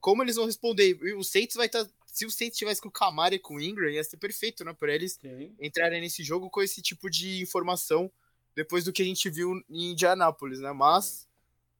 Como 0.00 0.22
eles 0.22 0.36
vão 0.36 0.46
responder? 0.46 0.98
O 1.16 1.22
Saints 1.22 1.54
vai 1.56 1.66
estar. 1.66 1.86
Se 2.06 2.24
o 2.24 2.30
Saints 2.30 2.56
tivesse 2.58 2.80
com 2.80 2.88
o 2.88 2.92
Camara 2.92 3.34
e 3.34 3.38
com 3.38 3.56
o 3.56 3.60
Ingram, 3.60 3.90
ia 3.90 4.02
ser 4.02 4.16
perfeito, 4.16 4.64
né? 4.64 4.72
Pra 4.72 4.94
eles 4.94 5.18
Sim. 5.20 5.54
entrarem 5.60 6.00
nesse 6.00 6.22
jogo 6.24 6.48
com 6.48 6.62
esse 6.62 6.80
tipo 6.80 7.10
de 7.10 7.42
informação 7.42 8.10
depois 8.56 8.82
do 8.84 8.92
que 8.92 9.02
a 9.02 9.04
gente 9.04 9.30
viu 9.30 9.52
em 9.70 9.92
Indianápolis, 9.92 10.58
né? 10.60 10.72
Mas 10.72 11.28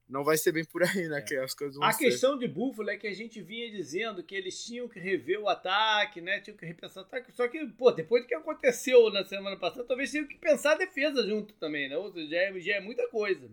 não 0.07 0.23
vai 0.23 0.37
ser 0.37 0.53
bem 0.53 0.63
por 0.63 0.83
aí, 0.83 1.09
né? 1.09 1.17
É. 1.17 1.21
Que 1.21 1.35
as 1.35 1.53
coisas 1.53 1.75
vão 1.75 1.83
A 1.85 1.91
ser. 1.91 2.05
questão 2.05 2.37
de 2.37 2.47
Buffalo 2.47 2.89
é 2.89 2.95
que 2.95 3.07
a 3.07 3.13
gente 3.13 3.41
vinha 3.41 3.69
dizendo 3.69 4.23
que 4.23 4.33
eles 4.35 4.63
tinham 4.63 4.87
que 4.87 4.99
rever 4.99 5.39
o 5.41 5.49
ataque, 5.49 6.21
né? 6.21 6.39
Tinham 6.39 6.55
que 6.55 6.65
repensar 6.65 7.01
o 7.01 7.03
ataque. 7.03 7.31
Só 7.33 7.47
que, 7.49 7.65
pô, 7.67 7.91
depois 7.91 8.23
do 8.23 8.27
que 8.27 8.35
aconteceu 8.35 9.09
na 9.09 9.25
semana 9.25 9.57
passada, 9.57 9.83
talvez 9.83 10.11
tenham 10.11 10.27
que 10.27 10.37
pensar 10.37 10.73
a 10.73 10.77
defesa 10.77 11.27
junto 11.27 11.53
também, 11.55 11.89
né? 11.89 11.97
Ou 11.97 12.09
seja, 12.13 12.29
já 12.29 12.37
é, 12.37 12.59
já 12.61 12.75
é 12.75 12.79
muita 12.79 13.05
coisa. 13.09 13.49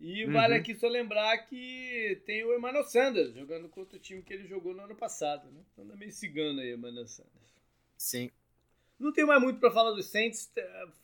E 0.00 0.24
Uhum. 0.26 0.32
vale 0.32 0.54
aqui 0.54 0.74
só 0.76 0.86
lembrar 0.86 1.36
que 1.46 2.20
tem 2.24 2.44
o 2.44 2.54
Emmanuel 2.54 2.84
Sanders 2.84 3.34
jogando 3.34 3.68
contra 3.68 3.96
o 3.96 4.00
time 4.00 4.22
que 4.22 4.32
ele 4.32 4.46
jogou 4.46 4.72
no 4.74 4.82
ano 4.82 4.94
passado, 4.94 5.50
né? 5.50 5.60
Então 5.72 5.84
anda 5.84 5.96
meio 5.96 6.12
cigano 6.12 6.60
aí, 6.60 6.72
Emmanuel 6.72 7.06
Sanders. 7.08 7.32
Sim. 7.96 8.30
Não 8.98 9.12
tem 9.12 9.24
mais 9.24 9.40
muito 9.40 9.60
para 9.60 9.70
falar 9.70 9.92
dos 9.92 10.06
Saints. 10.06 10.50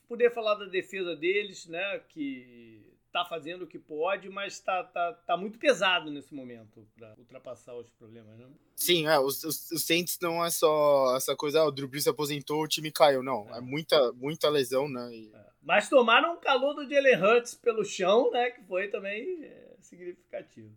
Poder 0.08 0.32
falar 0.32 0.54
da 0.56 0.64
defesa 0.66 1.14
deles, 1.14 1.66
né? 1.66 2.00
Que 2.08 2.82
tá 3.12 3.24
fazendo 3.24 3.62
o 3.62 3.66
que 3.68 3.78
pode, 3.78 4.28
mas 4.28 4.58
tá, 4.58 4.82
tá, 4.82 5.12
tá 5.12 5.36
muito 5.36 5.56
pesado 5.56 6.10
nesse 6.10 6.34
momento 6.34 6.84
para 6.98 7.14
ultrapassar 7.16 7.72
os 7.76 7.88
problemas, 7.92 8.36
né? 8.36 8.46
Sim, 8.74 9.06
é, 9.06 9.16
os, 9.20 9.44
os, 9.44 9.70
os 9.70 9.84
Saints 9.84 10.18
não 10.20 10.44
é 10.44 10.50
só 10.50 11.16
essa 11.16 11.36
coisa, 11.36 11.60
ah, 11.60 11.66
o 11.66 11.70
Drew 11.70 11.86
Brees 11.86 12.02
se 12.02 12.10
aposentou, 12.10 12.62
o 12.64 12.66
time 12.68 12.90
caiu. 12.90 13.22
Não, 13.22 13.46
é, 13.54 13.58
É. 13.58 13.60
muita, 13.60 14.12
muita 14.14 14.48
lesão, 14.48 14.88
né? 14.88 15.14
E- 15.14 15.32
Mas 15.62 15.88
tomaram 15.88 16.34
um 16.34 16.40
calor 16.40 16.74
do 16.74 16.88
Jalen 16.90 17.22
Hurts 17.22 17.54
pelo 17.54 17.84
chão, 17.84 18.32
né? 18.32 18.50
Que 18.50 18.64
foi 18.64 18.88
também 18.88 19.44
eh, 19.44 19.76
significativo. 19.78 20.72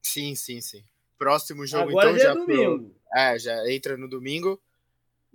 Sim, 0.00 0.34
sim, 0.34 0.62
sim. 0.62 0.82
Próximo 1.18 1.66
jogo, 1.66 1.90
Agora 1.90 2.08
então, 2.10 2.18
já 2.22 2.30
é 2.30 2.32
pro- 2.32 2.46
domingo. 2.46 2.94
É, 3.14 3.38
já 3.38 3.70
entra 3.70 3.98
no 3.98 4.08
domingo. 4.08 4.58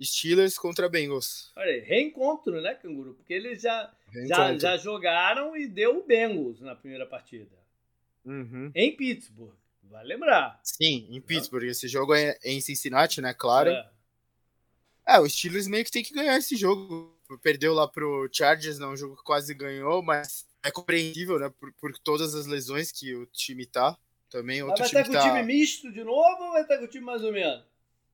Steelers 0.04 0.56
contra 0.56 0.88
Bengals. 0.88 1.52
Olha 1.56 1.70
aí, 1.70 1.80
reencontro, 1.80 2.60
né, 2.60 2.74
Canguru? 2.74 3.14
Porque 3.14 3.32
eles 3.32 3.62
já, 3.62 3.92
já, 4.26 4.58
já 4.58 4.76
jogaram 4.76 5.56
e 5.56 5.66
deu 5.66 5.98
o 5.98 6.04
Bengals 6.04 6.60
na 6.60 6.74
primeira 6.74 7.06
partida. 7.06 7.56
Uhum. 8.24 8.70
Em 8.74 8.94
Pittsburgh. 8.94 9.54
Vai 9.84 10.04
lembrar. 10.04 10.58
Sim, 10.62 11.06
em 11.10 11.20
Pittsburgh. 11.20 11.64
Esse 11.64 11.86
jogo 11.86 12.14
é 12.14 12.38
em 12.44 12.60
Cincinnati, 12.60 13.20
né? 13.20 13.34
Claro. 13.34 13.70
É. 13.70 13.90
É, 15.06 15.20
o 15.20 15.28
Steelers 15.28 15.66
meio 15.66 15.84
que 15.84 15.90
tem 15.90 16.02
que 16.02 16.14
ganhar 16.14 16.36
esse 16.38 16.56
jogo. 16.56 17.18
Perdeu 17.42 17.74
lá 17.74 17.88
pro 17.88 18.28
Chargers, 18.32 18.78
não, 18.78 18.92
um 18.92 18.96
jogo 18.96 19.16
que 19.16 19.22
quase 19.22 19.54
ganhou, 19.54 20.02
mas 20.02 20.46
é 20.62 20.70
compreensível, 20.70 21.38
né? 21.38 21.50
Por, 21.58 21.72
por 21.74 21.98
todas 21.98 22.34
as 22.34 22.46
lesões 22.46 22.92
que 22.92 23.14
o 23.14 23.26
time 23.26 23.66
tá. 23.66 23.98
Também 24.30 24.62
Mas 24.62 24.70
outro 24.70 24.84
vai 24.84 24.88
time 24.88 25.00
estar 25.02 25.02
que 25.02 25.18
com 25.18 25.30
o 25.30 25.30
tá. 25.30 25.42
time 25.42 25.54
misto 25.54 25.92
de 25.92 26.04
novo 26.04 26.44
ou 26.44 26.52
vai 26.52 26.62
estar 26.62 26.78
com 26.78 26.84
o 26.84 26.88
time 26.88 27.04
mais 27.04 27.22
ou 27.22 27.32
menos? 27.32 27.64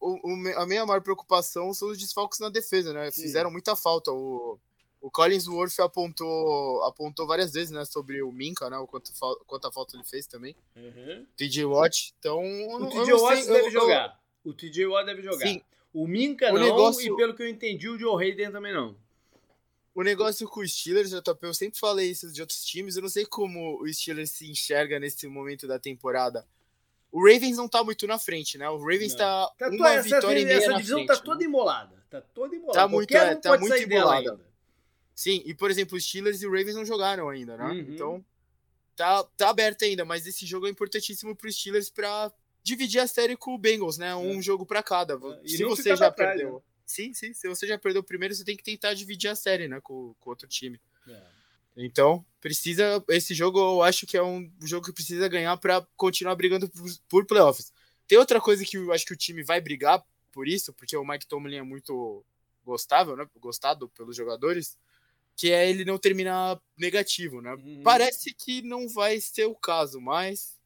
O, 0.00 0.30
o 0.32 0.58
a 0.58 0.66
minha 0.66 0.86
maior 0.86 1.00
preocupação 1.02 1.72
são 1.74 1.88
os 1.90 1.98
desfalques 1.98 2.38
na 2.38 2.48
defesa, 2.48 2.92
né? 2.92 3.10
Sim. 3.10 3.22
Fizeram 3.22 3.50
muita 3.50 3.74
falta. 3.74 4.12
O, 4.12 4.58
o 5.00 5.10
Collinsworth 5.10 5.78
apontou, 5.80 6.82
apontou 6.84 7.26
várias 7.26 7.52
vezes, 7.52 7.70
né? 7.70 7.84
Sobre 7.84 8.22
o 8.22 8.30
Minka, 8.32 8.70
né? 8.70 8.78
O 8.78 8.86
quanto, 8.86 9.10
quanta 9.46 9.70
falta 9.72 9.96
ele 9.96 10.04
fez 10.04 10.26
também. 10.26 10.54
Uhum. 10.76 11.26
TJ 11.36 11.64
Watt. 11.64 12.14
Então. 12.18 12.42
eu 12.44 12.68
O 12.68 12.78
não- 12.78 12.86
eu 12.86 13.00
TJ 13.02 13.12
não 13.12 13.22
Watt 13.22 13.36
sei, 13.42 13.46
deve 13.52 13.58
eu- 13.60 13.64
eu- 13.66 13.70
jogar. 13.72 14.20
O 14.44 14.52
TJ 14.54 14.86
Watt 14.86 15.06
deve 15.06 15.22
jogar. 15.22 15.46
Sim. 15.46 15.62
O 15.92 16.04
O 16.04 16.06
Minka 16.08 16.50
o 16.52 16.54
não, 16.58 16.64
negócio... 16.64 17.02
e 17.12 17.16
pelo 17.16 17.34
que 17.34 17.42
eu 17.42 17.48
entendi, 17.48 17.88
o 17.88 17.98
Joe 17.98 18.22
Hayden 18.22 18.52
também 18.52 18.72
não. 18.72 18.94
O 19.94 20.02
negócio 20.02 20.46
com 20.48 20.60
os 20.60 20.70
Steelers, 20.72 21.10
JP, 21.10 21.44
eu 21.46 21.54
sempre 21.54 21.76
falei 21.78 22.08
isso 22.10 22.30
de 22.30 22.40
outros 22.40 22.64
times, 22.64 22.94
eu 22.94 23.02
não 23.02 23.08
sei 23.08 23.26
como 23.26 23.82
o 23.82 23.92
Steelers 23.92 24.30
se 24.30 24.48
enxerga 24.48 25.00
nesse 25.00 25.26
momento 25.26 25.66
da 25.66 25.76
temporada. 25.78 26.46
O 27.10 27.26
Ravens 27.26 27.56
não 27.56 27.68
tá 27.68 27.82
muito 27.82 28.06
na 28.06 28.18
frente, 28.18 28.58
né? 28.58 28.68
O 28.68 28.78
Ravens 28.78 29.12
não. 29.12 29.18
tá, 29.18 29.52
tá 29.58 29.68
uma 29.68 29.90
essa, 29.90 30.02
vitória 30.02 30.26
essa, 30.26 30.40
e 30.40 30.44
meia 30.44 30.58
essa 30.58 30.74
divisão 30.74 30.98
tá 31.00 31.14
frente, 31.14 31.18
tá 31.18 31.24
toda 31.24 31.44
embolada. 31.44 32.04
Tá 32.10 32.20
toda 32.20 32.54
embolada. 32.56 32.78
Tá 32.78 32.88
muito, 32.88 33.16
é, 33.16 33.34
tá 33.34 33.58
muito 33.58 33.76
embolada. 33.76 34.40
Sim, 35.14 35.42
e 35.44 35.54
por 35.54 35.70
exemplo, 35.70 35.96
os 35.96 36.04
Steelers 36.04 36.42
e 36.42 36.46
o 36.46 36.50
Ravens 36.50 36.76
não 36.76 36.84
jogaram 36.84 37.28
ainda, 37.28 37.56
né? 37.56 37.64
Uhum. 37.64 37.78
Então, 37.78 38.24
tá, 38.94 39.24
tá 39.36 39.50
aberto 39.50 39.84
ainda, 39.84 40.04
mas 40.04 40.26
esse 40.26 40.46
jogo 40.46 40.66
é 40.66 40.70
importantíssimo 40.70 41.34
pro 41.34 41.50
Steelers 41.50 41.90
pra 41.90 42.32
dividir 42.62 43.00
a 43.00 43.06
série 43.06 43.36
com 43.36 43.54
o 43.54 43.58
Bengals, 43.58 43.98
né? 43.98 44.14
Um 44.14 44.38
é. 44.38 44.42
jogo 44.42 44.66
para 44.66 44.82
cada. 44.82 45.14
É, 45.14 45.48
se 45.48 45.64
você 45.64 45.96
já 45.96 46.10
perdeu. 46.10 46.54
Né? 46.54 46.60
Sim, 46.86 47.12
sim. 47.14 47.32
Se 47.32 47.48
você 47.48 47.66
já 47.66 47.78
perdeu 47.78 48.00
o 48.00 48.04
primeiro, 48.04 48.34
você 48.34 48.44
tem 48.44 48.56
que 48.56 48.62
tentar 48.62 48.94
dividir 48.94 49.28
a 49.28 49.34
série, 49.34 49.68
né? 49.68 49.80
Com, 49.80 50.14
com 50.20 50.30
outro 50.30 50.46
time. 50.46 50.80
É. 51.08 51.37
Então, 51.78 52.24
precisa. 52.40 53.02
Esse 53.08 53.34
jogo 53.34 53.58
eu 53.58 53.82
acho 53.82 54.06
que 54.06 54.16
é 54.16 54.22
um 54.22 54.50
jogo 54.62 54.86
que 54.86 54.92
precisa 54.92 55.28
ganhar 55.28 55.56
para 55.56 55.86
continuar 55.96 56.34
brigando 56.34 56.68
por, 56.68 56.90
por, 57.08 57.26
playoffs. 57.26 57.72
Tem 58.06 58.18
outra 58.18 58.40
coisa 58.40 58.64
que 58.64 58.76
eu 58.76 58.92
acho 58.92 59.06
que 59.06 59.12
o 59.12 59.16
time 59.16 59.44
vai 59.44 59.60
brigar 59.60 60.04
por 60.32 60.48
isso, 60.48 60.72
porque 60.72 60.96
o 60.96 61.04
Mike 61.04 61.26
Tomlin 61.26 61.56
é 61.56 61.62
muito 61.62 62.24
gostável, 62.64 63.16
né? 63.16 63.26
Gostado 63.38 63.88
pelos 63.90 64.16
jogadores, 64.16 64.76
que 65.36 65.52
é 65.52 65.70
ele 65.70 65.84
não 65.84 65.98
terminar 65.98 66.60
negativo, 66.76 67.40
né? 67.40 67.54
Uhum. 67.54 67.82
Parece 67.84 68.34
que 68.34 68.60
não 68.60 68.88
vai 68.88 69.20
ser 69.20 69.46
o 69.46 69.54
caso, 69.54 70.00
mas 70.00 70.58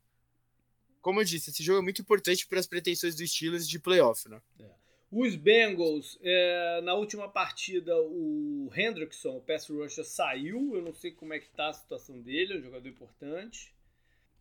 como 1.02 1.20
eu 1.20 1.24
disse, 1.24 1.50
esse 1.50 1.62
jogo 1.62 1.80
é 1.80 1.82
muito 1.82 2.00
importante 2.00 2.46
para 2.46 2.60
as 2.60 2.66
pretensões 2.66 3.16
dos 3.16 3.30
Steelers 3.30 3.68
de 3.68 3.78
playoff, 3.78 4.28
né? 4.28 4.40
É. 4.60 4.81
Os 5.14 5.36
Bengals, 5.36 6.18
é, 6.22 6.80
na 6.80 6.94
última 6.94 7.28
partida, 7.28 7.94
o 8.00 8.70
Hendrickson, 8.74 9.36
o 9.36 9.42
pass 9.42 9.68
rusher, 9.68 10.06
saiu. 10.06 10.74
Eu 10.74 10.80
não 10.80 10.94
sei 10.94 11.10
como 11.10 11.34
é 11.34 11.38
que 11.38 11.50
tá 11.50 11.68
a 11.68 11.72
situação 11.74 12.18
dele, 12.22 12.54
é 12.54 12.56
um 12.56 12.62
jogador 12.62 12.88
importante. 12.88 13.74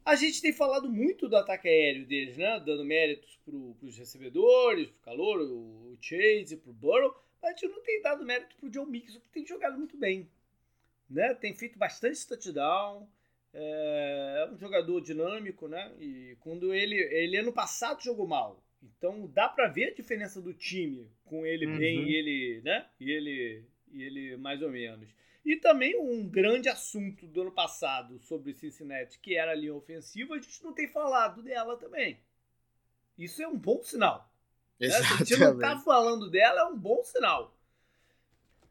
A 0.05 0.15
gente 0.15 0.41
tem 0.41 0.53
falado 0.53 0.89
muito 0.89 1.28
do 1.28 1.36
ataque 1.36 1.67
aéreo 1.67 2.07
deles, 2.07 2.38
né? 2.38 2.57
Dando 2.65 2.86
méritos 2.86 3.38
para 3.43 3.53
os 3.53 3.97
recebedores, 3.97 4.89
para 4.89 4.97
o 4.97 5.03
calor, 5.03 5.41
o 5.41 5.97
Chase, 5.99 6.55
para 6.55 6.72
o 6.72 6.74
Burrow. 6.74 7.22
Mas 7.41 7.51
a 7.51 7.57
gente 7.57 7.67
não 7.69 7.84
tem 7.84 8.01
dado 8.01 8.26
mérito 8.26 8.55
para 8.55 8.67
o 8.67 8.72
John 8.72 8.86
Mixon, 8.86 9.19
que 9.19 9.30
tem 9.30 9.45
jogado 9.45 9.78
muito 9.78 9.97
bem. 9.97 10.30
Né? 11.09 11.34
Tem 11.34 11.53
feito 11.53 11.78
bastante 11.78 12.26
touchdown. 12.26 13.09
É, 13.53 14.45
é 14.47 14.53
um 14.53 14.57
jogador 14.57 15.01
dinâmico, 15.01 15.67
né? 15.67 15.91
E 15.99 16.38
quando 16.39 16.74
ele, 16.74 16.95
ele 16.95 17.36
ano 17.36 17.51
passado 17.51 18.01
jogou 18.01 18.26
mal, 18.26 18.63
então 18.82 19.27
dá 19.27 19.47
para 19.47 19.67
ver 19.67 19.89
a 19.89 19.93
diferença 19.93 20.41
do 20.41 20.53
time 20.53 21.09
com 21.25 21.45
ele 21.45 21.67
uhum. 21.67 21.77
bem 21.77 22.09
e 22.09 22.15
ele, 22.15 22.61
né? 22.63 22.86
E 22.99 23.11
ele, 23.11 23.65
e 23.91 24.03
ele 24.03 24.38
mais 24.38 24.61
ou 24.61 24.69
menos. 24.69 25.09
E 25.43 25.55
também 25.55 25.97
um 25.99 26.27
grande 26.27 26.69
assunto 26.69 27.25
do 27.25 27.41
ano 27.41 27.51
passado 27.51 28.19
sobre 28.19 28.53
Cincinnati, 28.53 29.19
que 29.19 29.36
era 29.36 29.51
a 29.51 29.55
linha 29.55 29.73
ofensiva, 29.73 30.36
a 30.36 30.39
gente 30.39 30.63
não 30.63 30.73
tem 30.73 30.88
falado 30.88 31.41
dela 31.41 31.77
também. 31.77 32.19
Isso 33.17 33.41
é 33.41 33.47
um 33.47 33.57
bom 33.57 33.82
sinal. 33.84 34.32
Né? 34.79 34.89
Se 34.89 34.95
a 34.95 35.01
gente 35.17 35.38
não 35.38 35.57
tá 35.57 35.79
falando 35.79 36.29
dela, 36.29 36.61
é 36.61 36.65
um 36.65 36.77
bom 36.77 37.03
sinal. 37.03 37.55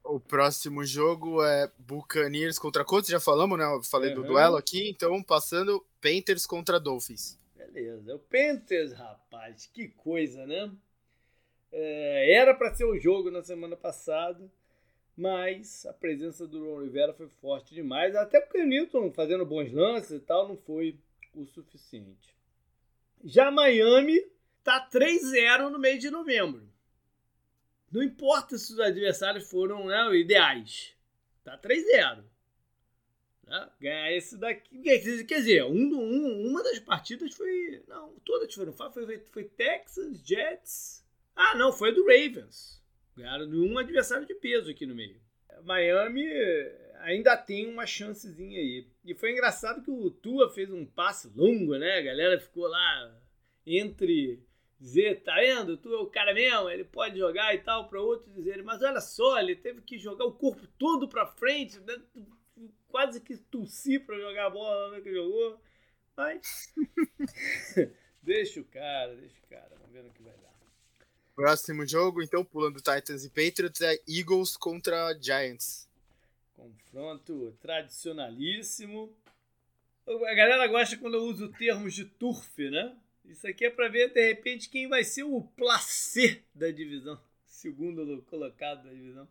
O 0.02 0.18
próximo 0.18 0.84
jogo 0.84 1.42
é 1.44 1.70
Buccaneers 1.78 2.58
contra 2.58 2.84
Colts, 2.84 3.11
já 3.11 3.20
falamos, 3.20 3.58
né? 3.58 3.64
Eu 3.64 3.82
falei 3.82 4.11
uhum. 4.11 4.22
do 4.22 4.28
duelo 4.28 4.56
aqui, 4.56 4.88
então 4.88 5.22
passando 5.22 5.84
Panthers 6.00 6.46
contra 6.46 6.80
Dolphins. 6.80 7.39
Beleza, 7.70 8.16
o 8.16 8.18
Panthers, 8.18 8.92
rapaz, 8.92 9.66
que 9.66 9.88
coisa, 9.88 10.44
né? 10.44 10.72
É, 11.70 12.32
era 12.34 12.52
para 12.52 12.74
ser 12.74 12.84
o 12.84 12.98
jogo 12.98 13.30
na 13.30 13.42
semana 13.42 13.76
passada, 13.76 14.50
mas 15.16 15.86
a 15.86 15.92
presença 15.92 16.48
do 16.48 16.64
Ron 16.64 16.82
Rivera 16.82 17.14
foi 17.14 17.28
forte 17.28 17.72
demais, 17.72 18.16
até 18.16 18.40
porque 18.40 18.58
o 18.60 18.66
Newton 18.66 19.12
fazendo 19.12 19.46
bons 19.46 19.72
lances 19.72 20.10
e 20.10 20.18
tal 20.18 20.48
não 20.48 20.56
foi 20.56 20.98
o 21.32 21.44
suficiente. 21.44 22.34
Já 23.22 23.52
Miami 23.52 24.20
tá 24.64 24.88
3-0 24.92 25.68
no 25.68 25.78
mês 25.78 26.00
de 26.00 26.10
novembro. 26.10 26.68
Não 27.90 28.02
importa 28.02 28.58
se 28.58 28.72
os 28.72 28.80
adversários 28.80 29.48
foram 29.48 29.86
né, 29.86 30.16
ideais. 30.16 30.92
Tá 31.44 31.56
3-0. 31.56 32.24
Né? 33.51 33.68
Ganhar 33.80 34.12
esse 34.12 34.38
daqui. 34.38 34.80
Quer 34.80 35.38
dizer, 35.38 35.64
um, 35.64 35.74
um, 35.74 36.48
uma 36.48 36.62
das 36.62 36.78
partidas 36.78 37.34
foi. 37.34 37.82
Não, 37.88 38.14
todas 38.24 38.55
foram. 38.55 38.72
Foi, 38.72 38.90
foi, 38.92 39.18
foi 39.18 39.44
Texas, 39.44 40.24
Jets. 40.24 41.05
Ah, 41.34 41.57
não, 41.57 41.72
foi 41.72 41.92
do 41.92 42.07
Ravens. 42.07 42.80
Ganharam 43.16 43.51
de 43.51 43.57
um 43.57 43.76
adversário 43.76 44.24
de 44.24 44.34
peso 44.34 44.70
aqui 44.70 44.86
no 44.86 44.94
meio. 44.94 45.20
Miami 45.64 46.24
ainda 47.01 47.36
tem 47.36 47.66
uma 47.66 47.84
chancezinha 47.86 48.61
aí. 48.61 48.86
E 49.05 49.16
foi 49.16 49.32
engraçado 49.32 49.82
que 49.82 49.90
o 49.90 50.11
Tua 50.12 50.48
fez 50.48 50.70
um 50.70 50.86
passe 50.86 51.28
longo, 51.34 51.76
né? 51.76 51.98
A 51.98 52.03
galera 52.03 52.38
ficou 52.38 52.68
lá 52.68 53.20
entre 53.66 54.46
dizer, 54.78 55.22
tá 55.24 55.34
vendo? 55.34 55.76
Tu 55.76 55.92
é 55.92 55.98
o 55.98 56.07
cara 56.07 56.32
mesmo, 56.32 56.70
ele 56.70 56.84
pode 56.84 57.18
jogar 57.18 57.53
e 57.55 57.59
tal, 57.59 57.88
para 57.88 58.01
outros 58.01 58.32
dizerem, 58.32 58.62
mas 58.62 58.80
olha 58.80 59.01
só, 59.01 59.38
ele 59.38 59.55
teve 59.55 59.82
que 59.82 59.98
jogar 59.98 60.24
o 60.24 60.32
corpo 60.32 60.66
todo 60.78 61.07
para 61.07 61.26
frente, 61.26 61.78
né? 61.80 62.01
Quase 62.88 63.20
que 63.20 63.36
tossir 63.36 64.04
para 64.04 64.18
jogar 64.18 64.46
a 64.46 64.50
bola 64.50 64.88
na 64.88 64.92
hora 64.94 65.02
que 65.02 65.12
jogou, 65.12 65.61
mas 66.16 66.72
deixa 68.22 68.61
o 68.61 68.64
cara, 68.64 69.14
deixa 69.16 69.36
o 69.44 69.48
cara, 69.48 69.70
vamos 69.76 69.92
ver 69.92 70.02
no 70.02 70.11
que 70.11 70.22
vai 70.22 70.34
dar. 70.36 70.50
Próximo 71.34 71.86
jogo, 71.86 72.22
então, 72.22 72.44
pulando 72.44 72.76
Titans 72.76 73.24
e 73.24 73.30
Patriots, 73.30 73.80
é 73.80 73.98
Eagles 74.06 74.56
contra 74.56 75.16
Giants. 75.20 75.88
Confronto 76.54 77.56
tradicionalíssimo. 77.62 79.14
A 80.06 80.34
galera 80.34 80.66
gosta 80.66 80.98
quando 80.98 81.14
eu 81.14 81.22
uso 81.22 81.48
termos 81.52 81.94
de 81.94 82.04
turf, 82.04 82.58
né? 82.58 82.94
Isso 83.24 83.46
aqui 83.46 83.64
é 83.64 83.70
para 83.70 83.88
ver, 83.88 84.12
de 84.12 84.28
repente, 84.28 84.68
quem 84.68 84.88
vai 84.88 85.04
ser 85.04 85.22
o 85.22 85.40
placê 85.56 86.42
da 86.54 86.70
divisão. 86.70 87.18
Segundo 87.46 88.20
colocado 88.22 88.84
da 88.84 88.90
divisão. 88.90 89.28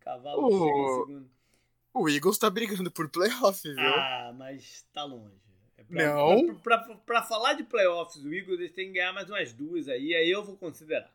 Cavalo 0.00 0.46
o... 0.46 1.00
segundo. 1.06 1.30
O 1.94 2.08
Eagles 2.08 2.38
tá 2.38 2.48
brigando 2.48 2.90
por 2.90 3.08
playoff, 3.08 3.62
viu? 3.62 3.78
Ah, 3.78 4.32
mas 4.36 4.86
tá 4.92 5.04
longe. 5.04 5.34
É 5.76 5.82
pra, 5.82 6.06
Não. 6.06 6.54
Pra, 6.56 6.78
pra, 6.78 6.96
pra, 6.96 7.22
falar 7.22 7.54
de 7.54 7.64
playoffs, 7.64 8.22
o 8.24 8.32
Eagles 8.32 8.60
eles 8.60 8.72
têm 8.72 8.88
que 8.88 8.94
ganhar 8.94 9.12
mais 9.12 9.28
umas 9.28 9.52
duas 9.52 9.88
aí, 9.88 10.14
aí 10.14 10.30
eu 10.30 10.44
vou 10.44 10.56
considerar. 10.56 11.12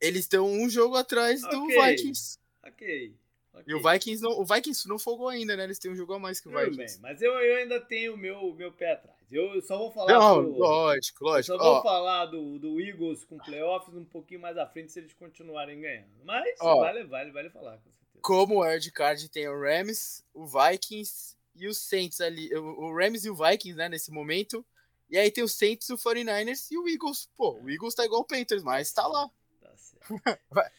Eles 0.00 0.20
estão 0.20 0.46
um 0.46 0.68
jogo 0.68 0.96
atrás 0.96 1.42
okay. 1.42 1.58
do 1.58 1.66
Vikings. 1.66 2.38
Ok. 2.62 3.14
Okay. 3.52 3.64
E 3.66 3.74
o 3.74 3.82
Vikings 3.82 4.22
não, 4.22 4.38
o 4.38 4.44
Vikings 4.44 4.86
não 4.86 4.98
folgou 4.98 5.28
ainda, 5.28 5.56
né? 5.56 5.64
Eles 5.64 5.78
têm 5.78 5.90
um 5.90 5.96
jogo 5.96 6.12
a 6.12 6.18
mais 6.18 6.40
que 6.40 6.48
o 6.48 6.50
Vikings. 6.50 7.00
Bem, 7.00 7.10
mas 7.10 7.22
eu, 7.22 7.32
eu 7.32 7.56
ainda 7.56 7.80
tenho 7.80 8.14
o 8.14 8.16
meu, 8.16 8.52
meu 8.54 8.70
pé 8.70 8.92
atrás. 8.92 9.16
Eu 9.30 9.60
só 9.62 9.78
vou 9.78 9.90
falar. 9.90 10.12
Não, 10.12 10.44
do, 10.44 10.58
lógico, 10.58 11.24
lógico. 11.24 11.56
Só 11.56 11.62
vou 11.62 11.82
falar 11.82 12.26
do, 12.26 12.58
do 12.58 12.80
Eagles 12.80 13.24
com 13.24 13.38
playoffs 13.38 13.94
um 13.94 14.04
pouquinho 14.04 14.40
mais 14.40 14.58
à 14.58 14.66
frente 14.66 14.92
se 14.92 15.00
eles 15.00 15.14
continuarem 15.14 15.80
ganhando. 15.80 16.08
Mas 16.22 16.54
Ó, 16.60 16.80
vale, 16.80 17.04
vale, 17.04 17.30
vale 17.32 17.50
falar. 17.50 17.80
Como 18.26 18.60
o 18.60 18.92
Card 18.92 19.28
tem 19.28 19.46
o 19.46 19.56
Rams, 19.56 20.24
o 20.34 20.44
Vikings 20.44 21.36
e 21.54 21.68
os 21.68 21.78
Saints 21.78 22.20
ali. 22.20 22.52
O, 22.56 22.86
o 22.86 22.92
Rams 22.92 23.24
e 23.24 23.30
o 23.30 23.36
Vikings, 23.36 23.76
né, 23.76 23.88
nesse 23.88 24.10
momento. 24.10 24.66
E 25.08 25.16
aí 25.16 25.30
tem 25.30 25.44
o 25.44 25.48
Saints, 25.48 25.88
o 25.90 25.96
49ers 25.96 26.66
e 26.72 26.76
o 26.76 26.88
Eagles. 26.88 27.30
Pô, 27.36 27.52
o 27.60 27.70
Eagles 27.70 27.94
tá 27.94 28.04
igual 28.04 28.22
o 28.22 28.24
Panthers, 28.24 28.64
mas 28.64 28.92
tá 28.92 29.06
lá. 29.06 29.30
Tá 29.60 29.76
certo. 29.76 30.08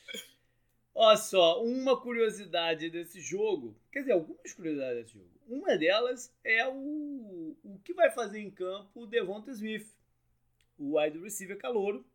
Olha 0.94 1.16
só, 1.16 1.64
uma 1.64 1.96
curiosidade 1.96 2.90
desse 2.90 3.22
jogo, 3.22 3.80
quer 3.94 4.02
dizer, 4.02 4.12
algumas 4.12 4.52
curiosidades 4.52 5.04
desse 5.04 5.14
jogo. 5.14 5.32
Uma 5.48 5.78
delas 5.78 6.30
é 6.44 6.68
o, 6.68 7.56
o 7.64 7.80
que 7.82 7.94
vai 7.94 8.12
fazer 8.12 8.42
em 8.42 8.52
campo 8.52 9.04
o 9.04 9.08
Devonta 9.08 9.52
Smith, 9.52 9.88
o 10.78 11.00
wide 11.00 11.18
receiver 11.18 11.58
calouro, 11.58 12.06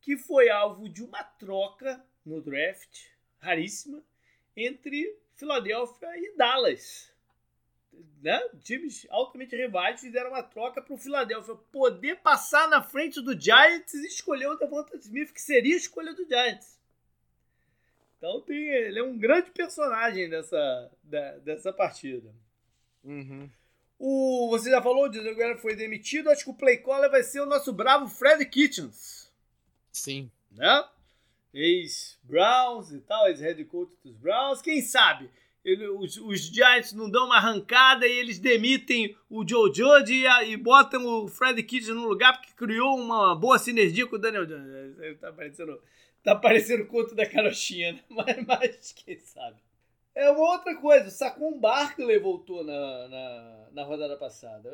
que 0.00 0.16
foi 0.16 0.50
alvo 0.50 0.88
de 0.88 1.02
uma 1.02 1.24
troca 1.24 2.00
no 2.24 2.40
draft, 2.40 3.08
raríssima, 3.40 4.04
entre 4.56 5.16
Filadélfia 5.34 6.08
e 6.16 6.36
Dallas. 6.36 7.10
Né? 8.22 8.40
Times 8.62 9.06
altamente 9.10 9.56
rivais 9.56 10.00
fizeram 10.00 10.30
uma 10.30 10.42
troca 10.42 10.80
para 10.80 10.94
o 10.94 10.98
Philadelphia 10.98 11.54
poder 11.70 12.16
passar 12.16 12.68
na 12.68 12.82
frente 12.82 13.20
do 13.20 13.38
Giants 13.38 13.94
e 13.94 14.06
escolher 14.06 14.46
o 14.46 14.56
Devonta 14.56 14.96
Smith, 14.96 15.32
que 15.32 15.40
seria 15.40 15.74
a 15.74 15.78
escolha 15.78 16.14
do 16.14 16.26
Giants. 16.26 16.78
Então 18.16 18.40
tem, 18.42 18.68
ele 18.68 19.00
é 19.00 19.02
um 19.02 19.18
grande 19.18 19.50
personagem 19.50 20.30
dessa, 20.30 20.90
da, 21.02 21.38
dessa 21.38 21.72
partida. 21.72 22.32
Uhum. 23.02 23.50
O, 23.98 24.48
você 24.50 24.70
já 24.70 24.80
falou, 24.80 25.04
o 25.04 25.08
Diego 25.08 25.58
foi 25.58 25.74
demitido. 25.74 26.30
Acho 26.30 26.44
que 26.44 26.50
o 26.50 26.54
play 26.54 26.76
caller 26.78 27.10
vai 27.10 27.22
ser 27.22 27.40
o 27.40 27.46
nosso 27.46 27.72
bravo 27.72 28.08
Fred 28.08 28.44
Kitchens. 28.46 29.30
Sim. 29.90 30.30
Né? 30.50 30.84
Ex-Browns 31.52 32.92
e 32.92 33.00
tal, 33.00 33.28
ex-head 33.28 33.64
coach 33.66 33.92
dos 34.04 34.16
Browns. 34.16 34.62
Quem 34.62 34.80
sabe 34.80 35.30
ele, 35.64 35.86
os, 35.86 36.16
os, 36.16 36.40
Giants 36.40 36.92
não 36.92 37.08
dão 37.08 37.26
uma 37.26 37.36
arrancada 37.36 38.04
e 38.04 38.18
eles 38.18 38.40
demitem 38.40 39.16
o 39.30 39.46
Joe 39.46 39.72
Judge 39.72 40.12
e, 40.12 40.50
e 40.50 40.56
botam 40.56 41.06
o 41.06 41.28
Fred 41.28 41.62
Kitchens 41.62 41.94
no 41.94 42.08
lugar 42.08 42.36
porque 42.36 42.52
criou 42.54 42.98
uma 42.98 43.34
boa 43.36 43.60
sinergia 43.60 44.06
com 44.06 44.16
o 44.16 44.18
Daniel 44.18 44.44
Jones. 44.44 44.98
Ele 44.98 45.14
tá 45.14 45.32
parecendo 45.32 45.80
Tá 46.22 46.36
parecendo 46.36 46.84
o 46.84 46.86
conto 46.86 47.14
da 47.14 47.26
carochinha, 47.26 47.94
né? 47.94 48.04
Mas, 48.08 48.46
mas 48.46 48.92
quem 48.92 49.18
sabe. 49.18 49.60
É 50.14 50.30
uma 50.30 50.52
outra 50.52 50.76
coisa, 50.76 51.08
o 51.08 51.10
Saquon 51.10 51.58
Barkley 51.58 52.18
voltou 52.18 52.62
na, 52.62 53.08
na, 53.08 53.68
na 53.72 53.82
rodada 53.82 54.16
passada. 54.16 54.70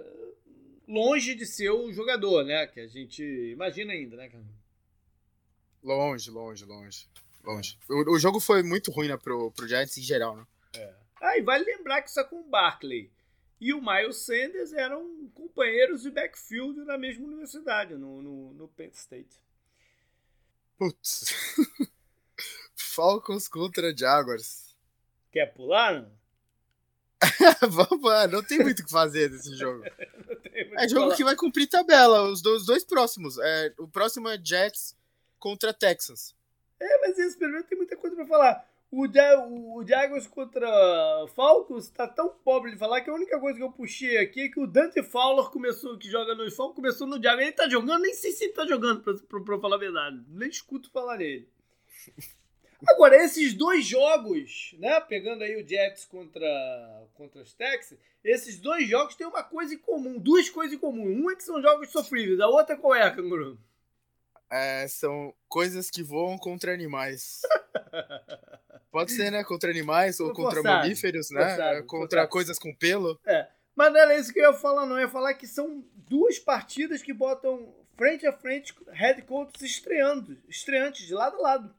Longe 0.86 1.34
de 1.34 1.46
ser 1.46 1.70
o 1.70 1.92
jogador, 1.92 2.44
né? 2.44 2.66
Que 2.66 2.80
a 2.80 2.86
gente 2.86 3.22
imagina 3.22 3.92
ainda, 3.92 4.16
né? 4.16 4.28
Longe, 5.82 6.30
longe, 6.30 6.64
longe. 6.64 7.08
Longe. 7.44 7.78
O, 7.88 8.14
o 8.14 8.18
jogo 8.18 8.40
foi 8.40 8.62
muito 8.62 8.90
ruim 8.90 9.08
né, 9.08 9.16
pro, 9.16 9.50
pro 9.52 9.66
Giants 9.66 9.96
em 9.96 10.02
geral, 10.02 10.36
né? 10.36 10.46
É. 10.74 10.94
Ah, 11.20 11.38
e 11.38 11.42
vale 11.42 11.64
lembrar 11.64 12.02
que 12.02 12.10
o 12.10 12.12
Saquon 12.12 12.42
Barkley 12.42 13.10
e 13.60 13.72
o 13.72 13.80
Miles 13.80 14.18
Sanders 14.18 14.72
eram 14.72 15.28
companheiros 15.34 16.02
de 16.02 16.10
backfield 16.10 16.84
na 16.84 16.96
mesma 16.96 17.26
universidade, 17.26 17.94
no, 17.94 18.22
no, 18.22 18.54
no 18.54 18.68
Penn 18.68 18.90
State. 18.92 19.40
Putz. 20.76 21.34
Falcons 22.76 23.48
contra 23.48 23.96
Jaguars. 23.96 24.76
Quer 25.32 25.46
pular? 25.46 26.02
Não? 26.02 26.18
Vamos 27.68 28.02
lá, 28.02 28.28
não 28.28 28.42
tem 28.42 28.58
muito 28.58 28.80
o 28.80 28.84
que 28.84 28.90
fazer 28.90 29.30
nesse 29.30 29.56
jogo. 29.56 29.82
é 30.76 30.88
jogo 30.88 31.16
que 31.16 31.24
vai 31.24 31.34
cumprir 31.34 31.66
tabela, 31.66 32.30
os 32.30 32.40
dois, 32.40 32.60
os 32.60 32.66
dois 32.66 32.84
próximos. 32.84 33.38
É, 33.38 33.74
o 33.78 33.88
próximo 33.88 34.28
é 34.28 34.38
Jets 34.42 34.96
contra 35.38 35.72
Texans. 35.72 36.34
É, 36.80 37.00
mas 37.00 37.18
esse 37.18 37.38
pelo 37.38 37.62
tem 37.64 37.78
muita 37.78 37.96
coisa 37.96 38.16
pra 38.16 38.26
falar. 38.26 38.68
O, 38.90 39.04
o, 39.04 39.86
Jaguars 39.86 40.26
contra 40.26 40.66
Falcons 41.34 41.90
tá 41.90 42.08
tão 42.08 42.30
pobre 42.30 42.70
de 42.70 42.78
falar 42.78 43.02
que 43.02 43.10
a 43.10 43.14
única 43.14 43.38
coisa 43.38 43.58
que 43.58 43.64
eu 43.64 43.72
puxei 43.72 44.16
aqui 44.16 44.42
é 44.42 44.48
que 44.48 44.58
o 44.58 44.66
Dante 44.66 45.02
Fowler 45.02 45.50
começou, 45.50 45.98
que 45.98 46.10
joga 46.10 46.34
no 46.34 46.50
Falcons, 46.50 46.76
começou 46.76 47.06
no 47.06 47.22
Jaguars. 47.22 47.48
Ele 47.48 47.52
tá 47.52 47.68
jogando, 47.68 48.02
nem 48.02 48.14
sei 48.14 48.32
se 48.32 48.44
ele 48.44 48.54
tá 48.54 48.66
jogando, 48.66 49.02
pra, 49.02 49.14
pra, 49.14 49.40
pra 49.40 49.58
falar 49.58 49.76
a 49.76 49.80
verdade. 49.80 50.24
Nem 50.28 50.48
escuto 50.48 50.90
falar 50.90 51.18
nele. 51.18 51.48
Agora, 52.86 53.16
esses 53.16 53.54
dois 53.54 53.84
jogos, 53.84 54.74
né? 54.78 55.00
Pegando 55.00 55.42
aí 55.42 55.60
o 55.60 55.66
Jets 55.66 56.04
contra, 56.04 56.48
contra 57.14 57.42
os 57.42 57.52
Texans, 57.52 57.98
esses 58.22 58.58
dois 58.60 58.88
jogos 58.88 59.16
têm 59.16 59.26
uma 59.26 59.42
coisa 59.42 59.74
em 59.74 59.78
comum, 59.78 60.18
duas 60.18 60.48
coisas 60.48 60.76
em 60.76 60.78
comum. 60.78 61.04
Um 61.04 61.30
é 61.30 61.34
que 61.34 61.42
são 61.42 61.60
jogos 61.60 61.90
sofríveis, 61.90 62.38
a 62.40 62.46
outra 62.46 62.76
qual 62.76 62.94
é, 62.94 63.10
Canguru? 63.10 63.58
É, 64.50 64.88
são 64.88 65.34
coisas 65.48 65.90
que 65.90 66.02
voam 66.02 66.38
contra 66.38 66.72
animais. 66.72 67.42
Pode 68.90 69.12
ser, 69.12 69.30
né? 69.30 69.44
Contra 69.44 69.70
animais 69.70 70.18
ou 70.18 70.32
contra 70.32 70.62
mamíferos, 70.62 71.30
né? 71.30 71.48
Forçado, 71.48 71.86
contra 71.86 72.08
forçado. 72.08 72.28
coisas 72.28 72.58
com 72.58 72.74
pelo. 72.74 73.20
É. 73.26 73.46
Mas 73.76 73.92
não 73.92 74.00
era 74.00 74.18
isso 74.18 74.32
que 74.32 74.40
eu 74.40 74.50
ia 74.50 74.58
falar, 74.58 74.86
não. 74.86 74.96
Eu 74.96 75.02
ia 75.02 75.08
falar 75.08 75.34
que 75.34 75.46
são 75.46 75.84
duas 75.94 76.38
partidas 76.38 77.02
que 77.02 77.12
botam 77.12 77.72
frente 77.96 78.26
a 78.26 78.32
frente 78.32 78.74
head 78.92 79.22
coaches 79.22 79.62
estreando, 79.62 80.38
estreantes, 80.48 81.06
de 81.06 81.14
lado 81.14 81.36
a 81.36 81.40
lado. 81.40 81.74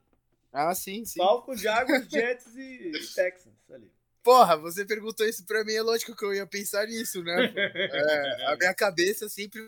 Ah, 0.51 0.75
sim, 0.75 1.03
sim. 1.05 1.19
Falcons, 1.19 1.59
Jaguars, 1.61 2.07
Jets 2.07 2.55
e 2.55 2.91
Texans 3.15 3.71
ali. 3.71 3.91
Porra, 4.21 4.57
você 4.57 4.85
perguntou 4.85 5.25
isso 5.25 5.45
pra 5.45 5.63
mim, 5.63 5.73
é 5.73 5.81
lógico 5.81 6.15
que 6.15 6.23
eu 6.23 6.33
ia 6.33 6.45
pensar 6.45 6.85
nisso, 6.87 7.23
né? 7.23 7.53
É, 7.55 8.45
a 8.47 8.55
minha 8.55 8.73
cabeça 8.73 9.27
sempre 9.29 9.61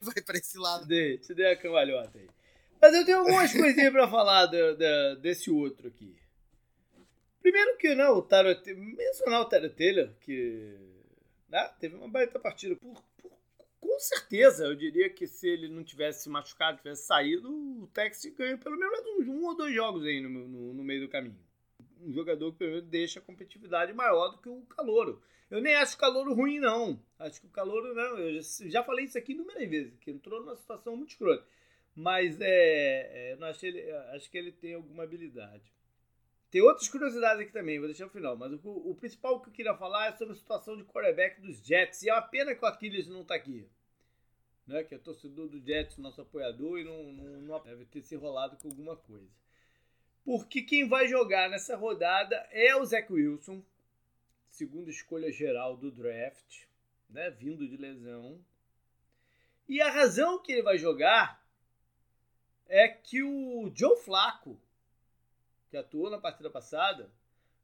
vai 0.00 0.22
pra 0.22 0.36
esse 0.36 0.58
lado. 0.58 0.86
Dei, 0.86 1.18
te 1.18 1.34
dei 1.34 1.52
a 1.52 1.56
cambalhota 1.56 2.18
aí. 2.18 2.28
Mas 2.84 2.92
eu 2.92 3.04
tenho 3.06 3.20
algumas 3.20 3.50
coisinhas 3.50 3.90
pra 3.90 4.06
falar 4.06 4.44
do, 4.44 4.76
do, 4.76 5.20
desse 5.22 5.50
outro 5.50 5.88
aqui. 5.88 6.14
Primeiro 7.40 7.78
que, 7.78 7.94
né, 7.94 8.06
o 8.10 8.20
Taro, 8.20 8.48
mencionar 8.76 9.40
o 9.40 9.46
Taro 9.46 9.70
Taylor, 9.70 10.10
que 10.20 10.76
né, 11.48 11.66
teve 11.80 11.96
uma 11.96 12.08
baita 12.08 12.38
partida. 12.38 12.76
Por, 12.76 13.02
por, 13.16 13.32
com 13.80 13.98
certeza, 13.98 14.66
eu 14.66 14.74
diria 14.74 15.08
que 15.08 15.26
se 15.26 15.48
ele 15.48 15.66
não 15.66 15.82
tivesse 15.82 16.24
se 16.24 16.28
machucado, 16.28 16.76
tivesse 16.76 17.06
saído, 17.06 17.50
o 17.50 17.86
Texas 17.86 18.30
ganha 18.34 18.58
pelo 18.58 18.76
menos 18.76 19.00
um 19.28 19.46
ou 19.46 19.56
dois 19.56 19.74
jogos 19.74 20.04
aí 20.04 20.20
no, 20.20 20.28
no, 20.28 20.74
no 20.74 20.84
meio 20.84 21.06
do 21.06 21.08
caminho. 21.08 21.38
Um 22.02 22.12
jogador 22.12 22.52
que, 22.52 22.58
pelo 22.58 22.72
menos, 22.72 22.86
deixa 22.90 23.18
a 23.18 23.22
competitividade 23.22 23.94
maior 23.94 24.28
do 24.28 24.42
que 24.42 24.48
o 24.50 24.60
Calouro. 24.66 25.22
Eu 25.50 25.62
nem 25.62 25.74
acho 25.74 25.94
o 25.94 25.98
Calouro 25.98 26.34
ruim, 26.34 26.60
não. 26.60 27.00
Acho 27.18 27.40
que 27.40 27.46
o 27.46 27.50
Calouro, 27.50 27.94
não, 27.94 28.18
eu 28.18 28.42
já, 28.42 28.68
já 28.68 28.84
falei 28.84 29.06
isso 29.06 29.16
aqui 29.16 29.32
inúmeras 29.32 29.70
vezes, 29.70 29.96
que 30.00 30.10
entrou 30.10 30.40
numa 30.40 30.54
situação 30.54 30.94
muito 30.94 31.12
escrota. 31.12 31.46
Mas 31.94 32.40
é, 32.40 33.32
é, 33.32 33.36
não 33.36 33.46
acho, 33.46 33.64
ele, 33.64 33.90
acho 34.12 34.30
que 34.30 34.36
ele 34.36 34.50
tem 34.50 34.74
alguma 34.74 35.04
habilidade. 35.04 35.72
Tem 36.50 36.60
outras 36.60 36.88
curiosidades 36.88 37.42
aqui 37.42 37.52
também, 37.52 37.78
vou 37.78 37.88
deixar 37.88 38.04
no 38.04 38.10
final. 38.10 38.36
Mas 38.36 38.52
o, 38.52 38.70
o, 38.70 38.94
principal 38.94 39.40
que 39.40 39.48
eu 39.48 39.52
queria 39.52 39.74
falar 39.76 40.08
é 40.08 40.12
sobre 40.12 40.34
a 40.34 40.36
situação 40.36 40.76
de 40.76 40.84
quarterback 40.84 41.40
dos 41.40 41.58
Jets. 41.64 42.02
E 42.02 42.10
é 42.10 42.12
uma 42.12 42.22
pena 42.22 42.54
que 42.54 42.64
o 42.64 42.68
Aquiles 42.68 43.08
não 43.08 43.22
está 43.22 43.34
aqui. 43.34 43.68
Né? 44.66 44.82
Que 44.84 44.94
é 44.94 44.98
torcedor 44.98 45.48
do 45.48 45.60
Jets, 45.60 45.98
nosso 45.98 46.20
apoiador, 46.20 46.78
e 46.78 46.84
não, 46.84 47.12
não, 47.12 47.40
não 47.42 47.62
deve 47.62 47.84
ter 47.86 48.02
se 48.02 48.14
enrolado 48.14 48.56
com 48.56 48.68
alguma 48.68 48.96
coisa. 48.96 49.30
Porque 50.24 50.62
quem 50.62 50.88
vai 50.88 51.06
jogar 51.06 51.50
nessa 51.50 51.76
rodada 51.76 52.36
é 52.50 52.74
o 52.74 52.84
Zach 52.84 53.12
Wilson, 53.12 53.62
segunda 54.48 54.90
escolha 54.90 55.30
geral 55.30 55.76
do 55.76 55.90
draft, 55.90 56.62
né? 57.10 57.30
vindo 57.30 57.68
de 57.68 57.76
lesão. 57.76 58.40
E 59.68 59.80
a 59.80 59.90
razão 59.90 60.40
que 60.40 60.52
ele 60.52 60.62
vai 60.62 60.78
jogar 60.78 61.43
é 62.68 62.88
que 62.88 63.22
o 63.22 63.70
Joe 63.74 63.96
Flacco 63.96 64.58
que 65.74 65.78
atuou 65.78 66.08
na 66.08 66.18
partida 66.18 66.48
passada, 66.48 67.10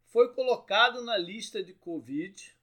foi 0.06 0.34
colocado 0.34 1.00
na 1.04 1.16
lista 1.16 1.62
de 1.62 1.72
Covid. 1.72 2.56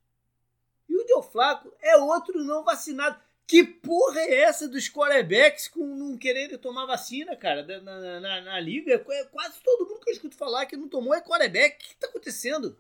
E 0.90 0.94
o 0.94 1.08
Joe 1.08 1.24
Flaco 1.24 1.74
é 1.82 1.96
outro 1.96 2.44
não 2.44 2.66
vacinado. 2.66 3.18
Que 3.48 3.64
porra 3.64 4.20
é 4.20 4.42
essa 4.42 4.68
dos 4.68 4.90
quarterbacks 4.90 5.70
com 5.70 5.96
não 5.96 6.18
querendo 6.18 6.58
tomar 6.58 6.86
vacina, 6.86 7.34
cara, 7.34 7.64
na, 7.80 8.20
na, 8.20 8.42
na, 8.42 8.60
liga? 8.60 8.94
É 8.94 9.24
quase 9.24 9.62
todo 9.64 9.88
mundo 9.88 10.02
que 10.02 10.10
eu 10.10 10.14
escuto 10.16 10.36
falar 10.36 10.66
que 10.66 10.76
não 10.76 10.90
tomou 10.90 11.14
é 11.14 11.22
quarterback. 11.22 11.78
O 11.78 11.80
que, 11.80 11.88
que 11.94 11.96
tá 11.96 12.08
acontecendo? 12.08 12.78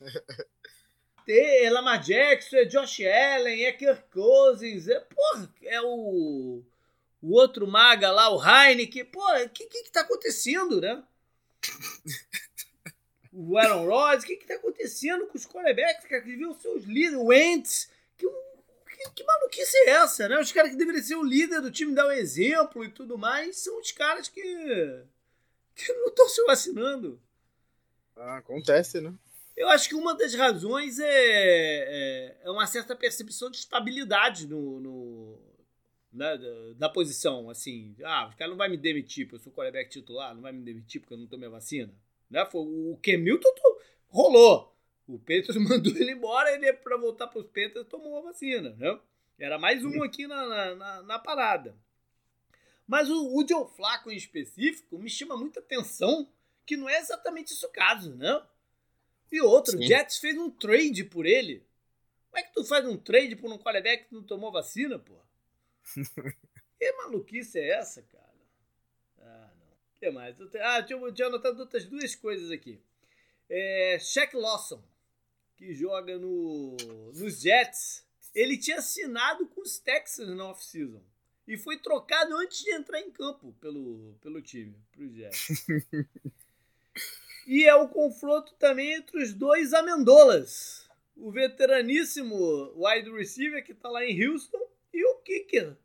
é 1.28 1.70
Lamar 1.70 2.00
Jackson, 2.00 2.58
é 2.58 2.66
Josh 2.66 3.00
Allen, 3.00 3.64
é 3.64 3.72
Kirk 3.72 4.04
Cousins, 4.12 4.86
é, 4.86 5.00
porra, 5.00 5.52
é 5.64 5.82
o, 5.82 6.62
o 7.20 7.34
outro 7.34 7.66
maga 7.66 8.10
lá, 8.10 8.30
o 8.30 8.42
Heineken. 8.42 9.04
Porra, 9.06 9.44
o 9.44 9.48
que, 9.50 9.66
que 9.66 9.84
que 9.84 9.90
tá 9.90 10.00
acontecendo, 10.02 10.80
né? 10.80 11.02
o 13.32 13.56
Aaron 13.58 13.86
Rodgers, 13.86 14.24
o 14.24 14.26
que 14.26 14.32
está 14.34 14.54
acontecendo 14.54 15.26
com 15.26 15.36
os 15.36 15.46
quarterbacks, 15.46 16.06
cara, 16.06 16.22
que 16.22 16.34
viram 16.34 16.54
seus 16.54 16.84
líderes, 16.84 17.18
o 17.18 17.26
Wentz, 17.26 17.90
que, 18.16 18.26
que, 18.26 19.10
que, 19.10 19.24
maluquice 19.24 19.76
é 19.76 19.90
essa, 19.90 20.28
né? 20.28 20.40
Os 20.40 20.50
caras 20.52 20.70
que 20.70 20.76
deveriam 20.76 21.04
ser 21.04 21.16
o 21.16 21.24
líder 21.24 21.60
do 21.60 21.70
time, 21.70 21.94
dar 21.94 22.06
o 22.06 22.08
um 22.08 22.12
exemplo 22.12 22.84
e 22.84 22.90
tudo 22.90 23.18
mais, 23.18 23.58
são 23.58 23.78
os 23.78 23.92
caras 23.92 24.28
que, 24.28 24.42
que 25.74 25.92
não 25.92 26.08
estão 26.08 26.28
se 26.28 26.44
vacinando. 26.44 27.20
Ah, 28.16 28.38
acontece, 28.38 29.00
né? 29.00 29.14
Eu 29.56 29.68
acho 29.68 29.88
que 29.88 29.94
uma 29.94 30.16
das 30.16 30.34
razões 30.34 30.98
é, 31.00 31.06
é, 31.08 32.36
é 32.44 32.50
uma 32.50 32.66
certa 32.66 32.94
percepção 32.94 33.50
de 33.50 33.58
estabilidade 33.58 34.46
no, 34.46 34.80
no 34.80 35.47
da, 36.12 36.36
da, 36.76 36.88
posição, 36.88 37.50
assim, 37.50 37.94
ah, 38.02 38.30
o 38.32 38.36
cara 38.36 38.50
não 38.50 38.56
vai 38.56 38.68
me 38.68 38.76
demitir, 38.76 39.26
porque 39.26 39.36
eu 39.36 39.40
sou 39.40 39.52
quarterback 39.52 39.90
titular, 39.90 40.34
não 40.34 40.42
vai 40.42 40.52
me 40.52 40.62
demitir 40.62 41.00
porque 41.00 41.14
eu 41.14 41.18
não 41.18 41.26
tomei 41.26 41.48
a 41.48 41.52
vacina. 41.52 41.92
Né? 42.30 42.44
Foi, 42.46 42.62
o 42.62 42.98
Kemilton 43.02 43.48
rolou. 44.08 44.74
O 45.06 45.18
Peters 45.18 45.56
mandou 45.60 45.94
ele 45.96 46.12
embora, 46.12 46.52
ele 46.52 46.72
para 46.72 46.96
voltar 46.96 47.26
para 47.26 47.40
os 47.40 47.46
Peters 47.46 47.86
tomou 47.86 48.18
a 48.18 48.22
vacina, 48.22 48.70
né? 48.78 48.98
Era 49.38 49.58
mais 49.58 49.84
um 49.84 50.02
aqui 50.02 50.26
na, 50.26 50.74
na, 50.74 51.02
na 51.02 51.18
parada. 51.18 51.76
Mas 52.86 53.08
o, 53.08 53.36
o 53.36 53.46
Joe 53.46 53.68
Flaco 53.76 54.10
em 54.10 54.16
específico 54.16 54.98
me 54.98 55.08
chama 55.08 55.36
muita 55.36 55.60
atenção 55.60 56.28
que 56.66 56.76
não 56.76 56.88
é 56.88 56.98
exatamente 56.98 57.52
isso 57.52 57.66
o 57.66 57.70
caso, 57.70 58.14
né? 58.16 58.42
E 59.30 59.40
outro, 59.40 59.78
o 59.78 59.82
Jets 59.82 60.18
fez 60.18 60.36
um 60.36 60.50
trade 60.50 61.04
por 61.04 61.24
ele. 61.26 61.64
Como 62.30 62.38
é 62.38 62.42
que 62.42 62.52
tu 62.52 62.64
faz 62.64 62.84
um 62.86 62.96
trade 62.96 63.36
por 63.36 63.50
um 63.52 63.58
quarterback 63.58 64.08
que 64.08 64.14
não 64.14 64.22
tomou 64.22 64.50
vacina, 64.50 64.98
pô? 64.98 65.14
Que 66.78 66.92
maluquice 66.92 67.58
é 67.58 67.70
essa, 67.70 68.02
cara? 68.02 68.34
Ah, 69.20 69.50
não. 69.58 69.66
O 69.66 69.98
que 69.98 70.10
mais? 70.10 70.36
Ah, 70.60 70.82
tinha, 70.82 71.12
tinha 71.12 71.28
anotado 71.28 71.60
outras 71.60 71.84
duas 71.86 72.14
coisas 72.14 72.50
aqui. 72.50 72.80
É, 73.48 73.98
Shaq 73.98 74.36
Lawson, 74.36 74.82
que 75.56 75.74
joga 75.74 76.18
no, 76.18 76.76
nos 77.14 77.40
Jets, 77.40 78.06
ele 78.34 78.58
tinha 78.58 78.78
assinado 78.78 79.46
com 79.46 79.62
os 79.62 79.78
Texans 79.78 80.36
na 80.36 80.50
off-season. 80.50 81.02
E 81.46 81.56
foi 81.56 81.78
trocado 81.78 82.36
antes 82.36 82.62
de 82.62 82.70
entrar 82.72 83.00
em 83.00 83.10
campo 83.10 83.54
pelo, 83.54 84.14
pelo 84.20 84.42
time, 84.42 84.76
pro 84.92 85.08
Jets. 85.08 85.66
e 87.46 87.64
é 87.64 87.74
o 87.74 87.88
confronto 87.88 88.52
também 88.58 88.92
entre 88.92 89.22
os 89.22 89.32
dois 89.32 89.72
Amendolas. 89.72 90.86
O 91.16 91.32
veteraníssimo 91.32 92.72
wide 92.76 93.10
receiver 93.10 93.64
que 93.64 93.72
está 93.72 93.88
lá 93.88 94.04
em 94.04 94.28
Houston 94.28 94.67
e 94.92 95.04
o 95.04 95.16
kicker 95.22 95.76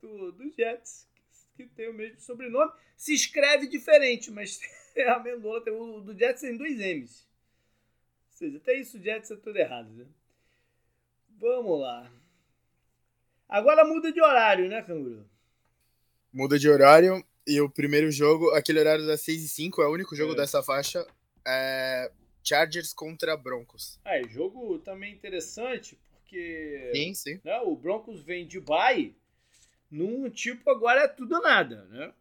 do, 0.00 0.32
do 0.32 0.50
Jets, 0.52 1.08
que 1.56 1.66
tem 1.66 1.88
o 1.88 1.94
mesmo 1.94 2.20
sobrenome, 2.20 2.72
se 2.96 3.14
escreve 3.14 3.66
diferente, 3.68 4.30
mas 4.30 4.60
a 5.08 5.18
Mendola 5.20 5.62
tem 5.62 5.72
o 5.72 6.00
do 6.00 6.16
Jets 6.16 6.40
tem 6.42 6.56
dois 6.56 6.78
M's. 6.78 7.26
Ou 8.30 8.36
seja, 8.38 8.56
até 8.58 8.74
isso 8.78 8.98
o 8.98 9.02
Jets 9.02 9.30
é 9.30 9.36
tudo 9.36 9.56
errado, 9.56 9.90
né? 9.90 10.06
Vamos 11.38 11.80
lá. 11.80 12.10
Agora 13.48 13.84
muda 13.84 14.12
de 14.12 14.20
horário, 14.20 14.68
né, 14.68 14.82
Canguru? 14.82 15.28
Muda 16.32 16.58
de 16.58 16.68
horário. 16.68 17.24
E 17.46 17.60
o 17.60 17.68
primeiro 17.68 18.10
jogo, 18.10 18.50
aquele 18.52 18.80
horário 18.80 19.06
das 19.06 19.20
6 19.20 19.44
e 19.44 19.48
5, 19.48 19.82
é 19.82 19.86
o 19.86 19.92
único 19.92 20.16
jogo 20.16 20.32
É. 20.32 20.36
dessa 20.36 20.62
faixa. 20.62 21.06
É 21.46 22.10
Chargers 22.42 22.92
contra 22.92 23.36
Broncos. 23.36 23.98
Ah, 24.04 24.18
e 24.18 24.28
jogo 24.28 24.78
também 24.78 25.12
interessante, 25.14 25.98
porque 26.34 26.90
Sim, 26.94 27.14
sim. 27.14 27.40
né, 27.44 27.60
o 27.60 27.76
Broncos 27.76 28.20
vem 28.22 28.46
de 28.46 28.60
bye 28.60 29.14
num 29.90 30.28
tipo 30.28 30.68
agora 30.70 31.02
é 31.04 31.08
tudo 31.08 31.36
ou 31.36 31.42
nada, 31.42 31.84
né? 31.86 32.12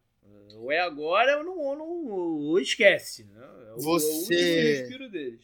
Ou 0.55 0.71
é 0.71 0.79
agora 0.79 1.39
ou 1.39 1.43
não, 1.43 1.57
ou 1.57 1.75
não 1.75 2.05
ou 2.05 2.59
esquece, 2.59 3.23
né? 3.23 3.41
É 3.69 3.73
o, 3.73 3.79
Você- 3.81 4.05
é 4.05 4.11
o 4.11 4.17
último 4.19 4.79
respiro 4.79 5.09
deles. 5.09 5.41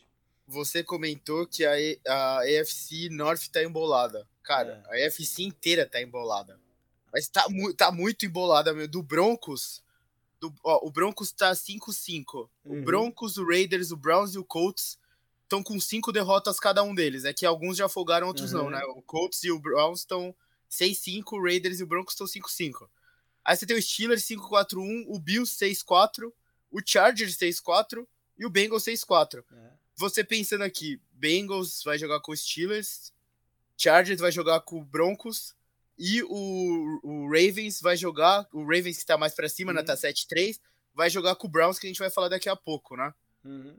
Você 0.48 0.84
comentou 0.84 1.46
que 1.48 1.66
a, 1.66 1.80
E- 1.80 2.00
a 2.08 2.40
AFC 2.42 3.10
North 3.10 3.48
tá 3.52 3.64
embolada. 3.64 4.28
Cara, 4.44 4.84
É. 4.90 5.04
a 5.04 5.08
AFC 5.08 5.44
inteira 5.44 5.86
tá 5.86 6.02
embolada. 6.02 6.60
Mas 7.12 7.28
tá, 7.28 7.46
mu 7.50 7.74
tá 7.74 7.92
muito 7.92 8.26
embolada, 8.26 8.74
meu. 8.74 8.88
Do 8.88 9.02
Broncos. 9.02 9.84
Do, 10.40 10.54
ó, 10.64 10.88
o 10.88 10.92
Broncos 10.92 11.32
tá 11.32 11.54
5-5. 11.56 12.50
Uhum. 12.64 12.82
O 12.82 12.84
Broncos, 12.84 13.38
o 13.38 13.46
Raiders, 13.46 13.92
o 13.92 13.98
Browns 13.98 14.36
e 14.36 14.40
o 14.40 14.44
Colts 14.46 14.98
estão 15.50 15.64
com 15.64 15.80
cinco 15.80 16.12
derrotas 16.12 16.60
cada 16.60 16.84
um 16.84 16.94
deles. 16.94 17.26
É 17.26 17.34
que 17.34 17.46
alguns 17.46 17.76
já 17.78 17.88
afogaram, 17.88 18.28
outros 18.28 18.54
Uhum. 18.54 18.64
não, 18.66 18.70
né? 18.70 18.82
O 18.96 19.02
Colts 19.02 19.44
e 19.44 19.52
o 19.52 19.60
Browns 19.60 20.00
estão 20.02 20.36
6-5, 20.70 21.34
o 21.38 21.44
Raiders 21.44 21.80
e 21.80 21.84
o 21.84 21.88
Broncos 21.88 22.14
estão 22.14 22.28
5-5. 22.28 22.88
Aí 23.44 23.58
você 23.58 23.66
tem 23.66 23.76
o 23.78 23.82
Steelers 23.82 24.24
5-4-1, 24.24 25.06
o 25.08 25.20
Bills 25.20 25.58
6-4, 25.58 26.32
o 26.72 26.80
Chargers 26.86 27.36
6-4 27.38 28.06
e 28.38 28.46
o 28.46 28.50
Bengals 28.50 28.84
6-4 28.84 29.44
É. 29.52 29.72
você 29.96 30.24
pensando 30.24 30.64
aqui, 30.64 31.02
Bengals 31.12 31.82
vai 31.84 31.98
jogar 31.98 32.20
com 32.20 32.32
os 32.32 32.42
Steelers, 32.42 33.12
Chargers 33.76 34.20
vai 34.20 34.32
jogar 34.32 34.60
com 34.62 34.80
o 34.80 34.86
Broncos 34.86 35.56
e 35.98 36.22
o, 36.24 37.00
o 37.04 37.26
Ravens 37.28 37.82
vai 37.82 37.98
jogar, 37.98 38.48
o 38.54 38.62
Ravens 38.62 39.00
que 39.00 39.06
tá 39.06 39.18
mais 39.18 39.34
pra 39.34 39.50
cima, 39.50 39.74
né, 39.74 39.80
Uhum. 39.80 39.86
tá 39.88 39.96
7-3, 39.98 40.60
vai 40.94 41.10
jogar 41.10 41.36
com 41.36 41.48
o 41.48 41.50
Browns 41.50 41.80
que 41.80 41.88
a 41.88 41.90
gente 41.90 42.00
vai 42.00 42.10
falar 42.12 42.30
daqui 42.30 42.48
a 42.50 42.56
pouco, 42.56 42.96
né? 42.96 43.12
Uhum. 43.44 43.76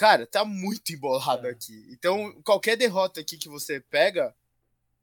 Cara, 0.00 0.26
tá 0.26 0.46
muito 0.46 0.94
embolado 0.94 1.46
É. 1.46 1.50
aqui. 1.50 1.86
Então, 1.90 2.32
qualquer 2.42 2.74
derrota 2.74 3.20
aqui 3.20 3.36
que 3.36 3.50
você 3.50 3.80
pega, 3.80 4.34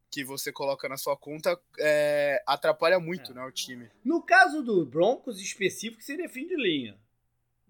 que 0.10 0.24
você 0.24 0.52
coloca 0.52 0.90
na 0.90 0.98
sua 0.98 1.16
conta, 1.16 1.56
é, 1.78 2.42
atrapalha 2.48 3.00
muito, 3.00 3.32
É. 3.32 3.36
né, 3.36 3.46
o 3.46 3.52
time. 3.52 3.88
No 4.04 4.24
caso 4.24 4.64
do 4.64 4.84
Broncos 4.88 5.40
específico, 5.40 6.02
seria 6.02 6.28
fim 6.28 6.48
de 6.48 6.56
linha. 6.56 6.98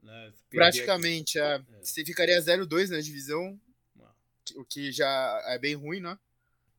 Né? 0.01 0.31
Se 0.37 0.43
perder 0.45 0.57
Praticamente, 0.57 1.37
é, 1.37 1.61
você 1.83 2.05
ficaria 2.05 2.39
0-2 2.41 2.89
na 2.91 3.01
divisão, 3.01 3.59
aqui- 4.41 4.57
o 4.57 4.63
que 4.63 4.89
já 4.93 5.41
é 5.47 5.59
bem 5.59 5.75
ruim, 5.75 5.99
né? 5.99 6.17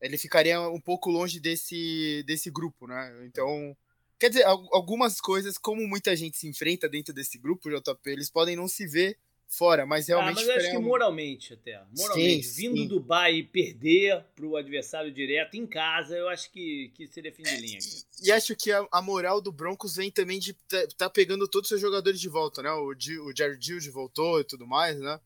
Ele 0.01 0.17
ficaria 0.17 0.59
um 0.63 0.81
pouco 0.81 1.11
longe 1.11 1.39
desse, 1.41 2.23
desse 2.27 2.51
grupo, 2.51 2.87
né? 2.87 3.27
Então, 3.27 3.77
quer 4.19 4.31
dizer, 4.31 4.45
al- 4.45 4.67
algumas 4.75 5.21
coisas, 5.21 5.59
como 5.59 5.87
muita 5.87 6.17
gente 6.17 6.39
se 6.39 6.49
enfrenta 6.49 6.89
dentro 6.89 7.13
desse 7.13 7.37
grupo, 7.37 7.69
JP, 7.69 8.09
eles 8.11 8.31
podem 8.31 8.57
não 8.57 8.67
se 8.67 8.87
ver 8.87 9.19
fora, 9.49 9.87
mas 9.87 10.05
Ah, 10.11 10.15
realmente 10.15 10.35
mas 10.37 10.45
eu 10.47 10.51
acho 10.53 10.59
que 10.61 10.67
ficaria 10.67 10.79
um- 10.79 10.89
moralmente 10.89 11.55
até. 11.55 11.83
Moralmente. 11.97 12.43
Sim, 12.47 12.69
vindo 12.69 12.77
sim. 12.83 12.89
do 12.89 13.01
Bahia 13.01 13.39
e 13.39 13.43
perder 13.43 14.23
pro 14.37 14.57
adversário 14.57 15.11
direto 15.11 15.55
em 15.57 15.67
casa, 15.67 16.15
eu 16.17 16.29
acho 16.29 16.51
que, 16.53 16.91
que 16.95 17.07
seria 17.09 17.33
fim 17.33 17.43
de 17.43 17.57
linha 17.57 17.79
aqui. 17.79 18.03
E 18.23 18.31
acho 18.31 18.55
que 18.55 18.71
a, 18.71 18.87
a 18.93 19.01
moral 19.01 19.41
do 19.41 19.51
Broncos 19.51 19.97
vem 19.97 20.11
também 20.11 20.39
de 20.39 20.53
tá, 20.53 20.87
tá 20.97 21.11
pegando 21.11 21.49
todos 21.49 21.67
os 21.67 21.69
seus 21.71 21.81
jogadores 21.81 22.21
de 22.21 22.29
volta, 22.29 22.63
né? 22.63 22.71
O, 22.71 22.89
o 22.91 23.33
Jared 23.37 23.59
Gilde 23.65 23.91
voltou 23.91 24.39
e 24.39 24.45
tudo 24.45 24.67
mais, 24.67 24.99
né? 25.01 25.19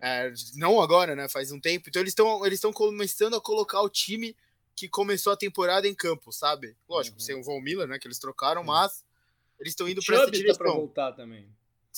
É, 0.00 0.32
não 0.54 0.80
agora, 0.80 1.16
né? 1.16 1.28
Faz 1.28 1.50
um 1.50 1.58
tempo. 1.58 1.88
Então 1.88 2.00
eles 2.02 2.12
estão 2.12 2.44
eles 2.46 2.58
estão 2.58 2.72
começando 2.72 3.34
a 3.34 3.40
colocar 3.40 3.80
o 3.82 3.88
time 3.88 4.36
que 4.76 4.88
começou 4.88 5.32
a 5.32 5.36
temporada 5.36 5.88
em 5.88 5.94
campo, 5.94 6.30
sabe? 6.32 6.76
Lógico, 6.88 7.16
Uhum. 7.16 7.20
sem 7.20 7.34
o 7.34 7.42
Von 7.42 7.60
Miller, 7.60 7.88
né? 7.88 7.98
Que 7.98 8.06
eles 8.06 8.18
trocaram, 8.18 8.60
Sim. 8.60 8.66
mas 8.68 9.04
eles 9.58 9.72
estão 9.72 9.88
indo 9.88 10.00
para 10.04 10.14
essa 10.14 10.24
tá 10.26 10.30
pra 10.30 10.38
direção. 10.38 10.66
voltar 10.76 11.12
também. 11.12 11.48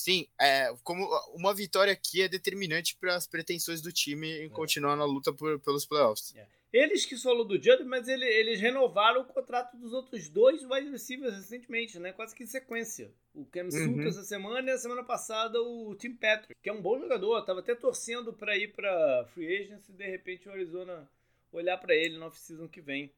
Sim, 0.02 0.26
é, 0.40 0.74
como 0.82 1.04
uma 1.34 1.54
vitória 1.54 1.92
aqui 1.92 2.22
é 2.22 2.28
determinante 2.28 2.96
para 2.96 3.14
as 3.16 3.26
pretensões 3.26 3.82
do 3.82 3.92
time 3.92 4.28
em 4.42 4.46
É. 4.46 4.48
continuar 4.48 4.96
na 4.96 5.04
luta 5.04 5.32
por- 5.32 5.58
pelos 5.60 5.84
playoffs. 5.84 6.34
Eles 6.72 7.04
que 7.04 7.16
falou 7.16 7.44
do 7.44 7.60
Judd, 7.60 7.82
mas 7.84 8.06
ele- 8.06 8.24
eles 8.24 8.60
renovaram 8.60 9.22
o 9.22 9.24
contrato 9.24 9.76
dos 9.76 9.92
outros 9.92 10.28
dois 10.28 10.62
wide 10.62 10.88
receivers 10.90 11.34
recentemente, 11.34 11.98
né? 11.98 12.12
Quase 12.12 12.34
que 12.34 12.44
em 12.44 12.46
sequência. 12.46 13.12
O 13.34 13.44
Cam 13.44 13.64
Uhum. 13.64 13.70
Sutton 13.72 14.08
essa 14.08 14.22
semana 14.22 14.70
e 14.70 14.72
a 14.74 14.78
semana 14.78 15.02
passada 15.04 15.60
o 15.60 15.94
Tim 15.96 16.14
Patrick, 16.14 16.54
que 16.62 16.70
é 16.70 16.72
um 16.72 16.80
bom 16.80 16.98
jogador. 16.98 17.42
Tava 17.44 17.58
até 17.60 17.74
torcendo 17.74 18.32
pra 18.32 18.56
ir 18.56 18.72
pra 18.72 19.26
Free 19.34 19.64
Agency 19.64 19.90
e 19.90 19.96
de 19.96 20.06
repente 20.08 20.48
o 20.48 20.52
Arizona 20.52 21.10
olhar 21.52 21.76
pra 21.78 21.94
ele 21.94 22.16
no 22.16 22.26
off-season 22.26 22.68
que 22.68 22.80
vem. 22.80 23.12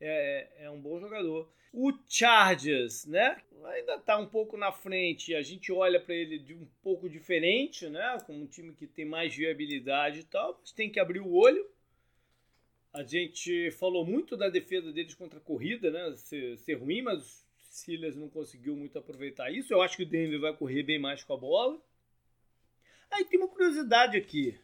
É, 0.00 0.64
é 0.64 0.70
um 0.70 0.80
bom 0.80 1.00
jogador. 1.00 1.50
O 1.72 1.92
Chargers, 2.08 3.04
né? 3.06 3.40
Ainda 3.66 3.98
tá 3.98 4.16
um 4.16 4.26
pouco 4.26 4.56
na 4.56 4.72
frente. 4.72 5.34
A 5.34 5.42
gente 5.42 5.70
olha 5.70 6.00
pra 6.00 6.14
ele 6.14 6.38
de 6.38 6.54
um 6.54 6.66
pouco 6.82 7.08
diferente, 7.08 7.88
né? 7.88 8.18
Como 8.26 8.42
um 8.42 8.46
time 8.46 8.72
que 8.72 8.86
tem 8.86 9.04
mais 9.04 9.34
viabilidade 9.34 10.20
e 10.20 10.24
tal, 10.24 10.56
mas 10.60 10.72
tem 10.72 10.90
que 10.90 11.00
abrir 11.00 11.20
o 11.20 11.32
olho. 11.32 11.68
A 12.92 13.02
gente 13.02 13.70
falou 13.72 14.04
muito 14.04 14.36
da 14.36 14.48
defesa 14.48 14.92
deles 14.92 15.14
contra 15.14 15.38
a 15.38 15.42
corrida, 15.42 15.90
né? 15.90 16.16
Ser, 16.16 16.56
ser 16.56 16.74
ruim, 16.74 17.02
mas 17.02 17.22
o 17.22 17.46
Steelers 17.70 18.16
não 18.16 18.30
conseguiu 18.30 18.74
muito 18.74 18.98
aproveitar 18.98 19.50
isso. 19.50 19.72
Eu 19.72 19.82
acho 19.82 19.96
que 19.96 20.04
o 20.04 20.08
Denver 20.08 20.40
vai 20.40 20.56
correr 20.56 20.82
bem 20.82 20.98
mais 20.98 21.22
com 21.22 21.34
a 21.34 21.36
bola. 21.36 21.80
Aí 23.10 23.24
tem 23.24 23.38
uma 23.38 23.48
curiosidade 23.48 24.16
aqui. 24.16 24.58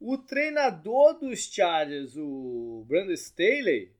O 0.00 0.16
treinador 0.18 1.18
dos 1.18 1.52
Chargers, 1.52 2.16
o 2.16 2.84
Brandon 2.86 3.12
Staley, 3.12 3.92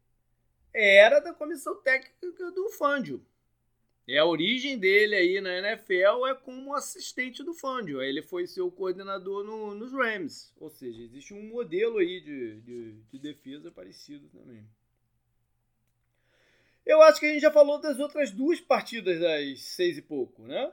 era 0.81 1.21
da 1.21 1.33
comissão 1.33 1.75
técnica 1.83 2.51
do 2.53 2.71
Fangio. 2.71 3.25
É 4.07 4.17
a 4.19 4.25
origem 4.25 4.79
dele 4.79 5.15
aí 5.15 5.41
na 5.41 5.59
NFL 5.59 6.27
é 6.29 6.35
como 6.35 6.75
assistente 6.75 7.43
do 7.43 7.53
Fangio. 7.53 8.01
Ele 8.01 8.23
foi 8.23 8.47
seu 8.47 8.71
coordenador 8.71 9.45
no- 9.45 9.75
nos 9.75 9.93
Rams. 9.93 10.51
Ou 10.59 10.71
seja, 10.71 11.03
existe 11.03 11.35
um 11.35 11.43
modelo 11.43 11.99
aí 11.99 12.21
de, 12.21 12.61
de, 12.63 12.93
de 13.13 13.19
defesa 13.19 13.71
parecido 13.71 14.27
também. 14.29 14.65
Eu 16.87 17.03
acho 17.03 17.21
que 17.21 17.27
a 17.27 17.29
gente 17.29 17.43
já 17.43 17.51
falou 17.51 17.79
das 17.79 17.99
outras 17.99 18.31
duas 18.31 18.61
partidas 18.61 19.21
das 19.21 19.61
seis 19.61 19.99
e 19.99 20.03
pouco, 20.03 20.43
né? 20.45 20.73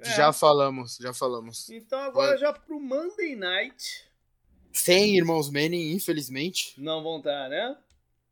É. 0.00 0.16
Já 0.16 0.32
falamos, 0.32 0.96
já 0.96 1.14
falamos. 1.14 1.70
Então 1.70 2.00
agora 2.00 2.36
já 2.36 2.52
pro 2.52 2.80
Monday 2.80 3.36
Night. 3.36 4.10
Sem 4.72 5.16
irmãos 5.16 5.48
Manning, 5.48 5.92
infelizmente. 5.92 6.74
Não 6.80 7.00
vão 7.00 7.18
estar, 7.18 7.48
né? 7.48 7.76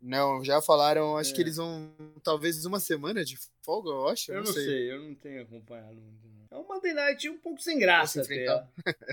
Não, 0.01 0.45
já 0.45 0.63
falaram, 0.63 1.17
acho 1.17 1.33
É. 1.33 1.35
que 1.35 1.41
eles 1.41 1.57
vão 1.57 1.93
talvez 2.23 2.65
uma 2.65 2.79
semana 2.81 3.25
de 3.25 3.37
folga, 3.63 3.91
eu 3.91 4.09
acho. 4.09 4.31
Eu 4.31 4.37
não, 4.37 4.45
não 4.45 4.53
sei. 4.53 4.93
eu 4.93 5.01
não 5.03 5.15
tenho 5.15 5.43
acompanhado 5.43 5.95
muito. 5.95 6.29
não. 6.29 6.39
É 6.51 6.57
um 6.61 6.67
Monday 6.67 6.95
Night 6.95 7.29
um 7.29 7.39
pouco 7.39 7.61
sem 7.61 7.79
graça 7.79 8.23
até. 8.23 8.45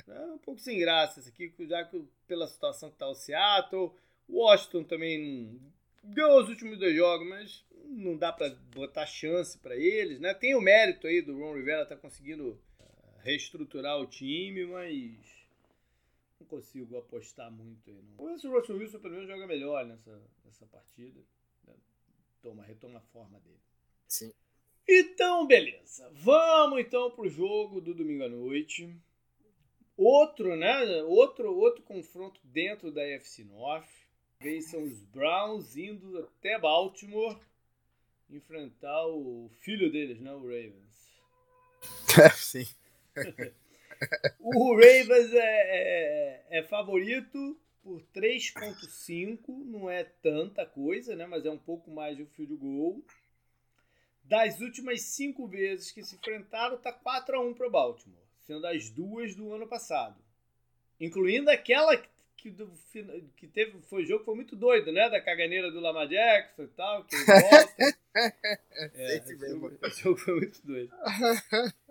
É 0.08 0.22
um 0.34 0.38
pouco 0.38 0.60
sem 0.62 0.78
graça 0.80 1.20
esse 1.20 1.30
aqui, 1.30 1.52
já 1.68 1.84
que 1.84 2.02
pela 2.28 2.48
situação 2.48 2.90
que 2.92 2.98
tá 2.98 3.08
o 3.08 3.16
Seattle, 3.16 3.92
o 4.28 4.40
Washington 4.40 4.84
também 4.84 5.60
ganhou 6.04 6.42
os 6.42 6.50
últimos 6.50 6.78
dois 6.80 6.96
jogos, 6.96 7.28
mas 7.28 7.66
não 7.88 8.16
dá 8.16 8.32
pra 8.32 8.50
botar 8.74 9.06
chance 9.06 9.58
pra 9.58 9.76
eles, 9.76 10.20
né? 10.20 10.34
Tem 10.34 10.56
o 10.56 10.62
mérito 10.62 11.08
aí 11.08 11.22
do 11.22 11.38
Ron 11.38 11.56
Rivera 11.56 11.86
tá 11.86 11.96
conseguindo 11.96 12.60
eh, 12.80 12.84
reestruturar 13.24 14.00
o 14.00 14.06
time, 14.08 14.66
mas 14.66 15.12
não 16.40 16.48
consigo 16.48 16.98
apostar 16.98 17.52
muito 17.52 17.90
aí. 17.90 18.02
Não. 18.02 18.18
Vamos 18.18 18.34
ver 18.34 18.40
se 18.40 18.48
o 18.48 18.52
Russell 18.52 18.78
Wilson 18.78 19.00
pelo 19.00 19.14
menos 19.14 19.28
joga 19.28 19.48
melhor 19.48 19.86
nessa, 19.86 20.22
nessa 20.44 20.66
partida. 20.66 21.20
né? 21.66 21.74
Toma, 22.42 22.64
retoma 22.64 23.00
a 23.00 23.02
forma 23.02 23.40
dele. 23.40 23.60
Sim. 24.08 24.34
Então, 24.88 25.48
beleza. 25.48 26.10
Vamos 26.14 26.80
então 26.80 27.10
pro 27.12 27.28
jogo 27.28 27.82
do 27.82 27.94
domingo 27.94 28.24
à 28.24 28.30
noite. 28.30 28.96
Outro, 29.98 30.56
né? 30.56 31.04
Outro, 31.04 31.56
outro 31.56 31.82
confronto 31.84 32.40
dentro 32.44 32.92
da 32.92 33.02
FC 33.02 33.44
North. 33.44 33.90
Vez 34.40 34.66
são 34.66 34.84
os 34.84 35.00
Browns 35.06 35.78
indo 35.78 36.20
até 36.20 36.60
Baltimore 36.60 37.40
enfrentar 38.30 39.08
o 39.08 39.50
filho 39.62 39.92
deles, 39.92 40.20
né? 40.20 40.34
O 40.34 40.42
Ravens. 40.42 41.16
Sim. 42.36 42.68
O 44.40 44.74
Ravens 44.76 45.34
é, 45.34 46.48
é, 46.50 46.60
é 46.60 46.64
favorito 46.64 47.58
por 47.84 48.02
3.5, 48.16 49.64
não 49.66 49.90
é 49.90 50.04
tanta 50.04 50.66
coisa, 50.66 51.16
né? 51.16 51.28
Mas 51.28 51.46
é 51.46 51.52
um 51.52 51.58
pouco 51.58 51.92
mais 51.92 52.18
de 52.18 52.24
um 52.24 52.28
field 52.28 52.56
goal. 52.56 53.00
Das 54.24 54.60
últimas 54.60 55.02
cinco 55.04 55.48
vezes 55.48 55.92
que 55.92 56.04
se 56.04 56.16
enfrentaram, 56.16 56.78
tá 56.78 56.92
4 56.92 57.38
a 57.38 57.40
1 57.42 57.54
para 57.54 57.70
Baltimore, 57.70 58.18
sendo 58.40 58.66
as 58.66 58.90
duas 58.90 59.36
do 59.36 59.54
ano 59.54 59.68
passado, 59.68 60.20
incluindo 61.00 61.52
aquela 61.52 61.96
que, 62.36 62.50
do, 62.50 62.72
que 63.36 63.48
teve 63.48 63.80
foi 63.82 64.04
jogo 64.04 64.20
que 64.20 64.26
foi 64.26 64.36
muito 64.36 64.56
doido, 64.56 64.92
né? 64.92 65.08
Da 65.10 65.22
caganeira 65.22 65.72
do 65.72 65.80
Lamar 65.80 66.08
Jackson 66.08 66.64
e 66.64 66.68
tal, 66.70 67.04
que 67.06 67.16
ele 67.16 67.26
volta. 67.26 67.98
é, 68.96 69.50
jogo, 69.50 69.78
esse 69.84 70.02
jogo 70.02 70.18
foi 70.18 70.36
muito 70.38 70.66
doido. 70.66 70.92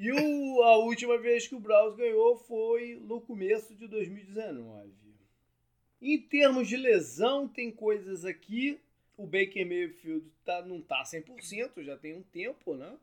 E 0.00 0.12
o, 0.12 0.62
a 0.62 0.76
última 0.76 1.18
vez 1.18 1.48
que 1.48 1.56
o 1.56 1.60
Browns 1.60 1.96
ganhou 1.96 2.36
foi 2.36 2.94
no 3.02 3.20
começo 3.20 3.74
de 3.74 3.88
2019. 3.88 4.92
Em 6.00 6.22
termos 6.22 6.68
de 6.68 6.76
lesão, 6.76 7.48
tem 7.48 7.72
coisas 7.72 8.24
aqui. 8.24 8.80
o 9.16 9.26
Baker 9.26 9.66
Mayfield 9.66 10.24
tá, 10.44 10.64
não 10.64 10.80
tá 10.80 11.02
100%, 11.02 11.82
já 11.82 11.96
tem 11.96 12.14
um 12.14 12.22
tempo, 12.22 12.76
né? 12.76 12.96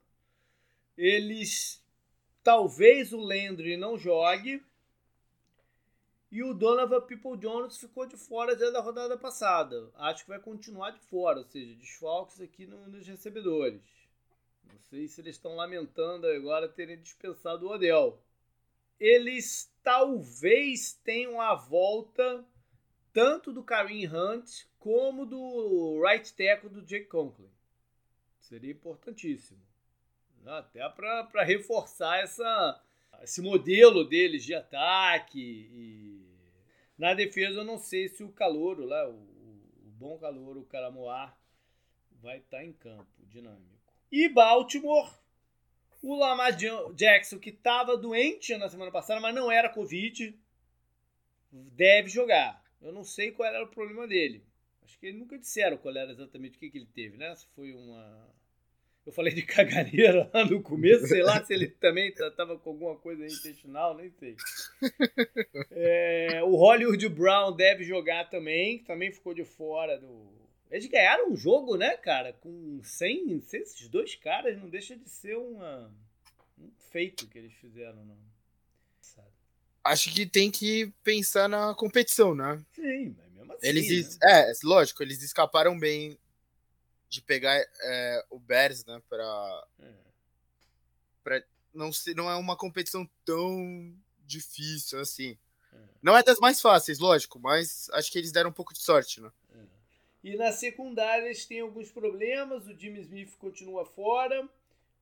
Eles 0.97 1.83
talvez 2.41 3.11
o 3.11 3.17
Landry 3.17 3.75
não 3.75 3.97
jogue 3.97 4.63
e 6.31 6.41
o 6.43 6.53
Donovan 6.53 7.01
People 7.01 7.37
Jones 7.37 7.77
ficou 7.77 8.05
de 8.05 8.15
fora 8.15 8.57
já 8.57 8.69
da 8.69 8.79
rodada 8.79 9.17
passada. 9.17 9.91
Acho 9.95 10.23
que 10.23 10.29
vai 10.29 10.39
continuar 10.39 10.91
de 10.91 10.99
fora, 10.99 11.39
ou 11.39 11.45
seja, 11.45 11.75
desfalques 11.75 12.39
aqui 12.39 12.65
no, 12.65 12.87
nos 12.87 13.05
recebedores. 13.05 13.81
Não 14.71 14.79
sei 14.79 15.07
se 15.07 15.21
eles 15.21 15.35
estão 15.35 15.55
lamentando 15.55 16.27
agora 16.27 16.67
terem 16.67 16.99
dispensado 16.99 17.65
o 17.65 17.71
Odell. 17.71 18.21
Eles 18.99 19.73
talvez 19.83 20.93
tenham 21.03 21.41
a 21.41 21.55
volta 21.55 22.45
tanto 23.11 23.53
do 23.53 23.63
Kareem 23.63 24.07
Hunt 24.07 24.65
como 24.77 25.25
do 25.25 26.01
right 26.01 26.33
tackle 26.33 26.69
do 26.69 26.81
Jake 26.81 27.07
Conklin. 27.07 27.49
Seria 28.39 28.71
importantíssimo. 28.71 29.61
Até 30.45 30.87
para 30.89 31.43
reforçar 31.43 32.19
essa, 32.19 32.83
esse 33.21 33.41
modelo 33.41 34.03
deles 34.03 34.43
de 34.43 34.53
ataque. 34.53 35.39
E... 35.71 36.25
Na 36.97 37.13
defesa, 37.13 37.59
eu 37.59 37.65
não 37.65 37.77
sei 37.79 38.07
se 38.07 38.23
o 38.23 38.31
calouro 38.31 38.85
lá, 38.85 39.09
o, 39.09 39.13
o 39.13 39.91
bom 39.97 40.17
calouro, 40.19 40.61
o 40.61 40.65
Caramoar, 40.65 41.37
vai 42.21 42.37
estar 42.37 42.57
tá 42.57 42.63
em 42.63 42.73
campo, 42.73 43.09
dinâmico. 43.25 43.74
E 44.11 44.29
Baltimore, 44.29 45.11
o 46.01 46.15
Lamar 46.15 46.55
Jackson, 46.95 47.39
que 47.39 47.49
estava 47.49 47.97
doente 47.97 48.55
na 48.57 48.69
semana 48.69 48.91
passada, 48.91 49.19
mas 49.19 49.33
não 49.33 49.51
era 49.51 49.69
Covid, 49.69 50.37
deve 51.51 52.09
jogar. 52.09 52.63
Eu 52.81 52.91
não 52.91 53.03
sei 53.03 53.31
qual 53.31 53.49
era 53.49 53.63
o 53.63 53.67
problema 53.67 54.07
dele. 54.07 54.43
Acho 54.83 54.99
que 54.99 55.07
eles 55.07 55.19
nunca 55.19 55.37
disseram 55.37 55.77
qual 55.77 55.95
era 55.95 56.11
exatamente 56.11 56.57
o 56.57 56.59
que, 56.59 56.69
que 56.69 56.77
ele 56.77 56.89
teve, 56.93 57.17
né? 57.17 57.35
Se 57.35 57.47
foi 57.55 57.73
uma 57.73 58.33
eu 59.05 59.13
falei 59.13 59.33
de 59.33 59.43
caganeira 59.45 60.29
lá 60.33 60.45
no 60.45 60.61
começo, 60.61 61.07
sei 61.07 61.21
lá 61.21 61.43
se 61.43 61.53
ele 61.53 61.67
também 61.67 62.09
estava 62.09 62.57
com 62.57 62.71
alguma 62.71 62.95
coisa 62.95 63.23
intestinal, 63.23 63.95
nem 63.95 64.09
sei. 64.09 64.35
É, 65.71 66.41
o 66.43 66.55
Hollywood 66.55 67.07
Brown 67.09 67.55
deve 67.55 67.83
jogar 67.83 68.29
também, 68.29 68.79
que 68.79 68.85
também 68.85 69.11
ficou 69.11 69.33
de 69.33 69.43
fora 69.43 69.99
do. 69.99 70.33
Eles 70.75 70.87
ganharam 70.87 71.31
um 71.31 71.37
jogo, 71.37 71.77
né, 71.77 71.95
cara? 71.95 72.33
Com 72.33 72.81
100, 72.83 73.41
esses 73.53 73.87
dois 73.87 74.13
caras 74.15 74.59
não 74.59 74.69
deixa 74.69 74.93
de 74.93 75.07
ser 75.09 75.37
uma, 75.37 75.89
um 76.59 76.69
feito 76.91 77.27
que 77.27 77.37
eles 77.37 77.53
fizeram, 77.53 78.03
não. 78.03 78.17
Acho 79.81 80.13
que 80.13 80.25
tem 80.25 80.51
que 80.51 80.91
pensar 81.01 81.47
na 81.47 81.73
competição, 81.75 82.35
né? 82.35 82.61
Sim, 82.73 83.15
mas 83.17 83.31
mesmo 83.31 83.53
assim. 83.53 83.67
Eles, 83.67 84.17
né? 84.17 84.51
É, 84.51 84.53
lógico, 84.65 85.01
eles 85.01 85.21
escaparam 85.21 85.79
bem 85.79 86.19
de 87.07 87.21
pegar 87.21 87.55
é, 87.55 88.25
o 88.29 88.37
Bears, 88.37 88.83
né, 88.83 89.01
para 89.07 89.67
é. 91.27 91.43
não 91.73 91.93
ser, 91.93 92.15
não 92.15 92.29
é 92.29 92.35
uma 92.35 92.57
competição 92.57 93.09
tão 93.23 93.95
difícil 94.25 94.99
assim. 94.99 95.37
É. 95.71 95.77
Não 96.01 96.17
é 96.17 96.21
das 96.21 96.39
mais 96.39 96.59
fáceis, 96.59 96.99
lógico, 96.99 97.39
mas 97.39 97.89
acho 97.93 98.11
que 98.11 98.17
eles 98.17 98.33
deram 98.33 98.49
um 98.49 98.53
pouco 98.53 98.73
de 98.73 98.81
sorte, 98.81 99.21
né? 99.21 99.31
É. 99.53 99.74
E 100.25 100.35
na 100.35 100.51
secundária 100.51 101.25
eles 101.25 101.45
têm 101.45 101.59
alguns 101.59 101.91
problemas. 101.91 102.65
O 102.65 102.73
Jimmy 102.73 102.99
Smith 103.01 103.37
continua 103.37 103.85
fora. 103.85 104.49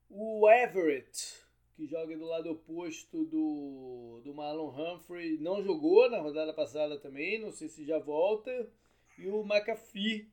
O 0.09 0.51
Everett, 0.51 1.39
que 1.77 1.87
joga 1.87 2.17
do 2.17 2.25
lado 2.25 2.51
oposto 2.51 3.23
do, 3.23 4.19
do 4.21 4.33
Marlon 4.33 4.67
Humphrey, 4.67 5.37
não 5.37 5.63
jogou 5.63 6.09
na 6.09 6.19
rodada 6.19 6.51
passada 6.51 6.99
também. 6.99 7.39
Não 7.39 7.53
sei 7.53 7.69
se 7.69 7.85
já 7.85 7.97
volta. 7.99 8.69
E 9.17 9.29
o 9.29 9.45
McAfee, 9.45 10.27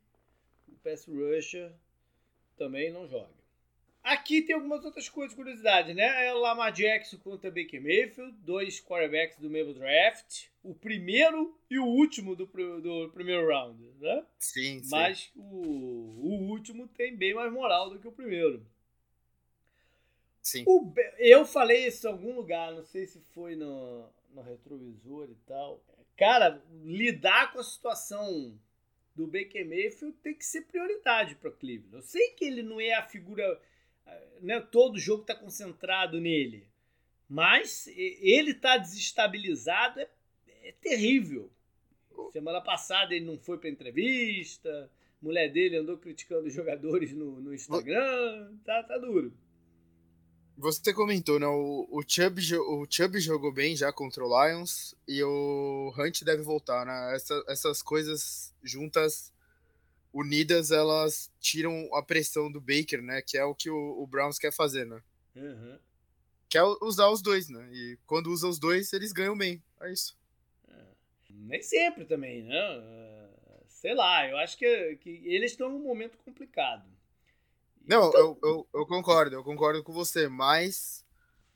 pass 0.83 1.05
rusher 1.05 1.71
também 2.57 2.91
não 2.91 3.07
joga. 3.07 3.31
Aqui 4.03 4.41
tem 4.41 4.55
algumas 4.55 4.83
outras 4.83 5.07
coisas, 5.07 5.33
curiosidade, 5.33 5.93
né? 5.93 6.25
É 6.25 6.33
o 6.33 6.39
Lamar 6.39 6.73
Jackson 6.73 7.17
contra 7.19 7.49
Baker 7.49 7.81
Mayfield, 7.81 8.33
dois 8.39 8.81
quarterbacks 8.81 9.37
do 9.37 9.49
mesmo 9.49 9.73
draft, 9.73 10.47
o 10.63 10.75
primeiro 10.75 11.57
e 11.69 11.79
o 11.79 11.85
último 11.85 12.35
do, 12.35 12.45
do 12.45 13.09
primeiro 13.13 13.47
round, 13.47 13.81
né? 13.99 14.25
Sim, 14.37 14.83
sim. 14.83 14.89
Mas 14.89 15.31
o, 15.35 15.41
o 15.41 16.49
último 16.49 16.87
tem 16.87 17.15
bem 17.15 17.33
mais 17.33 17.51
moral 17.51 17.89
do 17.89 17.99
que 17.99 18.07
o 18.07 18.11
primeiro. 18.11 18.65
Sim. 20.41 20.63
O, 20.67 20.93
eu 21.17 21.45
falei 21.45 21.87
isso 21.87 22.07
em 22.07 22.11
algum 22.11 22.35
lugar, 22.35 22.73
não 22.73 22.83
sei 22.83 23.05
se 23.05 23.19
foi 23.33 23.55
no, 23.55 24.07
no 24.33 24.41
retrovisor 24.41 25.29
e 25.29 25.35
tal. 25.45 25.83
Cara, 26.17 26.63
lidar 26.83 27.51
com 27.51 27.59
a 27.59 27.63
situação 27.63 28.59
do 29.15 29.27
Baker 29.27 29.67
Mayfield 29.67 30.15
tem 30.17 30.33
que 30.33 30.45
ser 30.45 30.61
prioridade 30.61 31.35
para 31.35 31.51
Cleveland. 31.51 31.95
Eu 31.95 32.01
sei 32.01 32.29
que 32.31 32.45
ele 32.45 32.63
não 32.63 32.79
é 32.79 32.93
a 32.93 33.03
figura, 33.03 33.59
né, 34.41 34.59
todo 34.59 34.99
jogo 34.99 35.21
está 35.21 35.35
concentrado 35.35 36.19
nele, 36.19 36.67
mas 37.27 37.87
ele 37.87 38.51
está 38.51 38.77
desestabilizado 38.77 39.99
é, 39.99 40.09
é, 40.61 40.71
terrível. 40.71 41.49
Semana 42.31 42.61
passada 42.61 43.13
ele 43.13 43.25
não 43.25 43.37
foi 43.37 43.57
para 43.57 43.69
entrevista, 43.69 44.89
mulher 45.21 45.51
dele 45.51 45.77
andou 45.77 45.97
criticando 45.97 46.47
os 46.47 46.53
jogadores 46.53 47.13
no, 47.13 47.39
no 47.39 47.53
Instagram, 47.53 48.53
tá, 48.63 48.83
tá 48.83 48.97
duro. 48.97 49.33
Você 50.57 50.93
comentou, 50.93 51.39
né? 51.39 51.47
O, 51.47 51.87
o, 51.89 52.03
Chubb, 52.07 52.39
o 52.55 52.85
Chubb 52.87 53.19
jogou 53.19 53.51
bem 53.51 53.75
já 53.75 53.91
contra 53.91 54.23
o 54.23 54.27
Lions 54.27 54.93
e 55.07 55.23
o 55.23 55.93
Hunt 55.97 56.23
deve 56.23 56.43
voltar, 56.43 56.85
né? 56.85 57.15
Essa, 57.15 57.43
essas 57.47 57.81
coisas 57.81 58.53
juntas, 58.61 59.33
unidas, 60.13 60.69
elas 60.69 61.31
tiram 61.39 61.89
a 61.95 62.03
pressão 62.03 62.51
do 62.51 62.61
Baker, 62.61 63.01
né? 63.01 63.21
Que 63.21 63.37
é 63.37 63.43
o 63.43 63.55
que 63.55 63.69
o, 63.69 64.01
o 64.01 64.05
Browns 64.05 64.37
quer 64.37 64.51
fazer, 64.51 64.85
né? 64.85 65.01
Uhum. 65.35 65.79
Quer 66.47 66.63
usar 66.81 67.09
os 67.09 67.21
dois, 67.21 67.49
né? 67.49 67.67
E 67.71 67.97
quando 68.05 68.27
usa 68.27 68.47
os 68.47 68.59
dois, 68.59 68.91
eles 68.93 69.13
ganham 69.13 69.37
bem. 69.37 69.63
É 69.79 69.91
isso. 69.91 70.15
Nem 71.47 71.61
sempre 71.61 72.05
também, 72.05 72.43
né? 72.43 72.55
É, 72.55 73.29
sei 73.67 73.93
lá, 73.93 74.27
eu 74.27 74.37
acho 74.37 74.57
que, 74.57 74.97
que 74.97 75.09
eles 75.25 75.51
estão 75.51 75.69
num 75.69 75.79
momento 75.79 76.17
complicado. 76.19 76.85
Não, 77.87 78.09
então... 78.09 78.19
eu, 78.19 78.39
eu, 78.43 78.67
eu, 78.73 78.85
concordo, 78.85 79.35
eu 79.35 79.43
concordo 79.43 79.83
com 79.83 79.91
você, 79.91 80.27
mas 80.27 81.03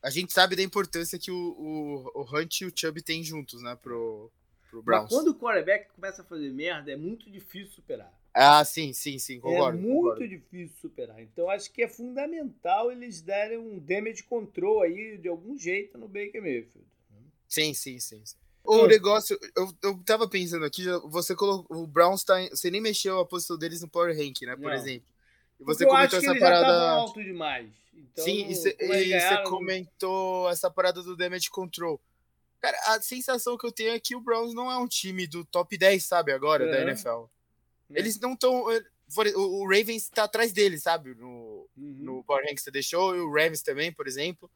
a 0.01 0.09
gente 0.09 0.33
sabe 0.33 0.55
da 0.55 0.63
importância 0.63 1.19
que 1.19 1.31
o, 1.31 1.35
o, 1.35 2.21
o 2.21 2.35
Hunt 2.35 2.61
e 2.61 2.65
o 2.65 2.73
Chubb 2.75 3.01
têm 3.01 3.23
juntos, 3.23 3.61
né, 3.61 3.77
pro, 3.79 4.31
pro 4.69 4.81
Browns. 4.81 5.03
Mas 5.03 5.13
quando 5.13 5.27
o 5.29 5.35
quarterback 5.35 5.89
começa 5.93 6.21
a 6.23 6.25
fazer 6.25 6.51
merda, 6.51 6.91
é 6.91 6.95
muito 6.95 7.29
difícil 7.29 7.73
superar. 7.73 8.13
Ah, 8.33 8.65
sim, 8.65 8.91
sim, 8.91 9.17
sim, 9.17 9.39
concordo. 9.39 9.77
É 9.77 9.81
muito 9.81 10.01
concordo. 10.01 10.27
difícil 10.27 10.75
superar. 10.81 11.21
Então 11.21 11.49
acho 11.49 11.71
que 11.71 11.83
é 11.83 11.87
fundamental 11.87 12.91
eles 12.91 13.21
darem 13.21 13.57
um 13.57 13.79
damage 13.79 14.23
control 14.23 14.81
aí 14.81 15.17
de 15.17 15.29
algum 15.29 15.57
jeito 15.57 15.97
no 15.97 16.07
Baker 16.07 16.41
Mayfield. 16.41 16.85
Sim, 17.47 17.73
sim, 17.73 17.99
sim. 17.99 18.25
sim. 18.25 18.35
O 18.65 18.87
negócio, 18.87 19.39
eu, 19.55 19.73
eu 19.83 20.03
tava 20.05 20.27
pensando 20.27 20.65
aqui, 20.65 20.85
você 21.05 21.35
colocou, 21.35 21.77
o 21.77 21.87
Browns 21.87 22.23
tá, 22.23 22.35
você 22.49 22.71
nem 22.71 22.81
mexeu 22.81 23.19
a 23.19 23.25
posição 23.25 23.57
deles 23.57 23.81
no 23.81 23.87
Power 23.87 24.15
Rank, 24.15 24.41
né, 24.41 24.55
por 24.55 24.65
Não. 24.65 24.73
exemplo. 24.73 25.07
E 25.59 25.63
você 25.63 25.85
comentou 25.85 26.19
essa 26.19 26.39
parada. 26.39 26.89
alto 26.91 27.23
demais. 27.23 27.69
Então, 27.93 28.25
Sim, 28.25 28.49
e 28.49 28.55
você 28.55 29.43
comentou 29.43 30.49
essa 30.49 30.69
parada 30.69 31.01
do 31.01 31.15
damage 31.15 31.49
control. 31.49 31.99
Cara, 32.61 32.77
a 32.87 33.01
sensação 33.01 33.57
que 33.57 33.65
eu 33.65 33.71
tenho 33.71 33.91
é 33.91 33.99
que 33.99 34.15
o 34.15 34.21
Browns 34.21 34.53
não 34.53 34.71
é 34.71 34.77
um 34.77 34.87
time 34.87 35.27
do 35.27 35.45
top 35.45 35.77
10, 35.77 36.03
sabe, 36.03 36.31
agora, 36.31 36.65
da 36.65 36.81
NFL. 36.81 37.25
É. 37.93 37.99
Eles 37.99 38.19
não 38.19 38.33
estão. 38.33 38.71
Eh, 38.71 38.83
o 39.35 39.63
Ravens 39.67 40.09
tá 40.09 40.23
atrás 40.23 40.51
deles, 40.51 40.81
sabe? 40.81 41.13
No, 41.13 41.67
uhum. 41.77 41.95
no 41.99 42.23
Power 42.23 42.43
Rank 42.43 42.55
que 42.55 42.61
você 42.61 42.71
deixou, 42.71 43.15
e 43.15 43.19
o 43.19 43.31
Rams 43.31 43.61
também, 43.61 43.91
por 43.91 44.07
exemplo. 44.07 44.49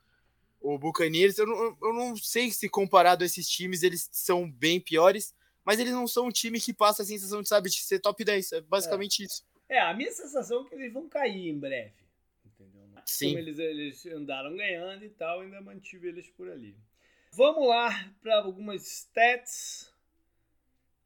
O 0.62 0.78
Buccaneers, 0.78 1.38
eu 1.38 1.47
não, 1.47 1.78
eu 1.82 1.93
não 1.93 2.16
sei 2.16 2.51
se 2.51 2.68
comparado 2.68 3.24
a 3.24 3.26
esses 3.26 3.47
times, 3.47 3.82
eles 3.82 4.10
são 4.12 4.49
bem 4.49 4.80
piores, 4.80 5.34
mas 5.64 5.80
eles 5.80 5.93
não 5.93 6.07
são 6.07 6.28
um 6.28 6.32
time 6.32 6.60
que 6.60 6.74
passa 6.74 7.03
a 7.03 7.05
sensação 7.05 7.41
de, 7.41 7.47
sabe, 7.47 7.70
de 7.70 7.78
ser 7.78 7.99
top 7.99 8.24
10. 8.24 8.51
É 8.53 8.62
basicamente 8.62 9.24
é. 9.24 9.26
isso. 9.26 9.43
É, 9.70 9.80
a 9.80 9.93
minha 9.93 10.12
sensação 10.12 10.66
é 10.66 10.70
que 10.70 10.76
eles 10.76 10.91
vão 10.91 11.07
cair 11.07 11.47
em 11.47 11.57
breve. 11.57 11.93
Entendeu? 12.45 12.82
Sim. 13.05 13.28
Como 13.28 13.39
eles, 13.39 13.60
eles 13.60 14.05
andaram 14.07 14.55
ganhando 14.55 15.05
e 15.05 15.10
tal, 15.10 15.41
ainda 15.41 15.62
mantive 15.62 16.07
eles 16.07 16.28
por 16.30 16.49
ali. 16.49 16.76
Vamos 17.32 17.68
lá 17.68 18.12
para 18.22 18.39
algumas 18.39 18.86
stats. 18.86 19.89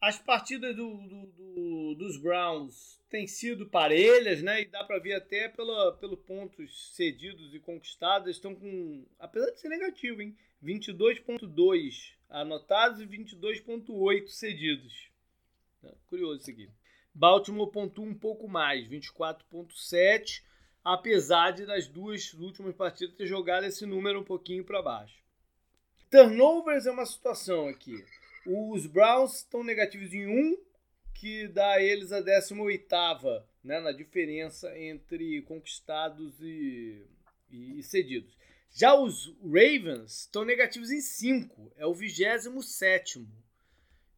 As 0.04 0.20
partidas 0.20 0.76
do, 0.76 0.98
do, 0.98 1.26
do, 1.28 1.96
dos 1.96 2.18
Browns 2.18 3.02
têm 3.10 3.26
sido 3.26 3.70
parelhas, 3.70 4.44
né? 4.44 4.60
E 4.60 4.66
dá 4.66 4.84
para 4.84 5.00
ver 5.00 5.14
até 5.14 5.48
pela, 5.48 5.94
pelo 5.94 6.18
pontos 6.18 6.94
cedidos 6.94 7.56
e 7.56 7.60
conquistados. 7.62 8.30
Estão 8.30 8.54
com, 8.54 9.06
apesar 9.18 9.50
de 9.52 9.62
ser 9.62 9.70
negativo, 9.70 10.22
hein? 10.22 10.36
22.2 10.62 12.16
anotados 12.30 13.00
e 13.00 13.08
22.8 13.08 14.28
cedidos. 14.28 15.10
Curioso 16.08 16.42
isso 16.42 16.52
aqui. 16.52 16.70
Baltimore 17.16 17.72
pontua 17.72 18.04
um 18.04 18.14
pouco 18.14 18.46
mais, 18.46 18.86
24,7, 18.90 20.44
apesar 20.84 21.52
de 21.52 21.66
nas 21.66 21.88
duas 21.88 22.34
últimas 22.34 22.76
partidas 22.76 23.16
ter 23.16 23.26
jogado 23.26 23.64
esse 23.64 23.86
número 23.86 24.20
um 24.20 24.26
pouquinho 24.26 24.66
para 24.66 24.82
baixo. 24.82 25.24
Turnovers 26.12 26.88
é 26.88 26.92
uma 26.92 27.06
situação 27.06 27.70
aqui. 27.70 28.04
Os 28.46 28.86
Browns 28.86 29.38
estão 29.38 29.64
negativos 29.64 30.14
em 30.14 30.28
1, 30.28 30.58
que 31.14 31.48
dá 31.48 31.74
a 31.74 31.82
eles 31.82 32.12
a 32.12 32.20
18 32.20 33.46
né, 33.64 33.80
na 33.80 33.92
diferença 33.92 34.78
entre 34.78 35.42
conquistados 35.44 36.42
e, 36.42 37.06
e, 37.50 37.80
e 37.80 37.84
cedidos. 37.84 38.36
Já 38.72 38.96
os 38.96 39.28
Ravens 39.42 40.22
estão 40.22 40.44
negativos 40.44 40.92
em 40.92 41.00
5, 41.00 41.74
é 41.78 41.86
o 41.86 41.94
27 41.94 43.26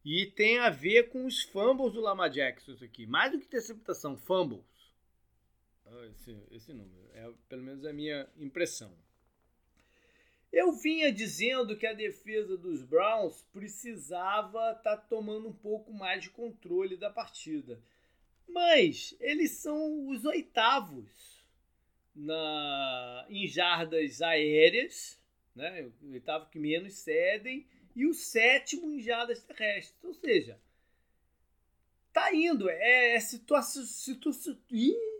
e 0.04 0.26
tem 0.26 0.58
a 0.58 0.70
ver 0.70 1.10
com 1.10 1.26
os 1.26 1.42
fumbles 1.42 1.92
do 1.92 2.00
Lama 2.00 2.28
Jackson 2.28 2.72
isso 2.72 2.84
aqui. 2.84 3.06
Mais 3.06 3.32
do 3.32 3.38
que 3.38 3.46
interceptação, 3.46 4.16
fumbles. 4.16 4.64
Ah, 5.84 6.06
esse, 6.12 6.36
esse 6.50 6.72
número. 6.72 7.10
É 7.12 7.30
pelo 7.48 7.62
menos 7.62 7.84
a 7.84 7.92
minha 7.92 8.28
impressão. 8.36 8.96
Eu 10.56 10.72
vinha 10.72 11.12
dizendo 11.12 11.76
que 11.76 11.86
a 11.86 11.92
defesa 11.92 12.56
dos 12.56 12.82
Browns 12.82 13.46
precisava 13.52 14.70
estar 14.70 14.96
tá 14.96 14.96
tomando 14.96 15.48
um 15.48 15.52
pouco 15.52 15.92
mais 15.92 16.22
de 16.22 16.30
controle 16.30 16.96
da 16.96 17.10
partida. 17.10 17.78
Mas 18.48 19.14
eles 19.20 19.50
são 19.50 20.08
os 20.08 20.24
oitavos 20.24 21.44
na, 22.14 23.26
em 23.28 23.46
jardas 23.46 24.22
aéreas, 24.22 25.20
né? 25.54 25.90
o 26.00 26.12
oitavo 26.12 26.48
que 26.48 26.58
menos 26.58 26.94
cedem, 26.94 27.66
e 27.94 28.06
o 28.06 28.14
sétimo 28.14 28.90
em 28.90 29.00
jardas 29.02 29.42
terrestres. 29.42 30.02
Ou 30.02 30.14
seja, 30.14 30.58
tá 32.14 32.34
indo, 32.34 32.70
é, 32.70 33.14
é 33.14 33.20
situa 33.20 33.60
situa 33.60 34.32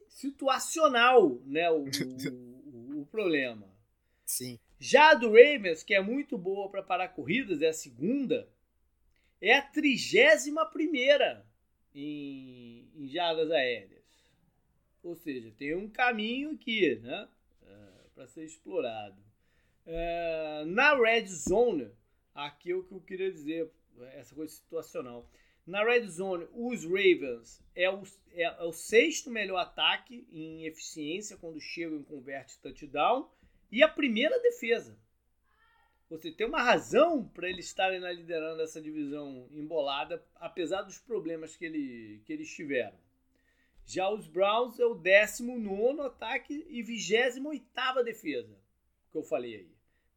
situacional 0.09 1.39
né? 1.45 1.69
o, 1.71 1.85
o, 1.85 3.01
o 3.03 3.07
problema. 3.11 3.71
Sim. 4.25 4.59
Já 4.79 5.11
a 5.11 5.15
do 5.15 5.29
Ravens, 5.29 5.83
que 5.83 5.95
é 5.95 6.01
muito 6.01 6.37
boa 6.37 6.71
para 6.71 6.83
parar 6.83 7.09
corridas, 7.09 7.63
é 7.63 7.69
a 7.69 7.73
segunda, 7.73 8.49
é 9.41 9.55
a 9.55 9.63
trigésima 9.63 10.67
primeira 10.67 11.47
em, 11.95 12.91
em 12.95 13.09
jardas 13.09 13.51
aéreas. 13.51 14.05
Ou 15.03 15.15
seja, 15.15 15.51
tem 15.57 15.75
um 15.75 15.89
caminho 15.89 16.51
aqui 16.51 16.97
né, 16.97 17.29
é, 17.63 17.89
para 18.15 18.27
ser 18.27 18.45
explorado. 18.45 19.17
É, 19.87 20.65
na 20.67 20.95
red 20.95 21.27
zone, 21.27 21.91
aqui 22.35 22.73
é 22.73 22.75
o 22.75 22.83
que 22.83 22.93
eu 22.93 23.01
queria 23.01 23.31
dizer, 23.31 23.71
essa 24.13 24.35
coisa 24.35 24.53
situacional. 24.53 25.31
Na 25.67 25.83
red 25.85 26.07
zone, 26.07 26.47
os 26.53 26.85
Ravens 26.85 27.63
é 27.75 27.89
o, 27.89 28.03
é, 28.33 28.43
é 28.43 28.63
o 28.65 28.73
sexto 28.73 29.31
melhor 29.31 29.59
ataque 29.59 30.27
em 30.31 30.67
eficiência 30.67 31.37
quando 31.37 31.61
chegam 31.61 31.99
e 31.99 32.05
converte 32.05 32.59
touchdown 32.61 33.31
e 33.77 33.83
a 33.83 33.89
primeira 33.89 34.41
defesa. 34.41 34.99
Você 36.09 36.33
tem 36.33 36.47
uma 36.47 36.63
razão 36.63 37.29
para 37.29 37.47
eles 37.47 37.67
estarem 37.67 38.01
na 38.01 38.11
liderando 38.11 38.63
essa 38.63 38.81
divisão 38.81 39.47
embolada, 39.51 40.25
apesar 40.37 40.81
dos 40.81 40.99
problemas 40.99 41.55
que, 41.55 41.67
ele, 41.67 42.23
que 42.25 42.33
eles 42.33 42.51
tiveram. 42.51 42.97
Já 43.85 44.09
os 44.09 44.27
Browns 44.27 44.81
é 44.81 44.87
o 44.87 44.95
19 44.95 46.01
ataque 46.01 46.67
e 46.71 46.83
28 46.83 48.03
defesa, 48.03 48.59
que 49.13 49.19
eu 49.19 49.23
falei 49.23 49.57
aí. 49.57 49.71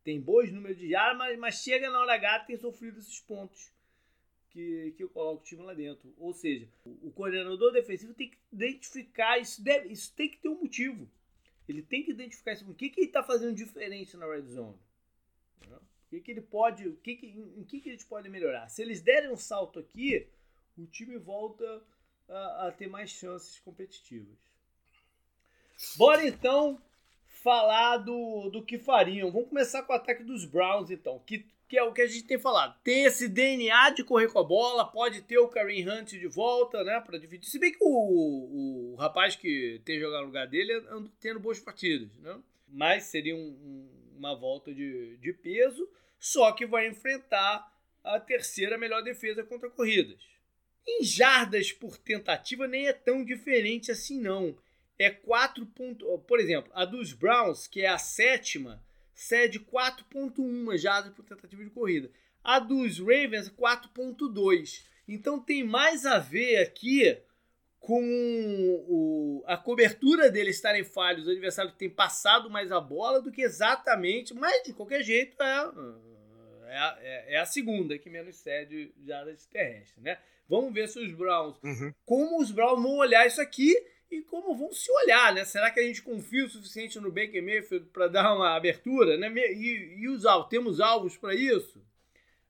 Tem 0.06 0.22
bons 0.22 0.54
números 0.54 0.78
de 0.78 0.90
jardas, 0.90 1.18
mas, 1.18 1.38
mas, 1.38 1.56
chega 1.56 1.90
na 1.90 2.00
hora 2.00 2.14
H 2.14 2.46
tem 2.46 2.56
sofrido 2.56 2.98
esses 2.98 3.20
pontos 3.20 3.74
que, 4.52 4.94
que 4.96 5.04
eu 5.04 5.10
coloco 5.10 5.42
o 5.42 5.44
time 5.44 5.64
lá 5.64 5.74
dentro. 5.74 6.14
Ou 6.18 6.34
seja, 6.34 6.70
o, 6.86 7.10
o 7.10 7.12
coordenador 7.12 7.74
defensivo 7.74 8.14
tem 8.14 8.30
que 8.30 8.38
identificar, 8.54 9.38
isso, 9.38 9.62
deve, 9.62 9.90
isso 9.90 10.16
tem 10.16 10.30
que 10.30 10.38
ter 10.38 10.48
um 10.48 10.62
motivo. 10.62 11.10
Ele 11.70 11.84
tem 11.84 12.04
que 12.04 12.12
identificar 12.12 12.54
isso. 12.54 12.70
O 12.70 12.74
que, 12.74 12.90
que 12.90 13.02
ele 13.02 13.08
está 13.08 13.24
fazendo 13.24 13.54
diferente 13.54 14.18
na 14.18 14.26
red 14.26 14.48
zone? 14.48 14.78
O 15.68 16.10
que, 16.10 16.20
que 16.22 16.32
ele 16.32 16.42
pode. 16.42 16.88
O 16.88 16.98
que 16.98 17.16
que, 17.16 17.28
em 17.28 17.64
que, 17.64 17.80
que 17.80 17.90
eles 17.90 18.04
podem 18.04 18.32
melhorar? 18.32 18.68
Se 18.68 18.82
eles 18.82 19.02
derem 19.02 19.32
um 19.32 19.38
salto 19.38 19.78
aqui, 19.78 20.28
o 20.76 20.88
time 20.88 21.18
volta 21.18 21.84
a, 22.28 22.68
a 22.68 22.72
ter 22.72 22.88
mais 22.88 23.12
chances 23.12 23.60
competitivas. 23.60 24.38
Bora 25.96 26.28
então 26.28 26.82
falar 27.28 27.98
do, 27.98 28.50
do 28.50 28.66
que 28.66 28.80
fariam. 28.80 29.32
Vamos 29.32 29.50
começar 29.50 29.84
com 29.84 29.94
o 29.94 29.96
ataque 29.96 30.24
dos 30.24 30.46
Browns, 30.46 30.90
então. 30.90 31.20
Que 31.20 31.46
que 31.70 31.78
é 31.78 31.84
o 31.84 31.94
que 31.94 32.02
a 32.02 32.08
gente 32.08 32.24
tem 32.24 32.40
falado. 32.40 32.76
Tem 32.84 33.06
esse 33.06 33.30
DNA 33.30 33.92
de 33.92 34.04
correr 34.04 34.28
com 34.28 34.40
a 34.40 34.44
bola, 34.44 34.92
pode 34.92 35.22
ter 35.22 35.38
o 35.38 35.48
Kareem 35.48 35.88
Hunt 35.88 36.10
de 36.10 36.28
volta, 36.28 36.84
né, 36.84 37.00
para 37.00 37.20
dividir. 37.20 37.48
Se 37.48 37.60
bem 37.60 37.72
que 37.72 37.78
o, 37.80 38.94
o 38.94 38.96
rapaz 38.96 39.36
que 39.36 39.80
tem 39.86 40.00
jogado 40.00 40.22
no 40.22 40.28
lugar 40.28 40.48
dele 40.48 40.74
anda 40.90 41.12
tendo 41.22 41.40
boas 41.40 41.60
partidas, 41.60 42.10
né? 42.18 42.40
Mas 42.68 43.04
seria 43.04 43.36
um, 43.36 43.40
um, 43.40 43.90
uma 44.18 44.36
volta 44.36 44.74
de, 44.74 45.16
de 45.18 45.32
peso, 45.32 45.88
só 46.20 46.52
que 46.52 46.66
vai 46.66 46.88
enfrentar 46.88 47.72
a 48.04 48.20
terceira 48.20 48.76
melhor 48.76 49.04
defesa 49.04 49.44
contra 49.44 49.70
corridas. 49.70 50.20
Em 50.88 51.04
jardas 51.04 51.72
por 51.72 51.98
tentativa 51.98 52.68
nem 52.68 52.88
é 52.88 52.94
tão 52.94 53.24
diferente 53.24 53.92
assim 53.92 54.20
não. 54.20 54.58
É 54.98 55.12
4 55.12 55.66
pontos, 55.68 56.08
por 56.28 56.40
exemplo, 56.40 56.72
a 56.74 56.84
dos 56.84 57.14
Browns, 57.14 57.68
que 57.68 57.82
é 57.82 57.88
a 57.88 58.00
sétima, 58.00 58.84
cede 59.20 59.60
4.1 59.60 60.78
jardas 60.78 61.14
por 61.14 61.26
tentativa 61.26 61.62
de 61.62 61.70
corrida. 61.70 62.10
A 62.42 62.58
dos 62.58 63.00
Ravens 63.00 63.50
4.2. 63.50 64.86
Então 65.06 65.38
tem 65.38 65.62
mais 65.62 66.06
a 66.06 66.20
ver 66.20 66.62
aqui 66.62 67.18
com 67.82 68.02
o, 68.88 69.44
a 69.46 69.58
cobertura 69.58 70.32
deles 70.32 70.56
estarem 70.56 70.86
falhos, 70.86 71.28
o 71.28 71.32
adversário 71.32 71.72
tem 71.74 71.90
passado 71.90 72.50
mais 72.50 72.72
a 72.72 72.80
bola 72.80 73.22
do 73.22 73.32
que 73.32 73.42
exatamente, 73.42 74.34
mas 74.34 74.64
de 74.64 74.74
qualquer 74.74 75.04
jeito 75.04 75.42
é, 75.42 75.72
é, 76.68 76.98
é, 77.02 77.34
é 77.36 77.40
a 77.40 77.46
segunda 77.46 77.98
que 77.98 78.10
menos 78.10 78.38
cede 78.38 78.94
jardas 79.06 79.46
terrestres, 79.48 80.02
né? 80.02 80.18
Vamos 80.48 80.74
ver 80.74 80.88
se 80.88 80.98
os 80.98 81.12
Browns, 81.14 81.58
uhum. 81.62 81.94
como 82.06 82.42
os 82.42 82.52
Browns 82.52 82.82
vão 82.82 82.98
olhar 82.98 83.28
isso 83.28 83.42
aqui 83.42 83.76
e 84.12 84.22
como 84.24 84.56
vão 84.56 84.74
se 84.74 84.92
olhar, 84.92 85.34
né? 85.34 85.46
Será 85.46 85.70
que 85.70 85.80
a 85.80 85.84
gente 85.84 86.02
confia 86.02 86.46
o 86.46 86.50
suficiente 86.50 87.00
no 87.00 87.12
Baker 87.12 87.44
Mayfield 87.44 87.88
para 87.88 88.08
dar 88.08 88.36
uma 88.36 88.56
abertura, 88.56 89.18
né? 89.18 89.32
E, 89.54 90.00
e 90.00 90.28
alvos, 90.28 90.50
temos 90.50 90.80
alvos 90.80 91.16
para 91.16 91.36
isso? 91.36 91.82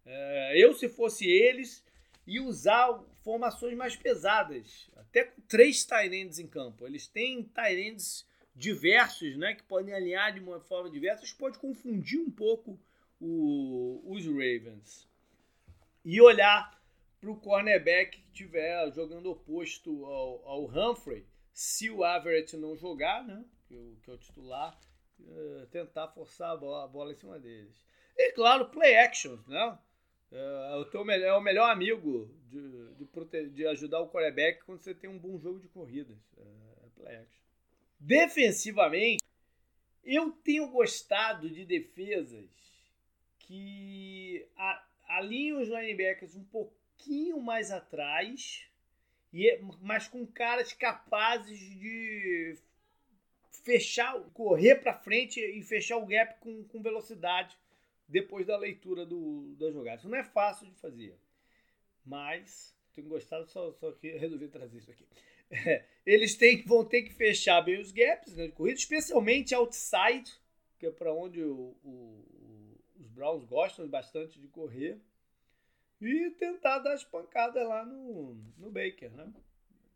É, 0.06 0.54
eu, 0.56 0.74
se 0.74 0.88
fosse 0.88 1.30
eles, 1.30 1.86
ia 2.26 2.42
usar 2.42 3.04
formações 3.24 3.76
mais 3.76 3.96
pesadas, 3.96 4.90
até 4.96 5.26
com 5.26 5.42
três 5.42 5.84
Tyrands 5.84 6.40
em 6.40 6.48
campo. 6.48 6.88
Eles 6.88 7.08
têm 7.08 7.44
Tyrands 7.44 8.26
diversos, 8.56 9.36
né? 9.38 9.54
Que 9.54 9.64
podem 9.64 9.94
alinhar 9.94 10.34
de 10.34 10.40
uma 10.40 10.62
forma 10.62 10.90
diversa, 10.90 11.26
isso 11.26 11.38
pode 11.38 11.60
confundir 11.60 12.20
um 12.20 12.32
pouco 12.32 12.80
o, 13.20 14.02
os 14.06 14.26
Ravens. 14.26 15.10
E 16.06 16.22
olhar 16.22 16.80
para 17.20 17.30
o 17.30 17.36
cornerback 17.36 18.18
que 18.18 18.28
estiver 18.30 18.90
jogando 18.94 19.30
oposto 19.30 20.06
ao, 20.06 20.48
ao 20.48 20.66
Humphrey 20.66 21.26
se 21.54 21.90
o 21.90 22.06
Everett 22.06 22.56
não 22.58 22.76
jogar, 22.76 23.26
né, 23.26 23.44
que, 23.68 23.76
o, 23.76 23.98
que 24.02 24.10
é 24.10 24.14
o 24.14 24.18
titular, 24.18 24.80
uh, 25.20 25.68
tentar 25.68 26.08
forçar 26.10 26.52
a 26.52 26.58
bola, 26.58 26.86
a 26.86 26.88
bola, 26.88 27.12
em 27.12 27.16
cima 27.16 27.40
deles. 27.40 27.76
E 28.18 28.32
claro, 28.34 28.70
play 28.70 28.98
actions, 28.98 29.46
né? 29.48 29.78
Uh, 30.32 30.78
o 30.82 30.86
teu 30.86 31.04
melhor, 31.04 31.28
é 31.28 31.34
o 31.34 31.42
melhor 31.42 31.72
amigo 31.72 32.30
de, 32.46 32.94
de, 32.96 33.50
de, 33.50 33.68
ajudar 33.68 34.00
o 34.00 34.10
quarterback 34.10 34.64
quando 34.64 34.80
você 34.80 34.94
tem 34.94 35.10
um 35.10 35.18
bom 35.18 35.40
jogo 35.40 35.60
de 35.60 35.68
corridas. 35.68 36.18
Uh, 36.38 36.90
play 36.96 37.16
action. 37.16 37.42
Defensivamente, 38.00 39.24
eu 40.04 40.32
tenho 40.32 40.70
gostado 40.70 41.50
de 41.50 41.66
defesas 41.66 42.50
que 43.40 44.48
alinham 45.08 45.62
os 45.62 45.68
linebackers 45.68 46.36
um 46.36 46.44
pouquinho 46.44 47.42
mais 47.42 47.72
atrás 47.72 48.69
e, 49.32 49.48
é, 49.48 49.62
mas 49.82 50.08
com 50.08 50.26
caras 50.26 50.74
capazes 50.74 51.60
de 51.60 52.58
fechar, 53.64 54.20
correr 54.34 54.76
para 54.76 54.94
frente 54.94 55.40
e 55.40 55.62
fechar 55.64 55.98
o 55.98 56.06
gap 56.06 56.40
com, 56.40 56.64
com 56.64 56.82
velocidade 56.82 57.58
depois 58.08 58.48
da 58.48 58.58
leitura 58.58 59.06
do, 59.06 59.56
da 59.56 59.72
jogada. 59.72 59.98
Isso 59.98 60.10
não 60.10 60.18
é 60.18 60.24
fácil 60.24 60.68
de 60.68 60.76
fazer, 60.76 61.16
mas 62.04 62.76
tenho 62.94 63.08
gostado, 63.08 63.46
só, 63.48 63.72
só 63.74 63.92
que 63.92 64.10
resolvi 64.18 64.48
trazer 64.48 64.78
isso 64.78 64.92
aqui. 64.92 65.08
É, 65.52 65.86
eles 66.06 66.36
têm, 66.36 66.64
vão 66.64 66.86
ter 66.86 67.04
que 67.04 67.14
fechar 67.14 67.62
bem 67.62 67.80
os 67.80 67.92
gaps 67.92 68.36
né, 68.36 68.48
de 68.48 68.54
corrida, 68.54 68.80
especialmente 68.80 69.54
outside, 69.54 70.32
que 70.78 70.86
é 70.86 70.92
para 70.92 71.14
onde 71.14 71.44
o, 71.44 71.76
o, 71.84 72.80
os 73.00 73.08
Browns 73.10 73.44
gostam 73.46 73.88
bastante 73.88 74.40
de 74.40 74.48
correr 74.48 75.00
e 76.02 76.32
tentar 76.32 76.80
dar 76.80 76.94
as 76.94 77.04
pancadas 77.04 77.68
lá 77.68 77.86
no, 77.86 78.36
no 78.58 78.72
Baker, 78.72 79.12
né? 79.12 79.32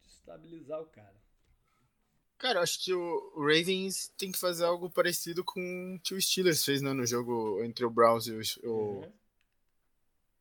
Estabilizar 0.05 0.81
o 0.81 0.85
cara. 0.85 1.23
Cara, 2.37 2.59
acho 2.59 2.83
que 2.83 2.93
o 2.93 3.33
Ravens 3.37 4.11
tem 4.17 4.31
que 4.31 4.37
fazer 4.37 4.65
algo 4.65 4.89
parecido 4.89 5.43
com 5.45 5.95
o 5.95 5.99
que 6.01 6.13
o 6.13 6.21
Steelers 6.21 6.65
fez 6.65 6.81
né, 6.81 6.91
no 6.91 7.05
jogo 7.05 7.63
entre 7.63 7.85
o 7.85 7.89
Browns 7.89 8.27
e 8.27 8.33
o. 8.65 8.69
Uhum. 8.69 9.13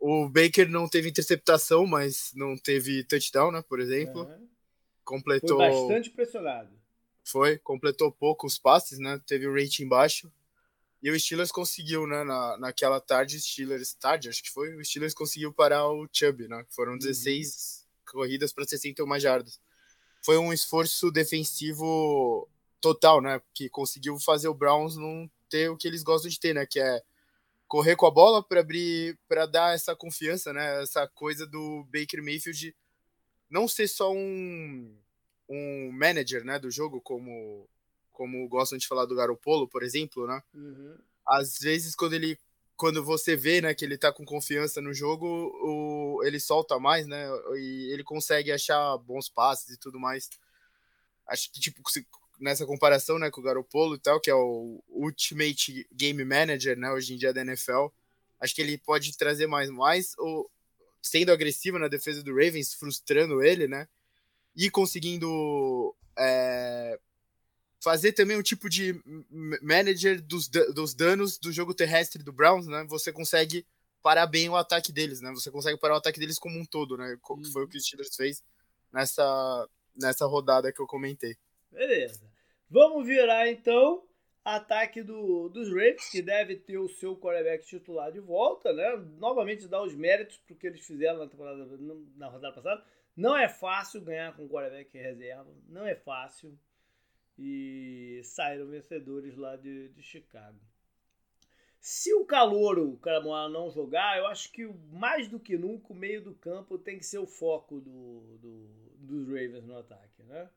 O 0.05 0.29
Baker 0.29 0.69
não 0.69 0.89
teve 0.89 1.09
interceptação, 1.09 1.87
mas 1.87 2.33
não 2.35 2.57
teve 2.57 3.05
touchdown, 3.05 3.53
né? 3.53 3.63
Por 3.63 3.79
exemplo. 3.79 4.23
Uhum. 4.23 4.49
Completou. 5.05 5.59
Foi 5.59 5.71
bastante 5.71 6.11
pressionado. 6.11 6.71
Foi, 7.25 7.57
completou 7.59 8.11
poucos 8.11 8.59
passes, 8.59 8.99
né? 8.99 9.21
Teve 9.25 9.47
o 9.47 9.55
rating 9.55 9.87
baixo. 9.87 10.33
E 11.03 11.11
o 11.11 11.19
Steelers 11.19 11.51
conseguiu, 11.51 12.07
né, 12.07 12.23
na, 12.23 12.57
naquela 12.59 13.01
tarde, 13.01 13.41
Steelers, 13.41 13.93
tarde, 13.95 14.29
acho 14.29 14.43
que 14.43 14.51
foi, 14.51 14.75
o 14.77 14.85
Steelers 14.85 15.15
conseguiu 15.15 15.53
parar 15.53 15.89
o 15.89 16.09
Chubb, 16.13 16.47
né? 16.47 16.65
Foram 16.71 16.97
16 16.97 17.85
uhum. 18.07 18.13
corridas 18.13 18.53
para 18.53 18.65
61 18.65 19.19
jardas. 19.19 19.61
foi 20.25 20.39
um 20.39 20.53
esforço 20.53 21.11
defensivo 21.11 22.49
total, 22.81 23.21
né? 23.21 23.41
Que 23.53 23.69
conseguiu 23.69 24.19
fazer 24.21 24.49
o 24.49 24.55
Browns 24.55 24.97
não 24.97 25.29
ter 25.51 25.69
o 25.69 25.77
que 25.77 25.89
eles 25.89 26.05
gostam 26.05 26.31
de 26.31 26.39
ter, 26.39 26.55
né? 26.55 26.65
Que 26.65 26.79
é 26.79 27.03
correr 27.67 27.97
com 27.97 28.07
a 28.07 28.11
bola 28.11 28.43
para 28.43 28.61
abrir, 28.61 29.19
para 29.27 29.47
dar 29.47 29.75
essa 29.75 29.97
confiança, 29.97 30.53
né? 30.53 30.83
Essa 30.83 31.09
coisa 31.09 31.47
do 31.47 31.85
Baker 31.93 32.23
Mayfield 32.23 32.77
não 33.53 33.69
ser 33.69 33.87
só 33.87 34.11
um, 34.11 34.97
um 35.49 35.91
manager, 35.93 36.43
né, 36.43 36.59
do 36.59 36.71
jogo, 36.71 37.03
como 37.03 37.69
como 38.13 38.49
gostam 38.49 38.79
de 38.79 38.87
falar 38.87 39.07
do 39.07 39.17
Garopolo, 39.17 39.69
por 39.69 39.83
exemplo, 39.83 40.27
né? 40.27 40.43
Uhum. 40.55 40.97
Às 41.27 41.59
vezes 41.59 41.95
quando 41.95 42.15
ele 42.15 42.39
quando 42.77 43.05
você 43.05 43.37
vê, 43.37 43.61
né, 43.61 43.75
que 43.75 43.85
ele 43.85 43.97
tá 43.97 44.13
com 44.13 44.25
confiança 44.25 44.81
no 44.81 44.93
jogo, 44.93 45.27
o, 45.27 46.21
ele 46.25 46.41
solta 46.41 46.81
mais, 46.81 47.07
né? 47.07 47.29
E 47.55 47.93
ele 47.93 48.03
consegue 48.03 48.51
achar 48.51 48.97
bons 48.99 49.29
passes 49.29 49.77
e 49.77 49.79
tudo 49.79 50.01
mais. 50.01 50.29
Acho 51.29 51.53
que 51.53 51.61
tipo 51.61 51.81
nessa 52.41 52.67
comparação, 52.67 53.21
né, 53.21 53.31
com 53.31 53.41
o 53.41 53.45
Garoppolo 53.45 53.95
e 53.95 53.99
tal, 53.99 54.21
que 54.21 54.29
é 54.29 54.35
o 54.35 54.83
Ultimate 54.89 55.87
Game 55.93 56.25
Manager, 56.25 56.77
né, 56.77 56.91
hoje 56.91 57.15
em 57.15 57.17
dia 57.17 57.33
da 57.33 57.43
NFL, 57.43 57.87
acho 58.41 58.55
que 58.55 58.61
ele 58.61 58.77
pode 58.77 59.17
trazer 59.17 59.47
mais, 59.47 59.71
mais 59.71 60.19
ou 60.19 60.51
sendo 61.01 61.31
agressivo 61.31 61.79
na 61.79 61.87
defesa 61.87 62.23
do 62.23 62.35
Ravens, 62.35 62.75
frustrando 62.75 63.43
ele, 63.43 63.69
né, 63.69 63.87
e 64.57 64.69
conseguindo 64.69 65.95
é, 66.19 66.99
fazer 67.83 68.13
também 68.13 68.39
um 68.39 68.43
tipo 68.43 68.69
de 68.69 68.95
manager 69.61 70.23
dos, 70.23 70.49
dos 70.49 70.95
danos 70.95 71.39
do 71.39 71.51
jogo 71.51 71.75
terrestre 71.75 72.23
do 72.23 72.33
Browns, 72.33 72.67
né, 72.67 72.85
você 72.89 73.13
consegue 73.13 73.67
parar 74.03 74.27
bem 74.27 74.49
o 74.49 74.57
ataque 74.57 74.93
deles, 74.93 75.21
né, 75.21 75.31
você 75.33 75.51
consegue 75.51 75.79
parar 75.79 75.95
o 75.95 75.99
ataque 75.99 76.21
deles 76.21 76.39
como 76.39 76.59
um 76.59 76.65
todo, 76.65 76.97
né, 76.97 77.19
hum. 77.31 77.45
foi 77.53 77.65
o 77.65 77.69
que 77.69 77.77
o 77.77 77.81
Steelers 77.81 78.15
fez 78.15 78.43
nessa, 78.93 79.69
nessa 79.97 80.27
rodada 80.27 80.73
que 80.73 80.81
eu 80.81 80.87
comentei. 80.87 81.37
Beleza. 81.71 82.31
Vamos 82.71 83.07
virar 83.07 83.49
então 83.49 84.05
ataque 84.45 85.03
do, 85.03 85.49
dos 85.49 85.69
Ravens, 85.69 86.09
que 86.11 86.23
deve 86.23 86.57
ter 86.57 86.79
o 86.79 86.89
seu 86.89 87.17
quarterback 87.17 87.65
titular 87.65 88.11
de 88.11 88.21
volta, 88.21 88.73
né? 88.73 88.97
Novamente 89.19 89.69
dar 89.69 89.83
os 89.83 89.95
méritos 89.95 90.37
para 90.39 90.55
o 90.55 90.57
que 90.57 90.67
eles 90.67 90.85
fizeram 90.85 91.19
na 91.19 91.29
temporada 91.29 91.65
na 92.17 92.29
rodada 92.29 92.55
passada. 92.55 92.85
Não 93.17 93.37
é 93.37 93.49
fácil 93.49 94.01
ganhar 94.01 94.35
com 94.35 94.49
quarterback 94.49 94.97
reserva, 94.97 95.55
não 95.69 95.87
é 95.87 95.95
fácil. 95.95 96.59
E 97.45 98.21
saíram 98.23 98.69
vencedores 98.69 99.37
lá 99.37 99.57
de, 99.57 99.89
de 99.89 100.03
Chicago. 100.03 100.61
Se 101.81 102.15
o 102.15 102.25
Calouro, 102.25 102.93
o 102.93 102.99
Caramoá, 102.99 103.49
não 103.49 103.69
jogar, 103.69 104.17
eu 104.17 104.27
acho 104.29 104.53
que 104.53 104.65
mais 104.93 105.27
do 105.27 105.41
que 105.41 105.59
nunca 105.59 105.93
o 105.93 105.97
meio 105.97 106.23
do 106.23 106.33
campo 106.33 106.79
tem 106.79 106.97
que 106.97 107.05
ser 107.05 107.19
o 107.19 107.27
foco 107.27 107.81
do, 107.81 108.39
do 108.39 108.83
dos 109.03 109.27
Ravens 109.27 109.65
no 109.65 109.77
ataque, 109.77 110.23
né? 110.23 110.49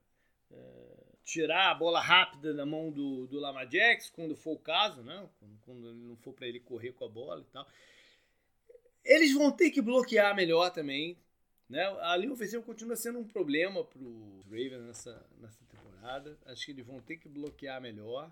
É, 0.51 1.15
tirar 1.23 1.71
a 1.71 1.73
bola 1.73 1.99
rápida 1.99 2.53
da 2.53 2.65
mão 2.65 2.91
do, 2.91 3.25
do 3.25 3.39
Lama 3.39 3.65
Jax, 3.65 4.11
quando 4.11 4.36
for 4.36 4.51
o 4.51 4.59
caso, 4.59 5.01
né? 5.01 5.27
Quando, 5.39 5.59
quando 5.61 5.93
não 5.95 6.15
for 6.17 6.33
para 6.33 6.47
ele 6.47 6.59
correr 6.59 6.93
com 6.93 7.05
a 7.05 7.09
bola 7.09 7.41
e 7.41 7.51
tal. 7.51 7.67
Eles 9.03 9.33
vão 9.33 9.51
ter 9.51 9.71
que 9.71 9.81
bloquear 9.81 10.36
melhor 10.36 10.69
também. 10.71 11.17
Né? 11.67 11.83
A 12.01 12.15
linha 12.15 12.33
ofensiva 12.33 12.61
continua 12.61 12.95
sendo 12.95 13.17
um 13.17 13.27
problema 13.27 13.83
para 13.83 13.99
o 13.99 14.41
Ravens 14.43 14.83
nessa, 14.86 15.27
nessa 15.39 15.63
temporada. 16.05 16.37
Acho 16.45 16.65
que 16.65 16.71
eles 16.71 16.85
vão 16.85 17.01
ter 17.01 17.17
que 17.17 17.27
bloquear 17.27 17.81
melhor. 17.81 18.31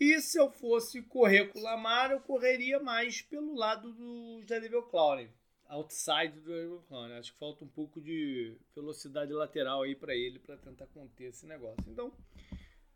E 0.00 0.20
se 0.20 0.38
eu 0.38 0.50
fosse 0.50 1.02
correr 1.02 1.48
com 1.48 1.58
o 1.58 1.62
Lamar, 1.62 2.10
eu 2.10 2.20
correria 2.20 2.80
mais 2.80 3.22
pelo 3.22 3.54
lado 3.54 3.92
do 3.92 4.42
Jadeville 4.46 4.82
Clowney 4.90 5.30
outside 5.66 6.40
do 6.40 6.52
Aaron 6.52 6.82
Clown. 6.88 7.12
Acho 7.14 7.32
que 7.32 7.38
falta 7.38 7.64
um 7.64 7.68
pouco 7.68 8.00
de 8.00 8.56
velocidade 8.74 9.32
lateral 9.32 9.82
aí 9.82 9.94
para 9.94 10.14
ele 10.14 10.38
para 10.38 10.56
tentar 10.56 10.86
conter 10.88 11.28
esse 11.28 11.46
negócio. 11.46 11.84
Então, 11.90 12.12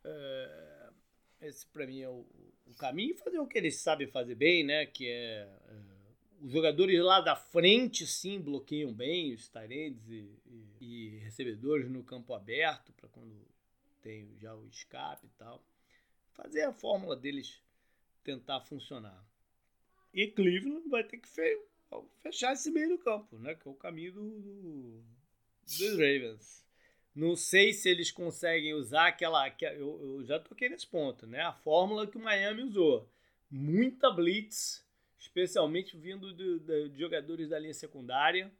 é, 0.04 0.90
esse 1.42 1.66
para 1.66 1.86
mim 1.86 2.00
é 2.00 2.08
o, 2.08 2.26
o, 2.66 2.74
caminho. 2.78 3.16
Fazer 3.16 3.38
o 3.38 3.46
que 3.46 3.58
eles 3.58 3.76
sabem 3.76 4.06
fazer 4.08 4.34
bem, 4.34 4.64
né? 4.64 4.86
Que 4.86 5.08
é, 5.08 5.48
é 5.68 5.98
os 6.40 6.52
jogadores 6.52 7.00
lá 7.00 7.20
da 7.20 7.34
frente 7.34 8.06
sim 8.06 8.40
bloqueiam 8.40 8.92
bem 8.92 9.34
os 9.34 9.48
Tyrands 9.48 10.08
e, 10.08 10.30
e, 10.46 10.76
e, 10.80 11.18
recebedores 11.18 11.90
no 11.90 12.04
campo 12.04 12.32
aberto 12.32 12.92
para 12.92 13.08
quando 13.08 13.47
tem 14.03 14.36
já 14.38 14.55
o 14.55 14.66
escape 14.66 15.26
e 15.26 15.30
tal. 15.30 15.64
Fazer 16.32 16.62
a 16.62 16.72
fórmula 16.72 17.16
deles 17.16 17.62
tentar 18.22 18.61
funcionar. 18.61 19.26
E 20.12 20.26
Cleveland 20.26 20.88
vai 20.88 21.05
ter 21.05 21.18
que 21.18 21.28
fechar 22.20 22.53
esse 22.53 22.70
meio 22.70 22.90
do 22.90 22.99
campo, 22.99 23.38
né? 23.38 23.55
Que 23.55 23.68
é 23.68 23.70
o 23.70 23.74
caminho 23.74 24.12
do, 24.12 24.40
do 24.40 25.05
dos 25.62 25.90
Ravens. 25.92 26.66
Não 27.14 27.34
sei 27.34 27.72
se 27.72 27.88
eles 27.88 28.11
conseguem 28.11 28.74
usar 28.74 29.09
aquela. 29.09 29.49
Eu, 29.61 30.01
eu 30.01 30.24
já 30.24 30.38
toquei 30.38 30.68
nesse 30.68 30.86
ponto, 30.86 31.26
né? 31.26 31.40
A 31.40 31.53
fórmula 31.53 32.07
que 32.07 32.16
o 32.16 32.20
Miami 32.20 32.62
usou. 32.62 33.11
Muita 33.51 34.11
blitz, 34.11 34.86
especialmente 35.18 35.96
vindo 35.96 36.32
de, 36.32 36.61
de, 36.61 36.88
de 36.90 36.99
jogadores 36.99 37.49
da 37.49 37.59
linha 37.59 37.74
secundária. 37.74 38.53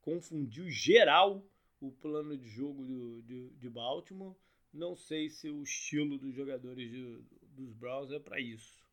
Confundiu 0.00 0.70
geral 0.70 1.44
o 1.80 1.90
plano 1.90 2.36
de 2.36 2.48
jogo 2.48 2.84
do, 2.84 3.22
de, 3.22 3.50
de 3.50 3.68
Baltimore. 3.68 4.34
Não 4.76 4.94
sei 4.94 5.30
se 5.30 5.48
o 5.48 5.62
estilo 5.62 6.18
dos 6.18 6.34
jogadores 6.34 6.90
de, 6.90 7.18
dos 7.56 7.72
Browns 7.72 8.12
é 8.12 8.18
para 8.18 8.38
isso. 8.38 8.84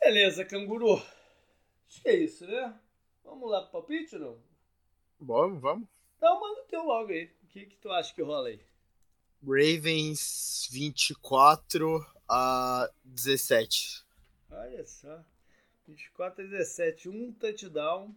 Beleza, 0.00 0.42
canguru. 0.42 1.02
Acho 1.86 2.00
que 2.00 2.08
é 2.08 2.16
isso, 2.16 2.46
né? 2.46 2.74
Vamos 3.22 3.50
lá 3.50 3.60
pro 3.60 3.72
palpite 3.72 4.16
ou 4.16 4.20
não? 4.22 4.42
Vamos, 5.20 5.60
vamos. 5.60 5.88
Então 6.16 6.40
manda 6.40 6.62
o 6.62 6.64
teu 6.64 6.82
logo 6.82 7.10
aí. 7.10 7.30
O 7.42 7.46
que, 7.48 7.66
que 7.66 7.76
tu 7.76 7.90
acha 7.90 8.14
que 8.14 8.22
rola 8.22 8.48
aí? 8.48 8.60
Ravens 9.42 10.66
24 10.72 12.00
a 12.26 12.90
17. 13.04 14.02
Olha 14.50 14.86
só. 14.86 15.22
24 15.86 16.42
a 16.42 16.48
17. 16.48 17.10
Um 17.10 17.34
touchdown 17.34 18.16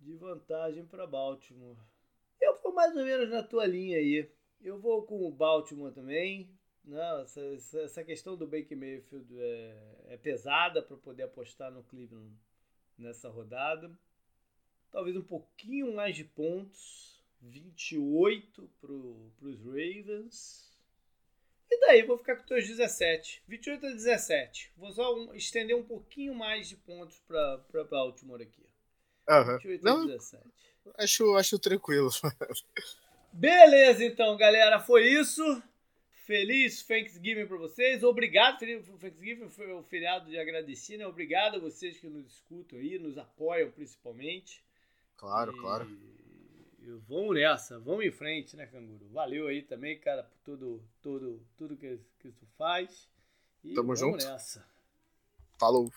de 0.00 0.16
vantagem 0.16 0.84
para 0.84 1.06
Baltimore. 1.06 1.76
Eu 2.40 2.60
vou 2.62 2.74
mais 2.74 2.96
ou 2.96 3.04
menos 3.04 3.30
na 3.30 3.44
tua 3.44 3.64
linha 3.64 3.98
aí. 3.98 4.28
Eu 4.60 4.78
vou 4.78 5.02
com 5.02 5.26
o 5.26 5.30
Baltimore 5.30 5.92
também. 5.92 6.50
Não, 6.84 7.20
essa, 7.20 7.40
essa 7.80 8.04
questão 8.04 8.36
do 8.36 8.46
Baker 8.46 8.76
Mayfield 8.76 9.26
é, 9.38 9.76
é 10.08 10.16
pesada 10.16 10.82
para 10.82 10.96
poder 10.96 11.24
apostar 11.24 11.70
no 11.70 11.82
Cleveland 11.84 12.34
nessa 12.96 13.28
rodada. 13.28 13.90
Talvez 14.90 15.16
um 15.16 15.22
pouquinho 15.22 15.94
mais 15.94 16.16
de 16.16 16.24
pontos. 16.24 17.18
28 17.40 18.68
para 18.80 18.92
os 18.92 19.58
Ravens. 19.60 20.68
E 21.70 21.80
daí 21.80 22.02
vou 22.02 22.16
ficar 22.18 22.36
com 22.36 22.54
os 22.54 22.66
17. 22.66 23.42
28 23.46 23.86
a 23.86 23.90
17. 23.90 24.72
Vou 24.76 24.90
só 24.90 25.14
um, 25.14 25.34
estender 25.34 25.76
um 25.76 25.84
pouquinho 25.84 26.34
mais 26.34 26.68
de 26.68 26.76
pontos 26.76 27.20
para 27.20 27.84
Baltimore 27.84 28.40
aqui. 28.40 28.66
Uhum. 29.28 29.58
28 29.58 29.84
Não, 29.84 30.02
a 30.02 30.06
17. 30.06 30.44
Acho, 30.96 31.36
acho 31.36 31.58
tranquilo. 31.58 32.10
Beleza, 33.32 34.04
então, 34.04 34.36
galera. 34.36 34.80
Foi 34.80 35.06
isso. 35.06 35.62
Feliz 36.28 36.82
Thanksgiving 36.82 37.46
para 37.46 37.56
vocês. 37.56 38.02
Obrigado, 38.02 38.58
feliz 38.58 38.86
Thanksgiving 38.86 39.48
foi 39.48 39.72
o 39.72 39.82
feriado 39.82 40.28
de 40.28 40.38
agradecer, 40.38 40.98
né? 40.98 41.06
Obrigado 41.06 41.56
a 41.56 41.58
vocês 41.58 41.98
que 41.98 42.06
nos 42.06 42.26
escutam 42.26 42.78
aí, 42.78 42.98
nos 42.98 43.16
apoiam 43.16 43.70
principalmente. 43.70 44.62
Claro, 45.16 45.56
e... 45.56 45.58
claro. 45.58 45.90
E 46.80 46.90
vamos 47.08 47.34
nessa, 47.34 47.78
vamos 47.78 48.04
em 48.04 48.10
frente, 48.10 48.56
né, 48.56 48.66
Canguru? 48.66 49.08
Valeu 49.08 49.46
aí 49.46 49.62
também, 49.62 49.98
cara, 49.98 50.22
por 50.22 50.38
tudo, 50.44 50.82
tudo, 51.00 51.42
tudo 51.56 51.76
que, 51.76 51.98
que 52.18 52.30
tu 52.30 52.46
faz. 52.58 53.08
E 53.64 53.72
Tamo 53.72 53.94
vamos 53.94 54.00
junto. 54.00 54.24
nessa. 54.24 54.66
Falou. 55.58 55.90